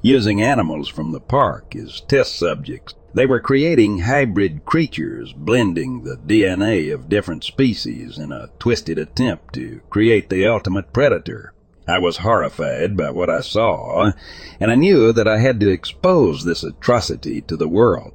using 0.00 0.42
animals 0.42 0.88
from 0.88 1.12
the 1.12 1.20
park 1.20 1.76
as 1.76 2.00
test 2.00 2.38
subjects. 2.38 2.94
They 3.14 3.26
were 3.26 3.40
creating 3.40 3.98
hybrid 3.98 4.64
creatures, 4.64 5.34
blending 5.34 6.04
the 6.04 6.16
DNA 6.16 6.94
of 6.94 7.10
different 7.10 7.44
species 7.44 8.16
in 8.16 8.32
a 8.32 8.48
twisted 8.58 8.98
attempt 8.98 9.52
to 9.54 9.82
create 9.90 10.30
the 10.30 10.46
ultimate 10.46 10.94
predator. 10.94 11.52
I 11.88 11.98
was 11.98 12.18
horrified 12.18 12.96
by 12.96 13.10
what 13.10 13.28
I 13.28 13.40
saw, 13.40 14.12
and 14.60 14.70
I 14.70 14.76
knew 14.76 15.12
that 15.12 15.26
I 15.26 15.38
had 15.38 15.58
to 15.60 15.68
expose 15.68 16.44
this 16.44 16.62
atrocity 16.62 17.40
to 17.42 17.56
the 17.56 17.66
world. 17.66 18.12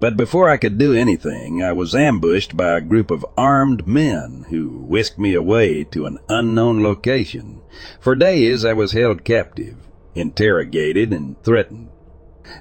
But 0.00 0.18
before 0.18 0.50
I 0.50 0.58
could 0.58 0.76
do 0.76 0.92
anything, 0.92 1.62
I 1.62 1.72
was 1.72 1.94
ambushed 1.94 2.58
by 2.58 2.76
a 2.76 2.82
group 2.82 3.10
of 3.10 3.24
armed 3.38 3.86
men 3.86 4.44
who 4.50 4.68
whisked 4.68 5.18
me 5.18 5.32
away 5.32 5.84
to 5.84 6.04
an 6.04 6.18
unknown 6.28 6.82
location. 6.82 7.62
For 8.00 8.14
days 8.14 8.66
I 8.66 8.74
was 8.74 8.92
held 8.92 9.24
captive, 9.24 9.76
interrogated, 10.14 11.10
and 11.10 11.42
threatened. 11.42 11.88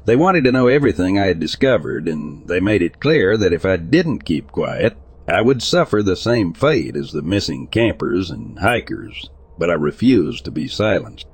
They 0.06 0.16
wanted 0.16 0.46
to 0.46 0.54
know 0.54 0.68
everything 0.68 1.20
I 1.20 1.26
had 1.26 1.42
discovered, 1.42 2.08
and 2.08 2.48
they 2.48 2.62
made 2.62 2.82
it 2.82 3.02
clear 3.02 3.36
that 3.36 3.52
if 3.52 3.66
I 3.66 3.76
didn't 3.76 4.24
keep 4.24 4.54
quiet, 4.54 4.96
I 5.28 5.42
would 5.42 5.62
suffer 5.62 6.02
the 6.02 6.16
same 6.16 6.54
fate 6.54 6.96
as 6.96 7.12
the 7.12 7.22
missing 7.22 7.68
campers 7.68 8.32
and 8.32 8.60
hikers 8.60 9.30
but 9.60 9.70
I 9.70 9.74
refused 9.74 10.46
to 10.46 10.52
be 10.52 10.68
silenced. 10.68 11.28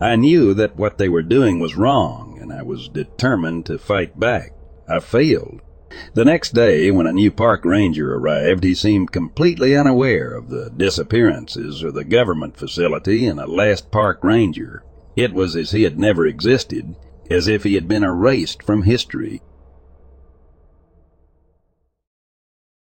I 0.00 0.16
knew 0.16 0.52
that 0.54 0.76
what 0.76 0.98
they 0.98 1.08
were 1.08 1.22
doing 1.22 1.60
was 1.60 1.76
wrong, 1.76 2.38
and 2.40 2.52
I 2.52 2.62
was 2.62 2.88
determined 2.88 3.66
to 3.66 3.78
fight 3.78 4.18
back. 4.18 4.52
I 4.88 4.98
failed. 4.98 5.60
The 6.14 6.24
next 6.24 6.54
day, 6.54 6.90
when 6.90 7.06
a 7.06 7.12
new 7.12 7.30
park 7.30 7.64
ranger 7.64 8.14
arrived, 8.14 8.64
he 8.64 8.74
seemed 8.74 9.12
completely 9.12 9.76
unaware 9.76 10.32
of 10.32 10.48
the 10.48 10.70
disappearances 10.74 11.82
of 11.82 11.94
the 11.94 12.04
government 12.04 12.56
facility 12.56 13.26
and 13.26 13.38
a 13.38 13.46
last 13.46 13.90
park 13.90 14.24
ranger. 14.24 14.82
It 15.14 15.34
was 15.34 15.54
as 15.54 15.72
if 15.72 15.76
he 15.76 15.82
had 15.84 15.98
never 15.98 16.26
existed, 16.26 16.96
as 17.30 17.46
if 17.46 17.64
he 17.64 17.74
had 17.74 17.86
been 17.86 18.02
erased 18.02 18.62
from 18.62 18.82
history. 18.82 19.42